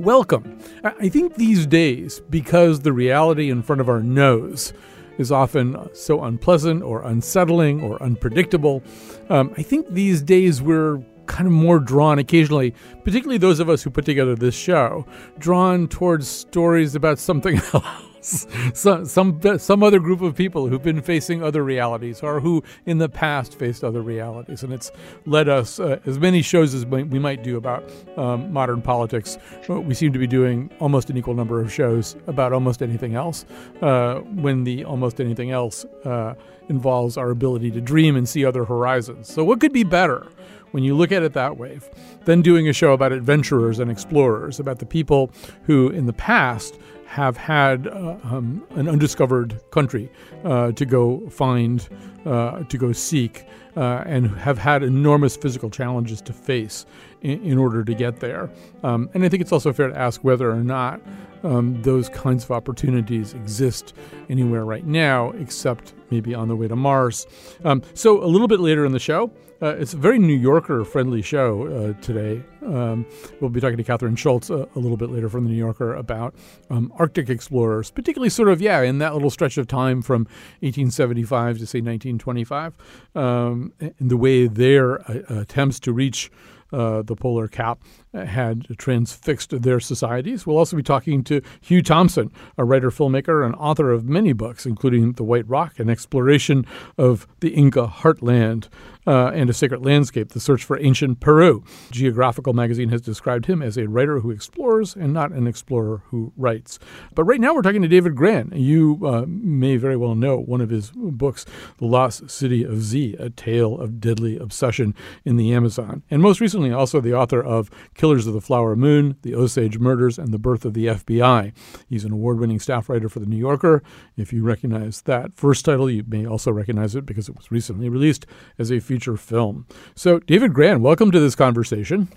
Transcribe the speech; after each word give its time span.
Welcome. 0.00 0.58
I 0.82 1.10
think 1.10 1.34
these 1.34 1.66
days, 1.66 2.22
because 2.30 2.80
the 2.80 2.92
reality 2.92 3.50
in 3.50 3.62
front 3.62 3.82
of 3.82 3.90
our 3.90 4.02
nose 4.02 4.72
is 5.18 5.30
often 5.30 5.76
so 5.92 6.24
unpleasant 6.24 6.82
or 6.82 7.02
unsettling 7.02 7.82
or 7.82 8.02
unpredictable, 8.02 8.82
um, 9.28 9.52
I 9.58 9.62
think 9.62 9.90
these 9.90 10.22
days 10.22 10.62
we're 10.62 11.02
kind 11.26 11.46
of 11.46 11.52
more 11.52 11.78
drawn 11.78 12.18
occasionally, 12.18 12.74
particularly 13.04 13.36
those 13.36 13.60
of 13.60 13.68
us 13.68 13.82
who 13.82 13.90
put 13.90 14.06
together 14.06 14.34
this 14.34 14.54
show, 14.54 15.04
drawn 15.38 15.86
towards 15.86 16.26
stories 16.26 16.94
about 16.94 17.18
something 17.18 17.60
else 17.74 18.09
some 18.74 19.58
some 19.58 19.82
other 19.82 19.98
group 19.98 20.20
of 20.20 20.36
people 20.36 20.68
who've 20.68 20.82
been 20.82 21.00
facing 21.00 21.42
other 21.42 21.64
realities 21.64 22.22
or 22.22 22.40
who 22.40 22.62
in 22.84 22.98
the 22.98 23.08
past 23.08 23.58
faced 23.58 23.82
other 23.82 24.02
realities, 24.02 24.62
and 24.62 24.72
it's 24.72 24.92
led 25.26 25.48
us 25.48 25.80
uh, 25.80 25.98
as 26.06 26.18
many 26.18 26.42
shows 26.42 26.74
as 26.74 26.84
we 26.84 27.18
might 27.18 27.42
do 27.42 27.56
about 27.56 27.90
um, 28.16 28.52
modern 28.52 28.82
politics. 28.82 29.38
We 29.68 29.94
seem 29.94 30.12
to 30.12 30.18
be 30.18 30.26
doing 30.26 30.70
almost 30.80 31.08
an 31.10 31.16
equal 31.16 31.34
number 31.34 31.60
of 31.60 31.72
shows 31.72 32.16
about 32.26 32.52
almost 32.52 32.82
anything 32.82 33.14
else. 33.14 33.44
Uh, 33.80 34.16
when 34.20 34.64
the 34.64 34.84
almost 34.84 35.20
anything 35.20 35.50
else 35.50 35.84
uh, 36.04 36.34
involves 36.68 37.16
our 37.16 37.30
ability 37.30 37.70
to 37.70 37.80
dream 37.80 38.16
and 38.16 38.28
see 38.28 38.44
other 38.44 38.64
horizons. 38.64 39.32
So, 39.32 39.44
what 39.44 39.60
could 39.60 39.72
be 39.72 39.84
better? 39.84 40.26
when 40.72 40.84
you 40.84 40.94
look 40.94 41.12
at 41.12 41.22
it 41.22 41.32
that 41.32 41.56
way, 41.56 41.80
than 42.24 42.42
doing 42.42 42.68
a 42.68 42.72
show 42.72 42.92
about 42.92 43.12
adventurers 43.12 43.78
and 43.78 43.90
explorers, 43.90 44.60
about 44.60 44.78
the 44.78 44.86
people 44.86 45.30
who 45.64 45.88
in 45.88 46.06
the 46.06 46.12
past 46.12 46.78
have 47.10 47.36
had 47.36 47.88
uh, 47.88 48.14
um, 48.22 48.64
an 48.76 48.88
undiscovered 48.88 49.60
country 49.72 50.08
uh, 50.44 50.70
to 50.70 50.86
go 50.86 51.28
find, 51.28 51.88
uh, 52.24 52.62
to 52.62 52.78
go 52.78 52.92
seek, 52.92 53.44
uh, 53.76 54.04
and 54.06 54.30
have 54.38 54.56
had 54.56 54.84
enormous 54.84 55.36
physical 55.36 55.68
challenges 55.68 56.22
to 56.22 56.32
face 56.32 56.86
in, 57.22 57.42
in 57.42 57.58
order 57.58 57.82
to 57.82 57.94
get 57.94 58.20
there. 58.20 58.48
Um, 58.84 59.10
and 59.12 59.24
I 59.24 59.28
think 59.28 59.40
it's 59.40 59.50
also 59.50 59.72
fair 59.72 59.88
to 59.88 59.98
ask 59.98 60.22
whether 60.22 60.52
or 60.52 60.62
not 60.62 61.00
um, 61.42 61.82
those 61.82 62.08
kinds 62.10 62.44
of 62.44 62.52
opportunities 62.52 63.34
exist 63.34 63.92
anywhere 64.28 64.64
right 64.64 64.86
now, 64.86 65.30
except 65.32 65.94
maybe 66.10 66.32
on 66.32 66.46
the 66.46 66.54
way 66.54 66.68
to 66.68 66.76
Mars. 66.76 67.26
Um, 67.64 67.82
so, 67.92 68.22
a 68.22 68.26
little 68.26 68.46
bit 68.46 68.60
later 68.60 68.84
in 68.84 68.92
the 68.92 69.00
show, 69.00 69.32
uh, 69.62 69.76
it's 69.76 69.92
a 69.92 69.96
very 69.96 70.18
New 70.18 70.36
Yorker 70.36 70.84
friendly 70.84 71.22
show 71.22 71.66
uh, 71.66 72.00
today. 72.00 72.42
Um, 72.64 73.06
we'll 73.40 73.50
be 73.50 73.60
talking 73.60 73.76
to 73.76 73.84
Kathryn 73.84 74.16
Schulz 74.16 74.50
a, 74.50 74.68
a, 74.74 74.78
little 74.78 74.96
bit 74.96 75.10
later 75.10 75.28
from 75.28 75.44
the 75.44 75.50
New 75.50 75.56
Yorker 75.56 75.94
about 75.94 76.34
um, 76.70 76.92
Arctic 76.98 77.28
explorers, 77.28 77.90
particularly 77.90 78.30
sort 78.30 78.48
of, 78.48 78.60
yeah, 78.60 78.80
in 78.82 78.98
that 78.98 79.12
little 79.12 79.30
stretch 79.30 79.58
of 79.58 79.66
time 79.66 80.02
from 80.02 80.22
1875 80.60 81.58
to 81.58 81.66
say 81.66 81.78
1925, 81.78 82.74
um, 83.14 83.72
and 83.80 83.94
the 83.98 84.16
way 84.16 84.46
their 84.46 85.00
uh, 85.10 85.40
attempts 85.40 85.78
to 85.80 85.92
reach 85.92 86.30
uh, 86.72 87.02
the 87.02 87.16
polar 87.16 87.48
cap 87.48 87.80
had 88.14 88.66
transfixed 88.78 89.62
their 89.62 89.80
societies. 89.80 90.46
We'll 90.46 90.58
also 90.58 90.76
be 90.76 90.82
talking 90.82 91.22
to 91.24 91.42
Hugh 91.60 91.82
Thomson, 91.82 92.32
a 92.58 92.64
writer, 92.64 92.90
filmmaker, 92.90 93.44
and 93.44 93.54
author 93.54 93.92
of 93.92 94.04
many 94.04 94.32
books, 94.32 94.66
including 94.66 95.12
The 95.12 95.24
White 95.24 95.48
Rock, 95.48 95.78
an 95.78 95.88
exploration 95.88 96.66
of 96.98 97.26
the 97.40 97.50
Inca 97.50 97.86
heartland 97.86 98.68
uh, 99.06 99.30
and 99.34 99.48
a 99.48 99.52
sacred 99.52 99.84
landscape, 99.84 100.30
the 100.30 100.40
search 100.40 100.64
for 100.64 100.78
ancient 100.78 101.20
Peru. 101.20 101.64
Geographical 101.90 102.52
magazine 102.52 102.90
has 102.90 103.00
described 103.00 103.46
him 103.46 103.62
as 103.62 103.76
a 103.76 103.88
writer 103.88 104.20
who 104.20 104.30
explores 104.30 104.94
and 104.94 105.12
not 105.12 105.32
an 105.32 105.46
explorer 105.46 106.02
who 106.06 106.32
writes. 106.36 106.78
But 107.14 107.24
right 107.24 107.40
now 107.40 107.54
we're 107.54 107.62
talking 107.62 107.82
to 107.82 107.88
David 107.88 108.14
Grann. 108.14 108.52
You 108.54 109.00
uh, 109.04 109.24
may 109.26 109.76
very 109.76 109.96
well 109.96 110.14
know 110.14 110.38
one 110.38 110.60
of 110.60 110.70
his 110.70 110.92
books, 110.94 111.46
The 111.78 111.86
Lost 111.86 112.30
City 112.30 112.62
of 112.64 112.82
Z, 112.82 113.16
a 113.18 113.30
tale 113.30 113.80
of 113.80 114.00
deadly 114.00 114.36
obsession 114.36 114.94
in 115.24 115.36
the 115.36 115.52
Amazon. 115.54 116.02
And 116.10 116.22
most 116.22 116.40
recently, 116.40 116.72
also 116.72 117.00
the 117.00 117.14
author 117.14 117.42
of 117.42 117.70
Killers 118.00 118.26
of 118.26 118.32
the 118.32 118.40
Flower 118.40 118.76
Moon, 118.76 119.16
The 119.20 119.34
Osage 119.34 119.78
Murders, 119.78 120.18
and 120.18 120.32
the 120.32 120.38
Birth 120.38 120.64
of 120.64 120.72
the 120.72 120.86
FBI. 120.86 121.52
He's 121.86 122.06
an 122.06 122.12
award 122.12 122.40
winning 122.40 122.58
staff 122.58 122.88
writer 122.88 123.10
for 123.10 123.20
The 123.20 123.26
New 123.26 123.36
Yorker. 123.36 123.82
If 124.16 124.32
you 124.32 124.42
recognize 124.42 125.02
that 125.02 125.34
first 125.34 125.66
title, 125.66 125.90
you 125.90 126.02
may 126.08 126.24
also 126.24 126.50
recognize 126.50 126.96
it 126.96 127.04
because 127.04 127.28
it 127.28 127.36
was 127.36 127.50
recently 127.50 127.90
released 127.90 128.24
as 128.58 128.72
a 128.72 128.80
feature 128.80 129.18
film. 129.18 129.66
So, 129.94 130.18
David 130.18 130.54
Grann, 130.54 130.80
welcome 130.80 131.10
to 131.10 131.20
this 131.20 131.34
conversation. 131.34 132.08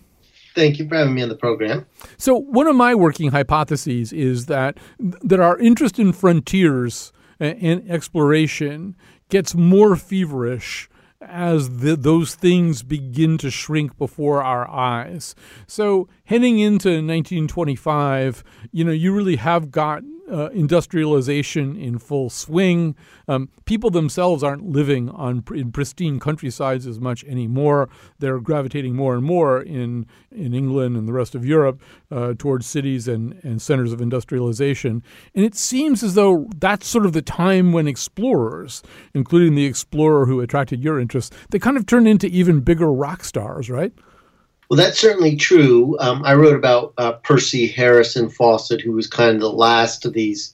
Thank 0.56 0.80
you 0.80 0.88
for 0.88 0.96
having 0.96 1.16
me 1.16 1.22
on 1.22 1.28
the 1.28 1.36
program. 1.36 1.86
So, 2.16 2.34
one 2.34 2.68
of 2.68 2.78
my 2.78 2.96
working 2.96 3.32
hypotheses 3.32 4.14
is 4.14 4.46
that 4.46 4.78
that 5.00 5.42
our 5.42 5.60
interest 5.60 6.00
in 6.00 6.14
frontiers 6.14 7.12
uh, 7.42 7.56
and 7.60 7.92
exploration 7.92 8.96
gets 9.28 9.54
more 9.54 9.98
feverish 9.98 10.88
as 11.28 11.80
the, 11.80 11.96
those 11.96 12.36
things 12.36 12.84
begin 12.84 13.38
to 13.40 13.50
shrink 13.50 13.98
before 13.98 14.44
our 14.44 14.70
eyes. 14.70 15.36
So 15.68 16.08
heading 16.26 16.60
into 16.60 16.90
1925, 16.90 18.44
you 18.72 18.84
know, 18.84 18.92
you 18.92 19.14
really 19.14 19.38
have 19.38 19.72
got 19.72 20.04
uh, 20.32 20.50
industrialization 20.50 21.76
in 21.76 21.98
full 21.98 22.30
swing. 22.30 22.96
Um, 23.28 23.50
people 23.66 23.90
themselves 23.90 24.44
aren't 24.44 24.70
living 24.70 25.10
on 25.10 25.44
in 25.54 25.72
pristine 25.72 26.20
countrysides 26.20 26.88
as 26.88 27.00
much 27.00 27.24
anymore. 27.26 27.90
They're 28.20 28.40
gravitating 28.40 28.96
more 28.96 29.16
and 29.16 29.24
more 29.24 29.62
in 29.62 30.06
in 30.32 30.54
England 30.54 30.98
and 30.98 31.08
the 31.08 31.14
rest 31.14 31.36
of 31.36 31.46
Europe 31.46 31.82
uh, 32.12 32.34
towards 32.38 32.66
cities 32.66 33.08
and, 33.08 33.40
and 33.44 33.62
centers 33.62 33.92
of 33.92 34.02
industrialization. 34.02 35.04
And 35.36 35.46
it 35.46 35.56
seems 35.56 36.04
as 36.04 36.16
though 36.16 36.48
that's 36.58 36.88
sort 36.88 37.06
of 37.06 37.14
the 37.14 37.22
time 37.22 37.72
when 37.72 37.88
explorers, 37.88 38.82
including 39.14 39.56
the 39.56 39.66
explorer 39.66 40.26
who 40.26 40.42
attracted 40.42 40.84
your 40.84 41.00
interest, 41.00 41.34
they 41.52 41.60
kind 41.60 41.78
of 41.78 41.86
turn 41.86 42.08
into 42.08 42.28
even 42.28 42.62
bigger 42.62 42.92
rock 42.92 43.24
stars, 43.24 43.70
right? 43.70 43.94
Well, 44.70 44.78
that's 44.78 45.00
certainly 45.00 45.36
true. 45.36 45.98
Um, 46.00 46.24
I 46.24 46.34
wrote 46.36 46.56
about 46.56 46.94
uh, 46.98 47.14
Percy 47.14 47.68
Harrison 47.68 48.30
Fawcett, 48.30 48.82
who 48.82 48.94
was 48.94 49.08
kind 49.08 49.36
of 49.36 49.42
the 49.42 49.52
last 49.52 50.06
of 50.06 50.14
these 50.14 50.54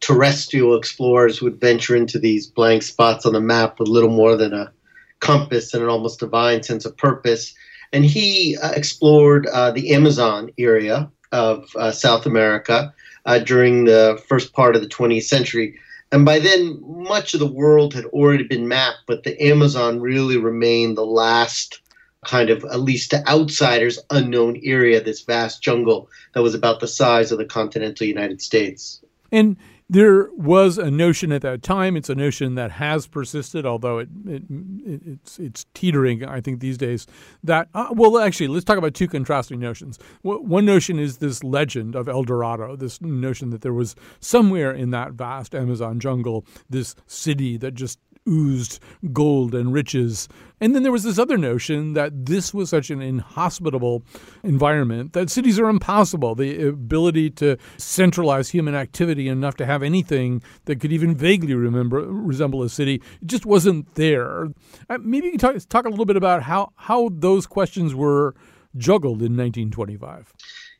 terrestrial 0.00 0.76
explorers 0.76 1.38
who 1.38 1.46
would 1.46 1.60
venture 1.60 1.96
into 1.96 2.18
these 2.18 2.46
blank 2.46 2.82
spots 2.82 3.26
on 3.26 3.32
the 3.32 3.40
map 3.40 3.78
with 3.78 3.88
little 3.88 4.10
more 4.10 4.36
than 4.36 4.54
a 4.54 4.72
compass 5.20 5.74
and 5.74 5.82
an 5.82 5.88
almost 5.88 6.20
divine 6.20 6.62
sense 6.62 6.84
of 6.84 6.96
purpose. 6.96 7.52
And 7.92 8.04
he 8.04 8.56
uh, 8.58 8.72
explored 8.72 9.46
uh, 9.46 9.72
the 9.72 9.92
Amazon 9.94 10.50
area 10.58 11.10
of 11.32 11.68
uh, 11.76 11.90
South 11.90 12.26
America 12.26 12.94
uh, 13.26 13.38
during 13.40 13.84
the 13.84 14.22
first 14.28 14.52
part 14.52 14.76
of 14.76 14.82
the 14.82 14.88
20th 14.88 15.24
century. 15.24 15.78
And 16.12 16.24
by 16.24 16.38
then, 16.38 16.80
much 16.82 17.34
of 17.34 17.40
the 17.40 17.46
world 17.46 17.92
had 17.92 18.06
already 18.06 18.44
been 18.44 18.68
mapped, 18.68 19.00
but 19.06 19.24
the 19.24 19.40
Amazon 19.42 20.00
really 20.00 20.38
remained 20.38 20.96
the 20.96 21.04
last 21.04 21.80
kind 22.24 22.50
of, 22.50 22.64
at 22.64 22.80
least 22.80 23.10
to 23.10 23.26
outsiders, 23.28 23.98
unknown 24.10 24.60
area, 24.64 25.02
this 25.02 25.22
vast 25.22 25.62
jungle 25.62 26.08
that 26.34 26.42
was 26.42 26.54
about 26.54 26.80
the 26.80 26.88
size 26.88 27.32
of 27.32 27.38
the 27.38 27.44
continental 27.44 28.06
United 28.06 28.42
States. 28.42 29.00
And 29.30 29.56
there 29.90 30.30
was 30.32 30.76
a 30.76 30.90
notion 30.90 31.32
at 31.32 31.40
that 31.42 31.62
time. 31.62 31.96
It's 31.96 32.10
a 32.10 32.14
notion 32.14 32.56
that 32.56 32.72
has 32.72 33.06
persisted, 33.06 33.64
although 33.64 33.98
it, 33.98 34.08
it, 34.26 34.42
it 34.84 35.00
it's 35.06 35.38
it's 35.38 35.66
teetering. 35.72 36.24
I 36.24 36.42
think 36.42 36.60
these 36.60 36.76
days 36.76 37.06
that 37.42 37.68
uh, 37.72 37.88
well, 37.92 38.18
actually, 38.18 38.48
let's 38.48 38.66
talk 38.66 38.76
about 38.76 38.92
two 38.92 39.08
contrasting 39.08 39.58
notions. 39.58 39.98
One 40.22 40.66
notion 40.66 40.98
is 40.98 41.18
this 41.18 41.42
legend 41.42 41.94
of 41.94 42.06
El 42.06 42.22
Dorado, 42.24 42.76
this 42.76 43.00
notion 43.00 43.48
that 43.50 43.62
there 43.62 43.72
was 43.72 43.96
somewhere 44.20 44.72
in 44.72 44.90
that 44.90 45.12
vast 45.12 45.54
Amazon 45.54 46.00
jungle 46.00 46.44
this 46.68 46.94
city 47.06 47.56
that 47.56 47.72
just 47.72 47.98
oozed 48.28 48.80
gold 49.12 49.54
and 49.54 49.72
riches. 49.72 50.28
And 50.60 50.74
then 50.74 50.82
there 50.82 50.92
was 50.92 51.04
this 51.04 51.18
other 51.18 51.38
notion 51.38 51.92
that 51.94 52.26
this 52.26 52.52
was 52.52 52.68
such 52.70 52.90
an 52.90 53.00
inhospitable 53.00 54.04
environment 54.42 55.12
that 55.12 55.30
cities 55.30 55.58
are 55.58 55.68
impossible. 55.68 56.34
The 56.34 56.68
ability 56.68 57.30
to 57.30 57.56
centralize 57.76 58.50
human 58.50 58.74
activity 58.74 59.28
enough 59.28 59.56
to 59.56 59.66
have 59.66 59.82
anything 59.82 60.42
that 60.64 60.80
could 60.80 60.92
even 60.92 61.14
vaguely 61.16 61.54
remember 61.54 62.00
resemble 62.00 62.62
a 62.62 62.68
city 62.68 63.02
just 63.24 63.46
wasn't 63.46 63.94
there. 63.94 64.48
Uh, 64.90 64.98
maybe 65.00 65.26
you 65.26 65.32
can 65.32 65.40
talk, 65.40 65.56
talk 65.68 65.86
a 65.86 65.90
little 65.90 66.06
bit 66.06 66.16
about 66.16 66.42
how, 66.42 66.72
how 66.76 67.08
those 67.12 67.46
questions 67.46 67.94
were 67.94 68.34
juggled 68.76 69.22
in 69.22 69.36
1925. 69.36 70.34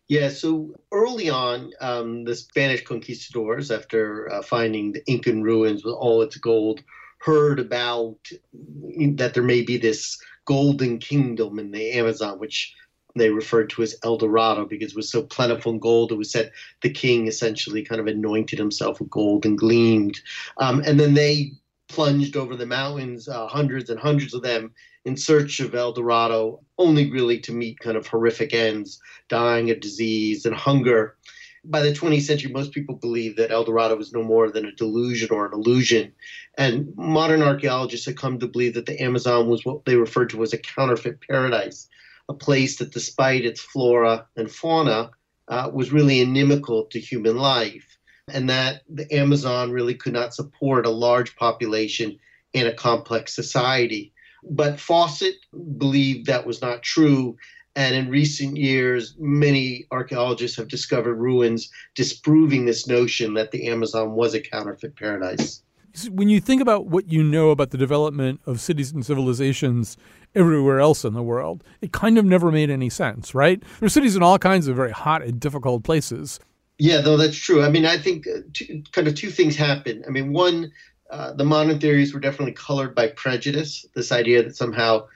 Yeah, 0.08 0.30
so 0.30 0.74
early 0.90 1.28
on, 1.28 1.72
um, 1.82 2.24
the 2.24 2.34
Spanish 2.34 2.82
conquistadors, 2.82 3.70
after 3.70 4.32
uh, 4.32 4.42
finding 4.42 4.92
the 4.92 5.06
Incan 5.06 5.42
ruins 5.42 5.84
with 5.84 5.94
all 5.94 6.22
its 6.22 6.38
gold, 6.38 6.82
heard 7.18 7.60
about 7.60 8.16
that 8.52 9.34
there 9.34 9.42
may 9.42 9.62
be 9.62 9.76
this 9.76 10.20
golden 10.44 10.98
kingdom 10.98 11.58
in 11.58 11.70
the 11.70 11.92
Amazon, 11.92 12.38
which 12.38 12.74
they 13.16 13.30
referred 13.30 13.70
to 13.70 13.82
as 13.82 13.96
El 14.04 14.16
Dorado 14.16 14.64
because 14.64 14.92
it 14.92 14.96
was 14.96 15.10
so 15.10 15.22
plentiful 15.22 15.72
in 15.72 15.78
gold. 15.78 16.12
It 16.12 16.16
was 16.16 16.30
said 16.30 16.52
the 16.82 16.90
king 16.90 17.26
essentially 17.26 17.82
kind 17.82 18.00
of 18.00 18.06
anointed 18.06 18.58
himself 18.58 19.00
with 19.00 19.10
gold 19.10 19.44
and 19.44 19.58
gleamed. 19.58 20.20
Um, 20.58 20.82
and 20.86 20.98
then 20.98 21.14
they 21.14 21.52
plunged 21.88 22.36
over 22.36 22.54
the 22.54 22.66
mountains, 22.66 23.28
uh, 23.28 23.46
hundreds 23.46 23.90
and 23.90 23.98
hundreds 23.98 24.34
of 24.34 24.42
them, 24.42 24.72
in 25.04 25.16
search 25.16 25.60
of 25.60 25.74
El 25.74 25.92
Dorado, 25.92 26.60
only 26.76 27.10
really 27.10 27.38
to 27.40 27.52
meet 27.52 27.78
kind 27.78 27.96
of 27.96 28.06
horrific 28.06 28.52
ends, 28.52 29.00
dying 29.28 29.70
of 29.70 29.80
disease 29.80 30.44
and 30.44 30.54
hunger. 30.54 31.16
By 31.64 31.80
the 31.80 31.92
20th 31.92 32.22
century, 32.22 32.52
most 32.52 32.72
people 32.72 32.94
believe 32.94 33.36
that 33.36 33.50
El 33.50 33.64
Dorado 33.64 33.96
was 33.96 34.12
no 34.12 34.22
more 34.22 34.50
than 34.50 34.66
a 34.66 34.72
delusion 34.72 35.28
or 35.30 35.46
an 35.46 35.52
illusion. 35.52 36.12
And 36.56 36.94
modern 36.96 37.42
archaeologists 37.42 38.06
have 38.06 38.16
come 38.16 38.38
to 38.38 38.48
believe 38.48 38.74
that 38.74 38.86
the 38.86 39.00
Amazon 39.02 39.48
was 39.48 39.64
what 39.64 39.84
they 39.84 39.96
referred 39.96 40.30
to 40.30 40.42
as 40.42 40.52
a 40.52 40.58
counterfeit 40.58 41.20
paradise, 41.28 41.88
a 42.28 42.34
place 42.34 42.78
that, 42.78 42.92
despite 42.92 43.44
its 43.44 43.60
flora 43.60 44.26
and 44.36 44.50
fauna, 44.50 45.10
uh, 45.48 45.70
was 45.72 45.92
really 45.92 46.20
inimical 46.20 46.84
to 46.84 47.00
human 47.00 47.36
life 47.36 47.98
and 48.32 48.50
that 48.50 48.82
the 48.88 49.12
Amazon 49.14 49.70
really 49.70 49.94
could 49.94 50.12
not 50.12 50.34
support 50.34 50.86
a 50.86 50.90
large 50.90 51.36
population 51.36 52.18
in 52.52 52.66
a 52.66 52.72
complex 52.72 53.34
society. 53.34 54.12
But 54.48 54.80
Fawcett 54.80 55.34
believed 55.78 56.26
that 56.26 56.46
was 56.46 56.62
not 56.62 56.82
true. 56.82 57.36
And 57.78 57.94
in 57.94 58.10
recent 58.10 58.56
years, 58.56 59.14
many 59.20 59.86
archaeologists 59.92 60.56
have 60.56 60.66
discovered 60.66 61.14
ruins 61.14 61.70
disproving 61.94 62.66
this 62.66 62.88
notion 62.88 63.34
that 63.34 63.52
the 63.52 63.68
Amazon 63.68 64.14
was 64.14 64.34
a 64.34 64.40
counterfeit 64.40 64.96
paradise. 64.96 65.62
When 66.10 66.28
you 66.28 66.40
think 66.40 66.60
about 66.60 66.86
what 66.86 67.12
you 67.12 67.22
know 67.22 67.50
about 67.50 67.70
the 67.70 67.78
development 67.78 68.40
of 68.46 68.60
cities 68.60 68.90
and 68.90 69.06
civilizations 69.06 69.96
everywhere 70.34 70.80
else 70.80 71.04
in 71.04 71.14
the 71.14 71.22
world, 71.22 71.62
it 71.80 71.92
kind 71.92 72.18
of 72.18 72.24
never 72.24 72.50
made 72.50 72.68
any 72.68 72.90
sense, 72.90 73.32
right? 73.32 73.62
There 73.78 73.86
are 73.86 73.88
cities 73.88 74.16
in 74.16 74.24
all 74.24 74.40
kinds 74.40 74.66
of 74.66 74.74
very 74.74 74.90
hot 74.90 75.22
and 75.22 75.38
difficult 75.38 75.84
places. 75.84 76.40
Yeah, 76.78 77.00
though 77.00 77.16
that's 77.16 77.36
true. 77.36 77.62
I 77.62 77.70
mean, 77.70 77.86
I 77.86 77.96
think 77.96 78.26
uh, 78.26 78.40
two, 78.54 78.82
kind 78.90 79.06
of 79.06 79.14
two 79.14 79.30
things 79.30 79.54
happen. 79.54 80.02
I 80.04 80.10
mean, 80.10 80.32
one, 80.32 80.72
uh, 81.10 81.32
the 81.34 81.44
modern 81.44 81.78
theories 81.78 82.12
were 82.12 82.18
definitely 82.18 82.54
colored 82.54 82.96
by 82.96 83.06
prejudice. 83.06 83.86
This 83.94 84.10
idea 84.10 84.42
that 84.42 84.56
somehow 84.56 85.06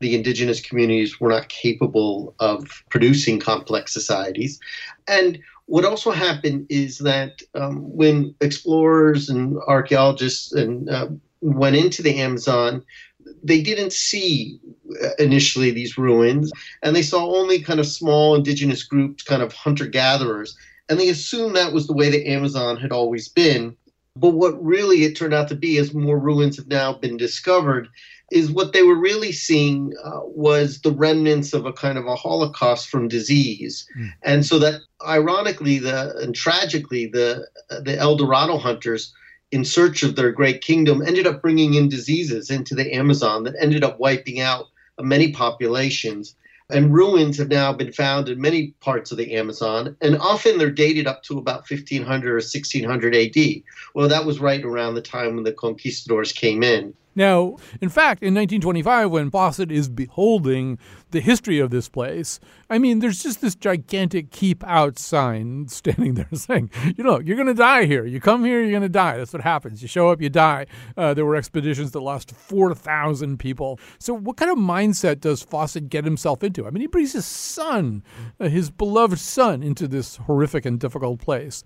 the 0.00 0.14
indigenous 0.14 0.60
communities 0.60 1.20
were 1.20 1.30
not 1.30 1.48
capable 1.48 2.34
of 2.40 2.82
producing 2.90 3.38
complex 3.38 3.92
societies, 3.92 4.58
and 5.08 5.38
what 5.66 5.84
also 5.84 6.10
happened 6.10 6.66
is 6.68 6.98
that 6.98 7.42
um, 7.54 7.76
when 7.96 8.34
explorers 8.40 9.28
and 9.28 9.56
archaeologists 9.68 10.52
and 10.52 10.90
uh, 10.90 11.06
went 11.42 11.76
into 11.76 12.02
the 12.02 12.18
Amazon, 12.18 12.82
they 13.44 13.60
didn't 13.60 13.92
see 13.92 14.58
uh, 15.04 15.10
initially 15.20 15.70
these 15.70 15.96
ruins, 15.96 16.50
and 16.82 16.96
they 16.96 17.02
saw 17.02 17.24
only 17.24 17.62
kind 17.62 17.78
of 17.78 17.86
small 17.86 18.34
indigenous 18.34 18.82
groups, 18.82 19.22
kind 19.22 19.42
of 19.42 19.52
hunter 19.52 19.86
gatherers 19.86 20.56
and 20.90 20.98
they 20.98 21.08
assumed 21.08 21.54
that 21.54 21.72
was 21.72 21.86
the 21.86 21.92
way 21.94 22.10
the 22.10 22.26
Amazon 22.26 22.76
had 22.76 22.90
always 22.90 23.28
been. 23.28 23.76
But 24.16 24.30
what 24.30 24.62
really 24.62 25.04
it 25.04 25.16
turned 25.16 25.32
out 25.32 25.46
to 25.48 25.54
be, 25.54 25.78
as 25.78 25.94
more 25.94 26.18
ruins 26.18 26.56
have 26.56 26.66
now 26.66 26.92
been 26.92 27.16
discovered, 27.16 27.88
is 28.30 28.50
what 28.50 28.72
they 28.72 28.82
were 28.82 28.98
really 28.98 29.32
seeing 29.32 29.92
uh, 30.04 30.20
was 30.24 30.80
the 30.80 30.92
remnants 30.92 31.52
of 31.52 31.66
a 31.66 31.72
kind 31.72 31.98
of 31.98 32.06
a 32.06 32.14
holocaust 32.14 32.88
from 32.88 33.08
disease. 33.08 33.88
Mm. 33.98 34.12
And 34.22 34.46
so 34.46 34.58
that 34.60 34.80
ironically 35.06 35.78
the 35.78 36.16
and 36.18 36.34
tragically 36.34 37.06
the 37.06 37.48
the 37.68 37.96
El 37.98 38.16
Dorado 38.16 38.56
hunters 38.56 39.12
in 39.50 39.64
search 39.64 40.02
of 40.02 40.14
their 40.14 40.30
great 40.30 40.60
kingdom 40.60 41.02
ended 41.02 41.26
up 41.26 41.42
bringing 41.42 41.74
in 41.74 41.88
diseases 41.88 42.50
into 42.50 42.74
the 42.74 42.92
Amazon 42.94 43.42
that 43.44 43.56
ended 43.60 43.82
up 43.82 43.98
wiping 43.98 44.40
out 44.40 44.66
many 45.00 45.32
populations. 45.32 46.36
And 46.72 46.94
ruins 46.94 47.36
have 47.38 47.48
now 47.48 47.72
been 47.72 47.92
found 47.92 48.28
in 48.28 48.40
many 48.40 48.68
parts 48.78 49.10
of 49.10 49.18
the 49.18 49.34
Amazon, 49.34 49.96
and 50.00 50.16
often 50.18 50.56
they're 50.56 50.70
dated 50.70 51.08
up 51.08 51.24
to 51.24 51.36
about 51.36 51.68
1500 51.68 52.30
or 52.30 52.34
1600 52.34 53.16
AD. 53.16 53.62
Well, 53.92 54.08
that 54.08 54.24
was 54.24 54.38
right 54.38 54.64
around 54.64 54.94
the 54.94 55.02
time 55.02 55.34
when 55.34 55.42
the 55.42 55.52
conquistadors 55.52 56.30
came 56.30 56.62
in. 56.62 56.94
Now, 57.14 57.56
in 57.80 57.88
fact, 57.88 58.22
in 58.22 58.34
1925, 58.34 59.10
when 59.10 59.30
Fawcett 59.30 59.70
is 59.70 59.88
beholding 59.88 60.78
the 61.10 61.20
history 61.20 61.58
of 61.58 61.70
this 61.70 61.88
place, 61.88 62.40
I 62.68 62.78
mean, 62.78 63.00
there's 63.00 63.22
just 63.22 63.40
this 63.40 63.54
gigantic 63.54 64.30
keep 64.30 64.64
out 64.64 64.98
sign 64.98 65.68
standing 65.68 66.14
there 66.14 66.28
saying, 66.32 66.70
you 66.96 67.04
know, 67.04 67.20
you're 67.20 67.36
going 67.36 67.48
to 67.48 67.54
die 67.54 67.84
here. 67.84 68.04
You 68.06 68.20
come 68.20 68.44
here, 68.44 68.60
you're 68.60 68.70
going 68.70 68.82
to 68.82 68.88
die. 68.88 69.16
That's 69.16 69.32
what 69.32 69.42
happens. 69.42 69.82
You 69.82 69.88
show 69.88 70.10
up, 70.10 70.20
you 70.20 70.28
die. 70.28 70.66
Uh, 70.96 71.14
there 71.14 71.24
were 71.24 71.36
expeditions 71.36 71.92
that 71.92 72.00
lost 72.00 72.32
4,000 72.32 73.38
people. 73.38 73.78
So, 73.98 74.14
what 74.14 74.36
kind 74.36 74.50
of 74.50 74.58
mindset 74.58 75.20
does 75.20 75.42
Fawcett 75.42 75.88
get 75.88 76.04
himself 76.04 76.42
into? 76.42 76.66
I 76.66 76.70
mean, 76.70 76.80
he 76.80 76.86
brings 76.86 77.12
his 77.12 77.26
son, 77.26 78.02
uh, 78.38 78.48
his 78.48 78.70
beloved 78.70 79.18
son, 79.18 79.62
into 79.62 79.88
this 79.88 80.16
horrific 80.16 80.64
and 80.64 80.78
difficult 80.78 81.20
place. 81.20 81.64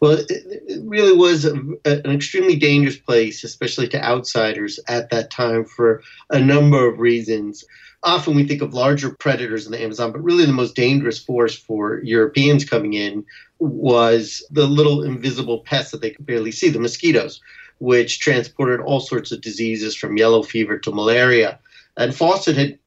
Well, 0.00 0.12
it, 0.12 0.26
it 0.30 0.82
really 0.84 1.16
was 1.16 1.44
a, 1.44 1.52
an 1.84 2.10
extremely 2.10 2.56
dangerous 2.56 2.96
place, 2.96 3.44
especially 3.44 3.88
to 3.88 4.02
outsiders 4.02 4.80
at 4.88 5.10
that 5.10 5.30
time 5.30 5.64
for 5.64 6.02
a 6.30 6.40
number 6.40 6.88
of 6.88 6.98
reasons. 6.98 7.64
Often 8.02 8.34
we 8.36 8.46
think 8.46 8.62
of 8.70 8.74
larger 8.74 9.10
predators 9.10 9.66
in 9.66 9.72
the 9.72 9.82
Amazon, 9.82 10.12
but 10.12 10.22
really 10.22 10.46
the 10.46 10.52
most 10.52 10.76
dangerous 10.76 11.18
force 11.18 11.56
for 11.56 12.00
Europeans 12.02 12.64
coming 12.64 12.94
in 12.94 13.24
was 13.58 14.46
the 14.50 14.66
little 14.66 15.02
invisible 15.02 15.58
pests 15.60 15.90
that 15.90 16.00
they 16.00 16.10
could 16.10 16.24
barely 16.24 16.52
see, 16.52 16.70
the 16.70 16.78
mosquitoes, 16.78 17.40
which 17.78 18.20
transported 18.20 18.80
all 18.80 19.00
sorts 19.00 19.32
of 19.32 19.40
diseases 19.40 19.96
from 19.96 20.16
yellow 20.16 20.42
fever 20.42 20.78
to 20.78 20.92
malaria. 20.92 21.58
And 22.00 22.16
Fawcett 22.16 22.56
had 22.56 22.78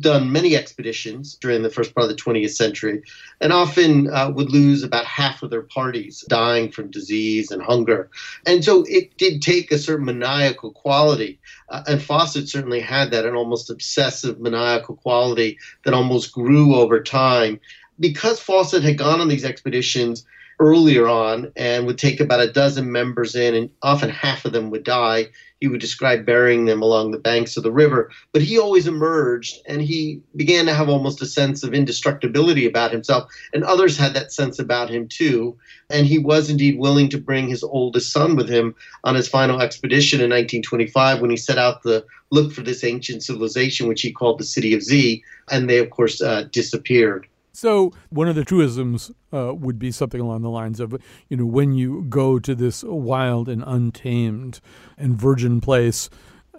done 0.00 0.32
many 0.32 0.56
expeditions 0.56 1.36
during 1.36 1.62
the 1.62 1.68
first 1.68 1.94
part 1.94 2.10
of 2.10 2.16
the 2.16 2.22
20th 2.22 2.54
century 2.54 3.02
and 3.38 3.52
often 3.52 4.10
uh, 4.10 4.30
would 4.30 4.50
lose 4.50 4.82
about 4.82 5.04
half 5.04 5.42
of 5.42 5.50
their 5.50 5.62
parties 5.62 6.24
dying 6.26 6.72
from 6.72 6.90
disease 6.90 7.50
and 7.50 7.62
hunger. 7.62 8.08
And 8.46 8.64
so 8.64 8.84
it 8.88 9.18
did 9.18 9.42
take 9.42 9.70
a 9.70 9.78
certain 9.78 10.06
maniacal 10.06 10.72
quality. 10.72 11.38
Uh, 11.68 11.82
and 11.86 12.02
Fawcett 12.02 12.48
certainly 12.48 12.80
had 12.80 13.10
that, 13.10 13.26
an 13.26 13.36
almost 13.36 13.68
obsessive 13.68 14.40
maniacal 14.40 14.96
quality 14.96 15.58
that 15.84 15.92
almost 15.92 16.32
grew 16.32 16.74
over 16.74 17.02
time. 17.02 17.60
Because 18.00 18.40
Fawcett 18.40 18.82
had 18.82 18.96
gone 18.96 19.20
on 19.20 19.28
these 19.28 19.44
expeditions, 19.44 20.24
earlier 20.58 21.08
on 21.08 21.52
and 21.56 21.86
would 21.86 21.98
take 21.98 22.20
about 22.20 22.40
a 22.40 22.52
dozen 22.52 22.90
members 22.90 23.34
in, 23.34 23.54
and 23.54 23.70
often 23.82 24.10
half 24.10 24.44
of 24.44 24.52
them 24.52 24.70
would 24.70 24.84
die 24.84 25.28
he 25.62 25.68
would 25.68 25.80
describe 25.80 26.26
burying 26.26 26.64
them 26.64 26.82
along 26.82 27.12
the 27.12 27.18
banks 27.18 27.56
of 27.56 27.62
the 27.62 27.70
river. 27.70 28.10
But 28.32 28.42
he 28.42 28.58
always 28.58 28.88
emerged 28.88 29.60
and 29.68 29.80
he 29.80 30.20
began 30.34 30.66
to 30.66 30.74
have 30.74 30.88
almost 30.88 31.22
a 31.22 31.26
sense 31.26 31.62
of 31.62 31.72
indestructibility 31.72 32.66
about 32.66 32.90
himself. 32.90 33.30
And 33.54 33.62
others 33.62 33.96
had 33.96 34.12
that 34.14 34.32
sense 34.32 34.58
about 34.58 34.90
him 34.90 35.06
too. 35.06 35.56
And 35.88 36.04
he 36.04 36.18
was 36.18 36.50
indeed 36.50 36.80
willing 36.80 37.08
to 37.10 37.18
bring 37.18 37.46
his 37.46 37.62
oldest 37.62 38.10
son 38.10 38.34
with 38.34 38.48
him 38.48 38.74
on 39.04 39.14
his 39.14 39.28
final 39.28 39.60
expedition 39.60 40.18
in 40.18 40.30
1925 40.30 41.20
when 41.20 41.30
he 41.30 41.36
set 41.36 41.58
out 41.58 41.84
to 41.84 42.04
look 42.32 42.52
for 42.52 42.62
this 42.62 42.82
ancient 42.82 43.22
civilization, 43.22 43.86
which 43.86 44.02
he 44.02 44.10
called 44.10 44.40
the 44.40 44.44
City 44.44 44.74
of 44.74 44.82
Z. 44.82 45.22
And 45.48 45.70
they, 45.70 45.78
of 45.78 45.90
course, 45.90 46.20
uh, 46.20 46.48
disappeared. 46.50 47.28
So 47.52 47.92
one 48.08 48.28
of 48.28 48.34
the 48.34 48.44
truisms 48.44 49.10
uh, 49.32 49.54
would 49.54 49.78
be 49.78 49.90
something 49.90 50.20
along 50.20 50.40
the 50.42 50.50
lines 50.50 50.80
of, 50.80 51.00
you 51.28 51.36
know, 51.36 51.44
when 51.44 51.74
you 51.74 52.02
go 52.08 52.38
to 52.38 52.54
this 52.54 52.82
wild 52.82 53.48
and 53.48 53.62
untamed 53.66 54.60
and 54.96 55.20
virgin 55.20 55.60
place, 55.60 56.08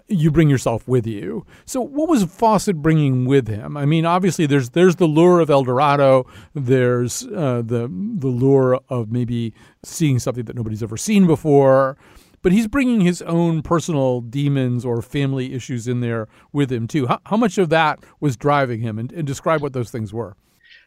you 0.06 0.30
bring 0.30 0.48
yourself 0.48 0.86
with 0.86 1.06
you. 1.06 1.44
So 1.64 1.80
what 1.80 2.08
was 2.08 2.24
Fawcett 2.24 2.76
bringing 2.76 3.24
with 3.24 3.48
him? 3.48 3.76
I 3.76 3.86
mean, 3.86 4.04
obviously 4.04 4.46
there's 4.46 4.70
there's 4.70 4.96
the 4.96 5.06
lure 5.06 5.40
of 5.40 5.50
El 5.50 5.64
Dorado, 5.64 6.26
there's 6.54 7.24
uh, 7.26 7.62
the 7.64 7.88
the 7.88 8.28
lure 8.28 8.78
of 8.88 9.10
maybe 9.10 9.54
seeing 9.82 10.18
something 10.18 10.44
that 10.44 10.56
nobody's 10.56 10.82
ever 10.82 10.98
seen 10.98 11.26
before, 11.26 11.96
but 12.42 12.52
he's 12.52 12.68
bringing 12.68 13.00
his 13.00 13.22
own 13.22 13.62
personal 13.62 14.20
demons 14.20 14.84
or 14.84 15.00
family 15.00 15.54
issues 15.54 15.88
in 15.88 16.00
there 16.00 16.28
with 16.52 16.70
him 16.70 16.86
too. 16.86 17.06
How, 17.06 17.20
how 17.26 17.36
much 17.38 17.56
of 17.56 17.70
that 17.70 17.98
was 18.20 18.36
driving 18.36 18.80
him, 18.80 18.98
and, 18.98 19.10
and 19.10 19.26
describe 19.26 19.62
what 19.62 19.72
those 19.72 19.90
things 19.90 20.12
were? 20.12 20.36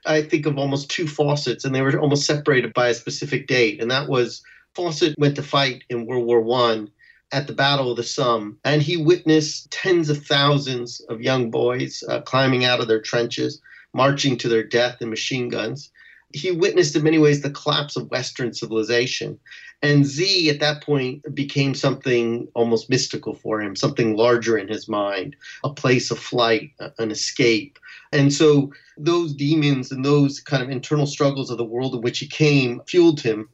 I 0.06 0.22
think 0.22 0.46
of 0.46 0.58
almost 0.58 0.90
two 0.90 1.06
Fawcetts, 1.06 1.66
and 1.66 1.74
they 1.74 1.82
were 1.82 2.00
almost 2.00 2.26
separated 2.26 2.74
by 2.74 2.90
a 2.90 2.94
specific 2.94 3.48
date, 3.48 3.82
and 3.82 3.92
that 3.92 4.08
was 4.08 4.42
Fawcett 4.76 5.18
went 5.18 5.36
to 5.36 5.44
fight 5.44 5.84
in 5.90 6.06
World 6.06 6.26
War 6.26 6.42
One 6.42 6.92
at 7.32 7.48
the 7.48 7.54
Battle 7.54 7.92
of 7.92 7.98
the 7.98 8.04
Somme, 8.04 8.58
and 8.64 8.82
he 8.82 8.96
witnessed 8.96 9.72
tens 9.72 10.10
of 10.10 10.26
thousands 10.26 11.02
of 11.10 11.22
young 11.22 11.52
boys 11.52 12.04
uh, 12.08 12.22
climbing 12.22 12.64
out 12.64 12.80
of 12.80 12.88
their 12.88 13.02
trenches, 13.02 13.62
marching 13.94 14.38
to 14.38 14.48
their 14.48 14.64
death 14.64 15.02
in 15.02 15.10
machine 15.10 15.50
guns. 15.50 15.92
He 16.34 16.52
witnessed 16.52 16.96
in 16.96 17.04
many 17.04 17.20
ways 17.20 17.42
the 17.42 17.50
collapse 17.52 17.96
of 17.96 18.12
Western 18.12 18.54
civilization. 18.54 19.40
And 19.82 20.06
Z 20.06 20.50
at 20.50 20.60
that 20.60 20.84
point 20.84 21.24
became 21.36 21.74
something 21.76 22.48
almost 22.56 22.90
mystical 22.90 23.36
for 23.36 23.62
him, 23.62 23.76
something 23.76 24.16
larger 24.18 24.58
in 24.58 24.68
his 24.68 24.88
mind, 24.90 25.36
a 25.64 25.70
place 25.74 26.12
of 26.12 26.20
flight, 26.20 26.72
an 27.00 27.12
escape. 27.12 27.80
And 28.12 28.34
so 28.34 28.74
those 28.98 29.34
demons 29.34 29.92
and 29.92 30.04
those 30.06 30.40
kind 30.40 30.64
of 30.64 30.70
internal 30.70 31.08
struggles 31.08 31.50
of 31.52 31.58
the 31.58 31.66
world 31.66 31.96
in 31.96 32.02
which 32.02 32.20
he 32.20 32.28
came 32.28 32.82
fueled 32.88 33.22
him 33.22 33.50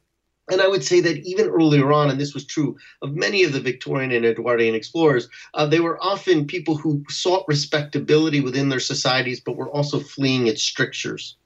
And 0.51 0.61
I 0.61 0.67
would 0.67 0.83
say 0.83 0.99
that 1.01 1.17
even 1.25 1.47
earlier 1.47 1.91
on, 1.93 2.09
and 2.09 2.19
this 2.21 2.33
was 2.33 2.45
true 2.45 2.77
of 3.01 3.15
many 3.15 3.43
of 3.43 3.53
the 3.53 3.61
Victorian 3.61 4.11
and 4.11 4.25
Edwardian 4.25 4.75
explorers, 4.75 5.29
uh, 5.53 5.65
they 5.65 5.79
were 5.79 6.01
often 6.03 6.47
people 6.47 6.75
who 6.77 7.03
sought 7.09 7.45
respectability 7.47 8.41
within 8.41 8.69
their 8.69 8.79
societies, 8.81 9.39
but 9.39 9.57
were 9.57 9.69
also 9.71 9.99
fleeing 9.99 10.47
its 10.47 10.61
strictures. 10.61 11.37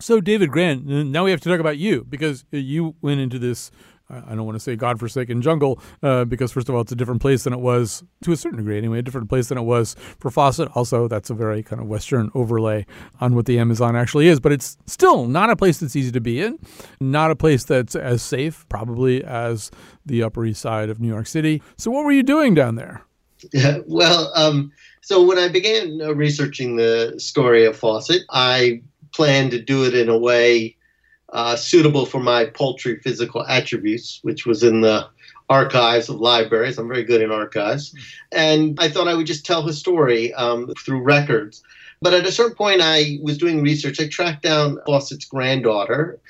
So, 0.00 0.20
David 0.20 0.50
Grann, 0.50 1.12
now 1.12 1.24
we 1.24 1.30
have 1.30 1.40
to 1.42 1.48
talk 1.48 1.60
about 1.60 1.78
you 1.78 2.04
because 2.08 2.44
you 2.50 2.96
went 3.00 3.20
into 3.20 3.38
this 3.38 3.70
I 4.10 4.34
don't 4.34 4.44
want 4.44 4.56
to 4.56 4.60
say 4.60 4.76
godforsaken 4.76 5.40
jungle 5.40 5.80
uh, 6.02 6.24
because 6.26 6.52
first 6.52 6.68
of 6.68 6.74
all, 6.74 6.82
it's 6.82 6.92
a 6.92 6.96
different 6.96 7.22
place 7.22 7.44
than 7.44 7.52
it 7.52 7.60
was 7.60 8.04
to 8.22 8.32
a 8.32 8.36
certain 8.36 8.58
degree 8.58 8.76
anyway, 8.76 8.98
a 8.98 9.02
different 9.02 9.28
place 9.28 9.48
than 9.48 9.56
it 9.56 9.62
was 9.62 9.96
for 10.18 10.30
Fawcett. 10.30 10.68
Also, 10.74 11.08
that's 11.08 11.30
a 11.30 11.34
very 11.34 11.62
kind 11.62 11.80
of 11.80 11.88
Western 11.88 12.30
overlay 12.34 12.84
on 13.20 13.34
what 13.34 13.46
the 13.46 13.58
Amazon 13.58 13.96
actually 13.96 14.28
is, 14.28 14.40
but 14.40 14.52
it's 14.52 14.76
still 14.86 15.26
not 15.26 15.48
a 15.48 15.56
place 15.56 15.78
that's 15.78 15.96
easy 15.96 16.12
to 16.12 16.20
be 16.20 16.40
in, 16.40 16.58
not 17.00 17.30
a 17.30 17.36
place 17.36 17.64
that's 17.64 17.96
as 17.96 18.22
safe 18.22 18.66
probably 18.68 19.24
as 19.24 19.70
the 20.04 20.22
Upper 20.22 20.44
East 20.44 20.60
Side 20.60 20.90
of 20.90 21.00
New 21.00 21.08
York 21.08 21.26
City. 21.26 21.62
So, 21.78 21.90
what 21.90 22.04
were 22.04 22.12
you 22.12 22.22
doing 22.22 22.54
down 22.54 22.76
there? 22.76 23.02
Well, 23.86 24.32
um, 24.34 24.72
so 25.02 25.22
when 25.22 25.38
I 25.38 25.48
began 25.48 26.00
uh, 26.00 26.14
researching 26.14 26.76
the 26.76 27.14
story 27.18 27.66
of 27.66 27.76
Fawcett, 27.76 28.22
I 28.30 28.82
planned 29.14 29.52
to 29.52 29.60
do 29.60 29.84
it 29.84 29.94
in 29.94 30.08
a 30.08 30.18
way 30.18 30.76
uh, 31.32 31.56
suitable 31.56 32.06
for 32.06 32.20
my 32.20 32.46
paltry 32.46 32.98
physical 33.00 33.44
attributes, 33.46 34.20
which 34.22 34.46
was 34.46 34.62
in 34.62 34.80
the 34.80 35.08
archives 35.48 36.08
of 36.08 36.20
libraries. 36.20 36.78
I'm 36.78 36.88
very 36.88 37.04
good 37.04 37.20
in 37.20 37.30
archives. 37.30 37.94
And 38.32 38.78
I 38.80 38.88
thought 38.88 39.08
I 39.08 39.14
would 39.14 39.26
just 39.26 39.44
tell 39.44 39.62
his 39.62 39.78
story 39.78 40.32
um, 40.34 40.72
through 40.84 41.02
records. 41.02 41.62
But 42.00 42.14
at 42.14 42.26
a 42.26 42.32
certain 42.32 42.56
point, 42.56 42.80
I 42.82 43.18
was 43.22 43.38
doing 43.38 43.62
research. 43.62 44.00
I 44.00 44.08
tracked 44.08 44.42
down 44.42 44.78
Fawcett's 44.86 45.24
granddaughter, 45.24 46.20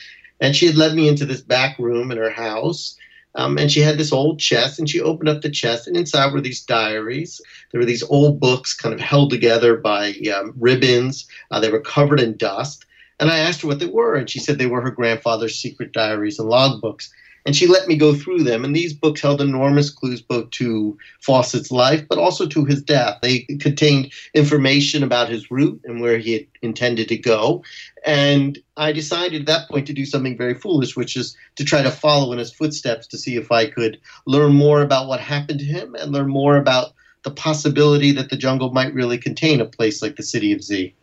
and 0.41 0.55
she 0.55 0.67
had 0.67 0.77
led 0.77 0.95
me 0.95 1.09
into 1.09 1.27
this 1.27 1.41
back 1.41 1.79
room 1.79 2.11
in 2.11 2.19
her 2.19 2.31
house. 2.31 2.97
Um, 3.37 3.59
and 3.59 3.71
she 3.71 3.81
had 3.81 3.99
this 3.99 4.13
old 4.13 4.39
chest, 4.39 4.79
and 4.79 4.89
she 4.89 5.01
opened 5.01 5.29
up 5.29 5.43
the 5.43 5.51
chest, 5.51 5.87
and 5.87 5.97
inside 5.97 6.33
were 6.33 6.41
these 6.41 6.63
diaries. 6.63 7.41
There 7.71 7.81
were 7.81 7.87
these 7.87 8.05
old 8.05 8.39
books 8.39 8.75
kind 8.75 8.95
of 8.95 9.01
held 9.01 9.31
together 9.31 9.77
by 9.77 10.13
um, 10.35 10.55
ribbons. 10.57 11.27
Uh, 11.51 11.61
they 11.61 11.71
were 11.71 11.81
covered 11.81 12.21
in 12.21 12.37
dust. 12.37 12.87
And 13.21 13.31
I 13.31 13.39
asked 13.39 13.63
her 13.63 13.69
what 13.69 13.79
they 13.79 13.87
were, 13.87 14.15
and 14.15 14.29
she 14.29 14.39
said 14.39 14.59
they 14.59 14.67
were 14.67 14.81
her 14.81 14.91
grandfather's 14.91 15.59
secret 15.59 15.93
diaries 15.93 16.39
and 16.39 16.49
logbooks. 16.49 17.11
And 17.47 17.55
she 17.55 17.67
let 17.67 17.87
me 17.87 17.97
go 17.97 18.15
through 18.15 18.43
them. 18.43 18.65
And 18.65 18.75
these 18.75 18.95
books 18.95 19.21
held 19.21 19.41
enormous 19.41 19.91
clues 19.91 20.23
both 20.23 20.51
to 20.53 20.97
Fawcett's 21.21 21.71
life, 21.71 22.07
but 22.09 22.19
also 22.19 22.47
to 22.47 22.65
his 22.65 22.83
death. 22.83 23.19
They 23.21 23.41
contained 23.61 24.13
information 24.33 25.03
about 25.03 25.29
his 25.29 25.51
route 25.51 25.81
and 25.85 26.01
where 26.01 26.19
he 26.19 26.33
had 26.33 26.47
intended 26.63 27.09
to 27.09 27.19
go. 27.19 27.63
And 28.07 28.59
I 28.77 28.93
decided 28.93 29.43
at 29.43 29.47
that 29.47 29.69
point 29.69 29.87
to 29.89 29.93
do 29.93 30.07
something 30.07 30.39
very 30.39 30.55
foolish, 30.55 30.97
which 30.97 31.17
is 31.17 31.37
to 31.57 31.65
try 31.65 31.83
to 31.83 31.91
follow 31.91 32.33
in 32.33 32.39
his 32.39 32.53
footsteps 32.53 33.07
to 33.09 33.19
see 33.19 33.37
if 33.37 33.53
I 33.53 33.67
could 33.67 34.01
learn 34.27 34.55
more 34.55 34.81
about 34.81 35.09
what 35.09 35.21
happened 35.21 35.59
to 35.59 35.67
him 35.67 35.95
and 35.95 36.13
learn 36.13 36.29
more 36.29 36.57
about 36.57 36.95
the 37.25 37.31
possibility 37.31 38.13
that 38.13 38.31
the 38.31 38.37
jungle 38.37 38.73
might 38.73 38.95
really 38.95 39.19
contain 39.19 39.61
a 39.61 39.67
place 39.67 40.03
like 40.03 40.17
the 40.17 40.23
city 40.23 40.53
of 40.53 40.63
Z 40.63 40.95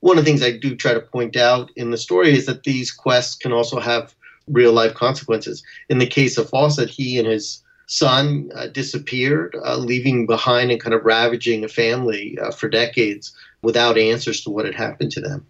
one 0.00 0.18
of 0.18 0.24
the 0.24 0.30
things 0.30 0.42
I 0.42 0.56
do 0.56 0.74
try 0.74 0.94
to 0.94 1.00
point 1.00 1.36
out 1.36 1.70
in 1.76 1.90
the 1.90 1.98
story 1.98 2.36
is 2.36 2.46
that 2.46 2.62
these 2.62 2.90
quests 2.90 3.34
can 3.34 3.52
also 3.52 3.80
have 3.80 4.14
real 4.48 4.72
life 4.72 4.94
consequences. 4.94 5.62
In 5.88 5.98
the 5.98 6.06
case 6.06 6.38
of 6.38 6.48
Fawcett, 6.48 6.90
he 6.90 7.18
and 7.18 7.26
his 7.26 7.62
son 7.86 8.50
uh, 8.54 8.66
disappeared, 8.66 9.56
uh, 9.64 9.76
leaving 9.76 10.26
behind 10.26 10.70
and 10.70 10.80
kind 10.80 10.94
of 10.94 11.04
ravaging 11.04 11.64
a 11.64 11.68
family 11.68 12.36
uh, 12.42 12.50
for 12.50 12.68
decades 12.68 13.34
without 13.62 13.98
answers 13.98 14.42
to 14.42 14.50
what 14.50 14.64
had 14.64 14.74
happened 14.74 15.12
to 15.12 15.20
them. 15.20 15.46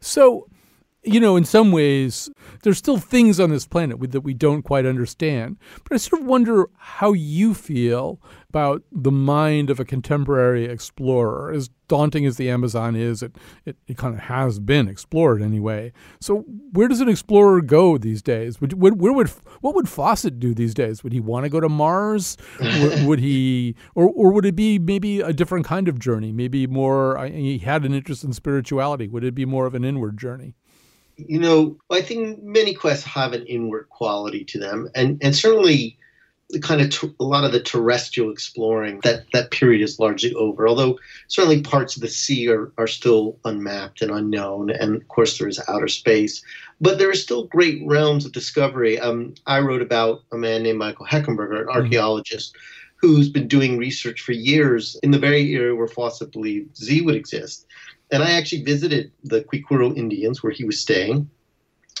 So, 0.00 0.48
you 1.06 1.20
know, 1.20 1.36
in 1.36 1.44
some 1.44 1.70
ways, 1.70 2.28
there's 2.62 2.78
still 2.78 2.98
things 2.98 3.38
on 3.38 3.50
this 3.50 3.66
planet 3.66 4.00
that 4.10 4.22
we 4.22 4.34
don't 4.34 4.62
quite 4.62 4.84
understand. 4.84 5.56
But 5.84 5.94
I 5.94 5.96
sort 5.98 6.20
of 6.20 6.26
wonder 6.26 6.68
how 6.76 7.12
you 7.12 7.54
feel 7.54 8.20
about 8.48 8.82
the 8.90 9.12
mind 9.12 9.70
of 9.70 9.78
a 9.78 9.84
contemporary 9.84 10.64
explorer. 10.64 11.52
As 11.52 11.70
daunting 11.88 12.26
as 12.26 12.36
the 12.36 12.50
Amazon 12.50 12.96
is, 12.96 13.22
it, 13.22 13.36
it, 13.64 13.76
it 13.86 13.96
kind 13.96 14.14
of 14.14 14.22
has 14.22 14.58
been 14.58 14.88
explored 14.88 15.42
anyway. 15.42 15.92
So, 16.20 16.40
where 16.72 16.88
does 16.88 17.00
an 17.00 17.08
explorer 17.08 17.60
go 17.60 17.98
these 17.98 18.20
days? 18.20 18.60
Would, 18.60 18.80
where, 18.80 18.92
where 18.92 19.12
would 19.12 19.28
what 19.60 19.76
would 19.76 19.88
Fawcett 19.88 20.40
do 20.40 20.54
these 20.54 20.74
days? 20.74 21.04
Would 21.04 21.12
he 21.12 21.20
want 21.20 21.44
to 21.44 21.50
go 21.50 21.60
to 21.60 21.68
Mars? 21.68 22.36
would, 22.60 23.02
would 23.06 23.20
he, 23.20 23.76
or 23.94 24.08
or 24.08 24.32
would 24.32 24.44
it 24.44 24.56
be 24.56 24.78
maybe 24.78 25.20
a 25.20 25.32
different 25.32 25.66
kind 25.66 25.86
of 25.86 26.00
journey? 26.00 26.32
Maybe 26.32 26.66
more. 26.66 27.24
He 27.26 27.58
had 27.58 27.84
an 27.84 27.94
interest 27.94 28.24
in 28.24 28.32
spirituality. 28.32 29.06
Would 29.06 29.24
it 29.24 29.34
be 29.34 29.44
more 29.44 29.66
of 29.66 29.74
an 29.74 29.84
inward 29.84 30.18
journey? 30.18 30.54
You 31.16 31.38
know, 31.38 31.78
I 31.90 32.02
think 32.02 32.42
many 32.42 32.74
quests 32.74 33.04
have 33.06 33.32
an 33.32 33.46
inward 33.46 33.88
quality 33.88 34.44
to 34.44 34.58
them, 34.58 34.90
and 34.94 35.18
and 35.22 35.34
certainly 35.34 35.96
the 36.50 36.60
kind 36.60 36.80
of 36.80 36.90
ter- 36.90 37.12
a 37.18 37.24
lot 37.24 37.44
of 37.44 37.52
the 37.52 37.60
terrestrial 37.60 38.30
exploring 38.30 39.00
that 39.02 39.24
that 39.32 39.50
period 39.50 39.82
is 39.82 39.98
largely 39.98 40.32
over. 40.34 40.68
Although 40.68 40.98
certainly 41.28 41.62
parts 41.62 41.96
of 41.96 42.02
the 42.02 42.08
sea 42.08 42.48
are 42.48 42.72
are 42.78 42.86
still 42.86 43.38
unmapped 43.44 44.02
and 44.02 44.10
unknown, 44.10 44.70
and 44.70 44.94
of 44.94 45.08
course 45.08 45.38
there 45.38 45.48
is 45.48 45.60
outer 45.68 45.88
space, 45.88 46.42
but 46.80 46.98
there 46.98 47.10
are 47.10 47.14
still 47.14 47.46
great 47.46 47.82
realms 47.86 48.26
of 48.26 48.32
discovery. 48.32 48.98
Um, 49.00 49.34
I 49.46 49.60
wrote 49.60 49.82
about 49.82 50.22
a 50.32 50.36
man 50.36 50.62
named 50.62 50.78
Michael 50.78 51.06
Heckenberger, 51.06 51.60
an 51.60 51.66
mm-hmm. 51.66 51.78
archaeologist. 51.78 52.54
Mm-hmm. 52.54 52.82
Who's 52.98 53.28
been 53.28 53.46
doing 53.46 53.76
research 53.76 54.22
for 54.22 54.32
years 54.32 54.96
in 55.02 55.10
the 55.10 55.18
very 55.18 55.54
area 55.54 55.74
where 55.74 55.86
Fawcett 55.86 56.32
believed 56.32 56.78
Z 56.78 57.02
would 57.02 57.14
exist. 57.14 57.66
And 58.10 58.22
I 58.22 58.32
actually 58.32 58.62
visited 58.62 59.12
the 59.24 59.42
Kuikuro 59.42 59.96
Indians 59.96 60.42
where 60.42 60.52
he 60.52 60.64
was 60.64 60.80
staying. 60.80 61.28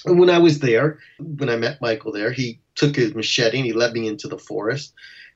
And 0.04 0.20
when 0.20 0.30
I 0.30 0.38
was 0.38 0.60
there, 0.60 0.98
when 1.18 1.48
I 1.48 1.56
met 1.56 1.80
Michael 1.80 2.12
there, 2.12 2.30
he 2.30 2.60
took 2.76 2.94
his 2.94 3.14
machete 3.14 3.58
and 3.58 3.66
he 3.66 3.72
led 3.72 3.92
me 3.92 4.06
into 4.06 4.28
the 4.28 4.38
forest. 4.38 4.92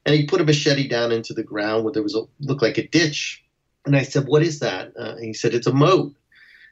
And 0.06 0.14
he 0.14 0.26
put 0.26 0.40
a 0.40 0.44
machete 0.44 0.88
down 0.88 1.12
into 1.12 1.34
the 1.34 1.42
ground 1.42 1.84
where 1.84 1.92
there 1.92 2.02
was 2.02 2.14
a 2.14 2.22
looked 2.38 2.62
like 2.62 2.78
a 2.78 2.86
ditch. 2.86 3.42
And 3.84 3.96
I 3.96 4.02
said, 4.02 4.26
"What 4.26 4.42
is 4.42 4.60
that?" 4.60 4.92
Uh, 4.98 5.14
and 5.16 5.24
he 5.24 5.34
said, 5.34 5.54
"It's 5.54 5.66
a 5.66 5.72
moat." 5.72 6.14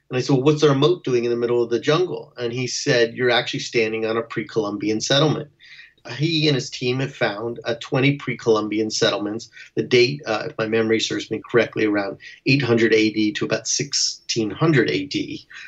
And 0.09 0.17
I 0.17 0.21
said, 0.21 0.33
"Well, 0.33 0.43
what's 0.43 0.63
our 0.63 0.75
moat 0.75 1.03
doing 1.03 1.25
in 1.25 1.29
the 1.29 1.37
middle 1.37 1.61
of 1.61 1.69
the 1.69 1.79
jungle?" 1.79 2.33
And 2.37 2.53
he 2.53 2.67
said, 2.67 3.15
"You're 3.15 3.29
actually 3.29 3.59
standing 3.59 4.05
on 4.05 4.17
a 4.17 4.21
pre-Columbian 4.21 5.01
settlement." 5.01 5.49
He 6.11 6.47
and 6.47 6.55
his 6.55 6.69
team 6.69 6.99
have 6.99 7.13
found 7.13 7.59
uh, 7.65 7.75
20 7.79 8.15
pre-Columbian 8.15 8.89
settlements. 8.89 9.49
The 9.75 9.83
date, 9.83 10.21
uh, 10.25 10.47
if 10.47 10.57
my 10.57 10.67
memory 10.67 10.99
serves 10.99 11.29
me 11.29 11.41
correctly, 11.49 11.85
around 11.85 12.17
800 12.45 12.93
AD 12.93 13.35
to 13.35 13.45
about 13.45 13.67
1600 13.67 14.89
AD. 14.89 15.13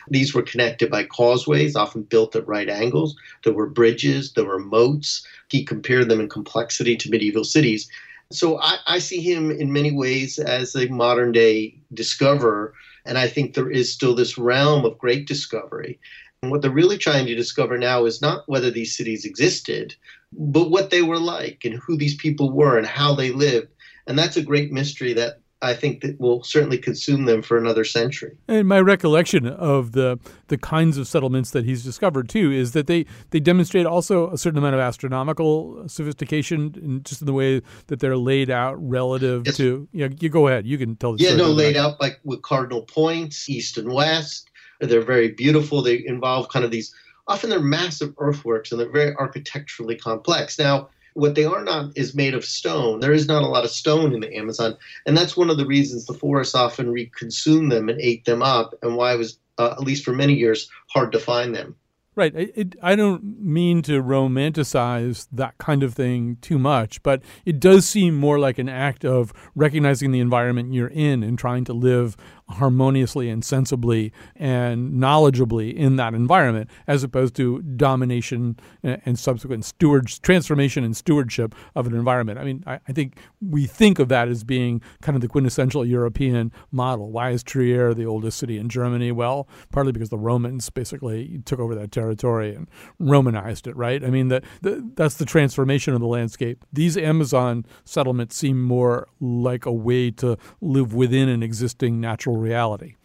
These 0.09 0.33
were 0.33 0.41
connected 0.41 0.89
by 0.89 1.03
causeways, 1.03 1.75
often 1.75 2.03
built 2.03 2.35
at 2.35 2.47
right 2.47 2.69
angles. 2.69 3.15
There 3.43 3.53
were 3.53 3.69
bridges, 3.69 4.33
there 4.33 4.45
were 4.45 4.59
moats. 4.59 5.25
He 5.49 5.63
compared 5.63 6.09
them 6.09 6.19
in 6.19 6.29
complexity 6.29 6.95
to 6.97 7.09
medieval 7.09 7.43
cities. 7.43 7.89
So 8.31 8.59
I, 8.59 8.77
I 8.87 8.99
see 8.99 9.21
him 9.21 9.51
in 9.51 9.73
many 9.73 9.91
ways 9.91 10.39
as 10.39 10.75
a 10.75 10.87
modern 10.87 11.31
day 11.31 11.75
discoverer. 11.93 12.73
And 13.05 13.17
I 13.17 13.27
think 13.27 13.53
there 13.53 13.69
is 13.69 13.91
still 13.91 14.15
this 14.15 14.37
realm 14.37 14.85
of 14.85 14.97
great 14.97 15.27
discovery. 15.27 15.99
And 16.41 16.49
what 16.49 16.61
they're 16.61 16.71
really 16.71 16.97
trying 16.97 17.27
to 17.27 17.35
discover 17.35 17.77
now 17.77 18.05
is 18.05 18.21
not 18.21 18.47
whether 18.47 18.71
these 18.71 18.95
cities 18.95 19.25
existed, 19.25 19.95
but 20.31 20.69
what 20.69 20.89
they 20.89 21.01
were 21.01 21.19
like 21.19 21.61
and 21.63 21.75
who 21.75 21.97
these 21.97 22.15
people 22.15 22.51
were 22.51 22.77
and 22.77 22.87
how 22.87 23.13
they 23.13 23.31
lived. 23.31 23.67
And 24.07 24.17
that's 24.17 24.37
a 24.37 24.41
great 24.41 24.71
mystery 24.71 25.13
that 25.13 25.41
I 25.63 25.75
think 25.75 26.01
that 26.01 26.19
will 26.19 26.43
certainly 26.43 26.79
consume 26.79 27.25
them 27.25 27.43
for 27.43 27.57
another 27.57 27.83
century. 27.83 28.35
And 28.47 28.67
my 28.67 28.79
recollection 28.79 29.45
of 29.45 29.91
the 29.91 30.19
the 30.47 30.57
kinds 30.57 30.97
of 30.97 31.07
settlements 31.07 31.51
that 31.51 31.65
he's 31.65 31.83
discovered 31.83 32.29
too 32.29 32.51
is 32.51 32.71
that 32.71 32.87
they 32.87 33.05
they 33.29 33.39
demonstrate 33.39 33.85
also 33.85 34.31
a 34.31 34.37
certain 34.37 34.57
amount 34.57 34.73
of 34.73 34.81
astronomical 34.81 35.87
sophistication, 35.87 36.73
in 36.81 37.03
just 37.03 37.21
in 37.21 37.27
the 37.27 37.33
way 37.33 37.61
that 37.87 37.99
they're 37.99 38.17
laid 38.17 38.49
out 38.49 38.75
relative 38.77 39.43
yes. 39.45 39.57
to. 39.57 39.87
Yeah, 39.91 40.07
you, 40.07 40.17
you 40.21 40.29
go 40.29 40.47
ahead. 40.47 40.65
You 40.65 40.79
can 40.79 40.95
tell. 40.95 41.15
The 41.15 41.23
yeah, 41.23 41.35
no, 41.35 41.51
laid 41.51 41.77
out 41.77 42.01
like 42.01 42.19
with 42.23 42.41
cardinal 42.41 42.81
points, 42.81 43.47
east 43.47 43.77
and 43.77 43.93
west. 43.93 44.49
They're 44.79 45.01
very 45.01 45.29
beautiful. 45.29 45.83
They 45.83 46.03
involve 46.07 46.49
kind 46.49 46.65
of 46.65 46.71
these 46.71 46.91
often 47.31 47.49
they're 47.49 47.59
massive 47.59 48.13
earthworks 48.17 48.71
and 48.71 48.79
they're 48.79 48.91
very 48.91 49.15
architecturally 49.15 49.95
complex. 49.95 50.59
Now, 50.59 50.89
what 51.13 51.35
they 51.35 51.45
are 51.45 51.63
not 51.63 51.97
is 51.97 52.13
made 52.13 52.33
of 52.33 52.45
stone. 52.45 52.99
There 52.99 53.13
is 53.13 53.27
not 53.27 53.43
a 53.43 53.47
lot 53.47 53.65
of 53.65 53.71
stone 53.71 54.13
in 54.13 54.19
the 54.19 54.35
Amazon, 54.35 54.77
and 55.05 55.17
that's 55.17 55.37
one 55.37 55.49
of 55.49 55.57
the 55.57 55.65
reasons 55.65 56.05
the 56.05 56.13
forests 56.13 56.55
often 56.55 56.93
reconsumed 56.93 57.69
them 57.69 57.89
and 57.89 57.99
ate 57.99 58.25
them 58.25 58.41
up, 58.41 58.73
and 58.81 58.95
why 58.95 59.13
it 59.13 59.17
was, 59.17 59.37
uh, 59.57 59.71
at 59.71 59.81
least 59.81 60.05
for 60.05 60.13
many 60.13 60.33
years, 60.33 60.69
hard 60.87 61.11
to 61.11 61.19
find 61.19 61.55
them. 61.55 61.75
Right. 62.13 62.35
It, 62.35 62.75
I 62.83 62.97
don't 62.97 63.39
mean 63.39 63.81
to 63.83 64.03
romanticize 64.03 65.27
that 65.31 65.57
kind 65.57 65.81
of 65.81 65.93
thing 65.93 66.37
too 66.41 66.59
much, 66.59 67.01
but 67.03 67.21
it 67.45 67.57
does 67.57 67.85
seem 67.87 68.15
more 68.15 68.37
like 68.37 68.57
an 68.59 68.67
act 68.67 69.05
of 69.05 69.31
recognizing 69.55 70.11
the 70.11 70.19
environment 70.19 70.73
you're 70.73 70.89
in 70.89 71.23
and 71.23 71.39
trying 71.39 71.63
to 71.65 71.73
live 71.73 72.17
harmoniously 72.51 73.29
and 73.29 73.43
sensibly 73.43 74.11
and 74.35 74.93
knowledgeably 74.93 75.73
in 75.73 75.95
that 75.95 76.13
environment, 76.13 76.69
as 76.87 77.03
opposed 77.03 77.35
to 77.35 77.61
domination 77.61 78.57
and 78.83 79.17
subsequent 79.17 79.65
stewards, 79.65 80.19
transformation 80.19 80.83
and 80.83 80.95
stewardship 80.95 81.55
of 81.75 81.87
an 81.87 81.95
environment. 81.95 82.39
I 82.39 82.43
mean, 82.43 82.63
I, 82.67 82.79
I 82.87 82.91
think 82.91 83.17
we 83.41 83.65
think 83.65 83.99
of 83.99 84.09
that 84.09 84.27
as 84.27 84.43
being 84.43 84.81
kind 85.01 85.15
of 85.15 85.21
the 85.21 85.27
quintessential 85.27 85.85
European 85.85 86.51
model. 86.71 87.11
Why 87.11 87.31
is 87.31 87.43
Trier 87.43 87.93
the 87.93 88.05
oldest 88.05 88.37
city 88.37 88.57
in 88.57 88.69
Germany? 88.69 89.11
Well, 89.11 89.47
partly 89.71 89.91
because 89.91 90.09
the 90.09 90.17
Romans 90.17 90.69
basically 90.69 91.41
took 91.45 91.59
over 91.59 91.75
that 91.75 91.91
territory 91.91 92.55
and 92.55 92.67
Romanized 92.99 93.67
it, 93.67 93.75
right? 93.75 94.03
I 94.03 94.09
mean, 94.09 94.27
the, 94.27 94.41
the, 94.61 94.89
that's 94.95 95.15
the 95.15 95.25
transformation 95.25 95.93
of 95.93 95.99
the 95.99 96.07
landscape. 96.07 96.63
These 96.71 96.97
Amazon 96.97 97.65
settlements 97.83 98.35
seem 98.35 98.61
more 98.61 99.07
like 99.19 99.65
a 99.65 99.71
way 99.71 100.11
to 100.11 100.37
live 100.61 100.93
within 100.93 101.29
an 101.29 101.41
existing 101.41 101.99
natural 101.99 102.37
reality. 102.41 102.95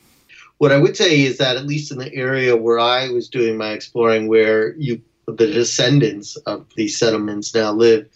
What 0.58 0.72
I 0.72 0.78
would 0.78 0.96
say 0.96 1.22
is 1.22 1.38
that 1.38 1.56
at 1.56 1.66
least 1.66 1.92
in 1.92 1.98
the 1.98 2.12
area 2.14 2.56
where 2.56 2.78
I 2.78 3.10
was 3.10 3.28
doing 3.28 3.56
my 3.56 3.72
exploring, 3.72 4.26
where 4.26 4.74
you 4.76 5.00
the 5.26 5.46
descendants 5.46 6.36
of 6.46 6.66
these 6.76 6.96
settlements 6.96 7.54
now 7.54 7.72
live, 7.72 8.08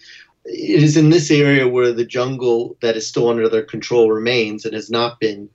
it 0.44 0.82
is 0.82 0.96
in 0.96 1.10
this 1.10 1.30
area 1.30 1.68
where 1.68 1.92
the 1.92 2.04
jungle 2.04 2.76
that 2.82 2.96
is 2.96 3.06
still 3.06 3.28
under 3.28 3.48
their 3.48 3.64
control 3.64 4.10
remains 4.10 4.64
and 4.64 4.74
has 4.74 4.90
not 4.90 5.20
been 5.20 5.48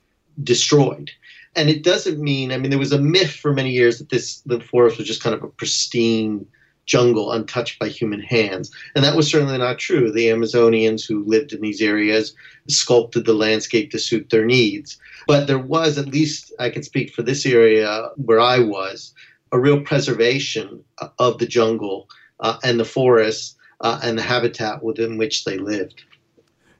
destroyed. 0.43 1.11
And 1.55 1.69
it 1.69 1.83
doesn't 1.83 2.19
mean, 2.19 2.51
I 2.51 2.57
mean, 2.57 2.69
there 2.69 2.79
was 2.79 2.91
a 2.91 2.99
myth 2.99 3.31
for 3.31 3.53
many 3.53 3.71
years 3.71 3.99
that 3.99 4.09
this 4.09 4.41
the 4.41 4.59
forest 4.59 4.97
was 4.97 5.07
just 5.07 5.23
kind 5.23 5.33
of 5.33 5.43
a 5.43 5.47
pristine 5.47 6.45
jungle 6.85 7.31
untouched 7.31 7.79
by 7.79 7.87
human 7.87 8.21
hands. 8.21 8.71
And 8.95 9.03
that 9.03 9.15
was 9.15 9.29
certainly 9.29 9.57
not 9.57 9.79
true. 9.79 10.11
The 10.11 10.27
Amazonians 10.27 11.07
who 11.07 11.23
lived 11.23 11.53
in 11.53 11.61
these 11.61 11.81
areas 11.81 12.33
sculpted 12.67 13.25
the 13.25 13.33
landscape 13.33 13.91
to 13.91 13.99
suit 13.99 14.29
their 14.29 14.45
needs. 14.45 14.99
But 15.27 15.47
there 15.47 15.59
was, 15.59 15.97
at 15.97 16.07
least 16.07 16.53
I 16.59 16.69
can 16.69 16.83
speak 16.83 17.11
for 17.11 17.23
this 17.23 17.45
area 17.45 18.09
where 18.17 18.39
I 18.39 18.59
was, 18.59 19.13
a 19.51 19.59
real 19.59 19.81
preservation 19.81 20.83
of 21.19 21.39
the 21.39 21.47
jungle 21.47 22.07
uh, 22.39 22.57
and 22.63 22.79
the 22.79 22.85
forests 22.85 23.55
uh, 23.81 23.99
and 24.03 24.17
the 24.17 24.23
habitat 24.23 24.83
within 24.83 25.17
which 25.17 25.43
they 25.43 25.57
lived. 25.57 26.03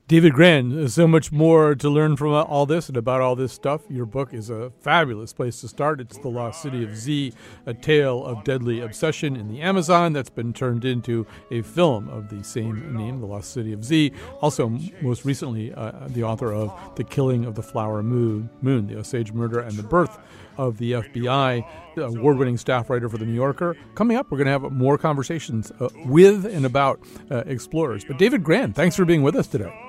David 0.08 0.34
Grann, 0.34 0.88
so 0.88 1.08
much 1.08 1.32
more 1.32 1.74
to 1.74 1.90
learn 1.90 2.16
from 2.16 2.32
all 2.32 2.68
this 2.68 2.90
and 2.90 2.96
about 2.96 3.22
all 3.22 3.36
this 3.36 3.52
stuff. 3.52 3.82
Your 3.90 4.06
book 4.06 4.36
is 4.36 4.52
a 4.52 4.72
fabulous 4.82 5.34
place 5.34 5.60
to 5.62 5.68
start. 5.68 6.00
It's 6.00 6.20
The 6.20 6.28
Lost 6.28 6.62
City 6.62 6.84
of 6.84 6.96
Z, 6.96 7.34
a 7.66 7.74
tale 7.74 8.24
of 8.24 8.44
deadly 8.44 8.82
obsession 8.82 9.36
in 9.36 9.48
the 9.48 9.62
Amazon 9.62 10.14
that's 10.14 10.30
been 10.30 10.54
turned 10.54 10.86
into 10.86 11.26
a 11.50 11.64
film 11.64 12.08
of 12.10 12.30
the 12.30 12.44
same 12.44 12.96
name, 12.96 13.20
The 13.20 13.26
Lost 13.26 13.52
City 13.52 13.74
of 13.74 13.84
Z. 13.84 14.12
Also, 14.42 14.78
most 15.02 15.26
recently, 15.26 15.74
uh, 15.74 16.08
the 16.10 16.22
author 16.22 16.54
of 16.54 16.72
The 16.98 17.04
Killing 17.04 17.44
of 17.44 17.56
the 17.56 17.64
Flower 17.64 18.04
Moon, 18.04 18.48
Moon, 18.62 18.86
the 18.86 19.00
Osage 19.00 19.32
Murder 19.32 19.60
and 19.60 19.76
the 19.76 19.82
Birth 19.82 20.20
of 20.60 20.78
the 20.78 20.92
FBI, 20.92 21.66
award 21.98 22.38
winning 22.38 22.58
staff 22.58 22.92
writer 22.92 23.10
for 23.10 23.18
The 23.18 23.26
New 23.26 23.34
Yorker. 23.34 23.76
Coming 23.96 24.18
up, 24.18 24.30
we're 24.30 24.38
going 24.38 24.46
to 24.46 24.52
have 24.52 24.72
more 24.72 25.00
conversations 25.00 25.72
uh, 25.80 25.90
with 26.06 26.46
and 26.46 26.64
about 26.64 27.00
uh, 27.32 27.38
explorers. 27.48 28.06
But 28.06 28.20
David 28.20 28.44
Grann, 28.44 28.72
thanks 28.72 28.96
for 28.96 29.04
being 29.04 29.24
with 29.24 29.36
us 29.36 29.48
today. 29.48 29.85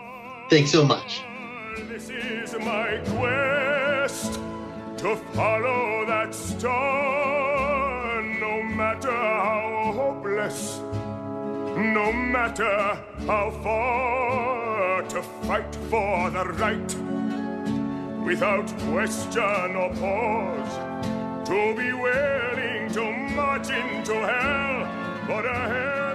Thanks 0.48 0.70
so 0.70 0.84
much. 0.84 1.24
This 1.88 2.08
is 2.08 2.54
my 2.60 3.00
quest 3.16 4.34
to 4.98 5.16
follow 5.34 6.06
that 6.06 6.32
star, 6.32 8.22
no 8.22 8.62
matter 8.62 9.10
how 9.10 9.92
hopeless, 9.92 10.78
no 11.76 12.12
matter 12.12 12.96
how 13.26 13.50
far, 13.60 15.02
to 15.02 15.22
fight 15.22 15.74
for 15.90 16.30
the 16.30 16.44
right. 16.44 16.94
Without 18.24 18.68
question 18.90 19.74
or 19.74 19.90
pause, 19.94 21.48
to 21.48 21.74
be 21.74 21.92
willing 21.92 22.88
to 22.92 23.12
march 23.34 23.70
into 23.70 24.14
hell. 24.14 24.86
For 25.26 25.44
a 25.44 25.68
heavenly 25.68 26.05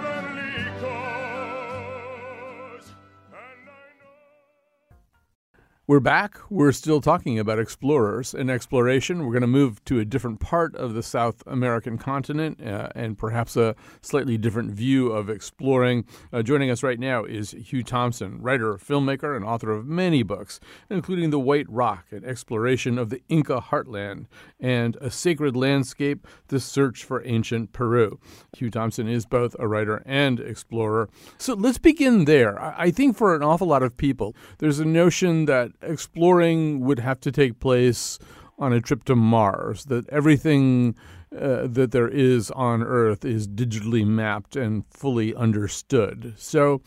We're 5.91 6.00
back. 6.00 6.39
We're 6.50 6.71
still 6.71 7.01
talking 7.01 7.38
about 7.38 7.60
explorers 7.60 8.33
and 8.33 8.50
exploration. 8.50 9.25
We're 9.25 9.33
going 9.33 9.41
to 9.41 9.48
move 9.48 9.83
to 9.83 10.00
a 10.00 10.05
different 10.05 10.39
part 10.39 10.74
of 10.74 10.93
the 10.93 11.03
South 11.03 11.43
American 11.45 11.98
continent 11.98 12.65
uh, 12.65 12.88
and 12.95 13.17
perhaps 13.17 13.57
a 13.57 13.75
slightly 14.01 14.38
different 14.38 14.71
view 14.71 15.12
of 15.12 15.29
exploring. 15.29 16.05
Uh, 16.31 16.43
joining 16.43 16.69
us 16.69 16.81
right 16.81 16.98
now 16.98 17.25
is 17.25 17.51
Hugh 17.51 17.83
Thomson, 17.83 18.41
writer, 18.41 18.75
filmmaker, 18.75 19.36
and 19.36 19.43
author 19.43 19.69
of 19.69 19.86
many 19.86 20.24
books, 20.24 20.62
including 20.89 21.29
The 21.29 21.41
White 21.41 21.69
Rock, 21.69 22.05
an 22.12 22.24
exploration 22.24 22.98
of 22.98 23.10
the 23.10 23.21
Inca 23.27 23.60
heartland, 23.60 24.27
and 24.62 24.95
A 25.01 25.12
Sacred 25.12 25.57
Landscape, 25.57 26.25
The 26.48 26.62
Search 26.62 27.03
for 27.03 27.21
Ancient 27.27 27.74
Peru. 27.74 28.18
Hugh 28.55 28.70
Thomson 28.70 29.09
is 29.09 29.25
both 29.25 29.57
a 29.59 29.68
writer 29.68 30.01
and 30.05 30.39
explorer. 30.39 31.09
So 31.37 31.53
let's 31.53 31.79
begin 31.79 32.24
there. 32.24 32.57
I 32.61 32.92
think 32.92 33.18
for 33.18 33.35
an 33.35 33.44
awful 33.44 33.68
lot 33.68 33.83
of 33.83 33.98
people, 33.98 34.37
there's 34.59 34.79
a 34.79 34.85
notion 34.85 35.48
that 35.48 35.72
exploring 35.81 36.81
would 36.81 37.00
have 37.00 37.20
to 37.22 37.31
take 37.31 37.59
place 37.59 38.20
on 38.59 38.74
a 38.74 38.79
trip 38.81 39.03
to 39.05 39.15
Mars, 39.15 39.85
that 39.85 40.07
everything 40.09 40.96
uh, 41.35 41.65
that 41.67 41.91
there 41.91 42.09
is 42.09 42.51
on 42.51 42.83
Earth 42.83 43.25
is 43.25 43.48
digitally 43.48 44.05
mapped 44.05 44.55
and 44.55 44.85
fully 44.89 45.33
understood. 45.33 46.33
So 46.37 46.81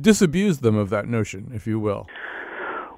disabuse 0.00 0.58
them 0.58 0.76
of 0.76 0.90
that 0.90 1.06
notion, 1.06 1.50
if 1.54 1.66
you 1.66 1.78
will. 1.78 2.06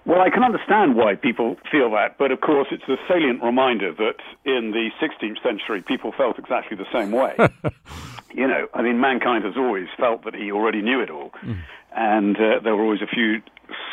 Well, 0.06 0.20
I 0.22 0.30
can 0.30 0.42
understand 0.42 0.96
why 0.96 1.14
people 1.14 1.56
feel 1.70 1.90
that, 1.92 2.16
but 2.18 2.32
of 2.32 2.40
course, 2.40 2.68
it's 2.70 2.88
a 2.88 2.96
salient 3.06 3.42
reminder 3.42 3.92
that 3.92 4.16
in 4.44 4.72
the 4.72 4.90
16th 5.00 5.42
century, 5.42 5.82
people 5.82 6.12
felt 6.16 6.38
exactly 6.38 6.76
the 6.76 6.86
same 6.92 7.12
way. 7.12 7.36
you 8.34 8.46
know, 8.46 8.66
I 8.74 8.82
mean, 8.82 9.00
mankind 9.00 9.44
has 9.44 9.54
always 9.56 9.88
felt 9.98 10.24
that 10.24 10.34
he 10.34 10.50
already 10.50 10.80
knew 10.80 11.00
it 11.00 11.10
all, 11.10 11.30
mm. 11.44 11.60
and 11.94 12.36
uh, 12.36 12.60
there 12.64 12.74
were 12.74 12.82
always 12.82 13.02
a 13.02 13.06
few 13.06 13.42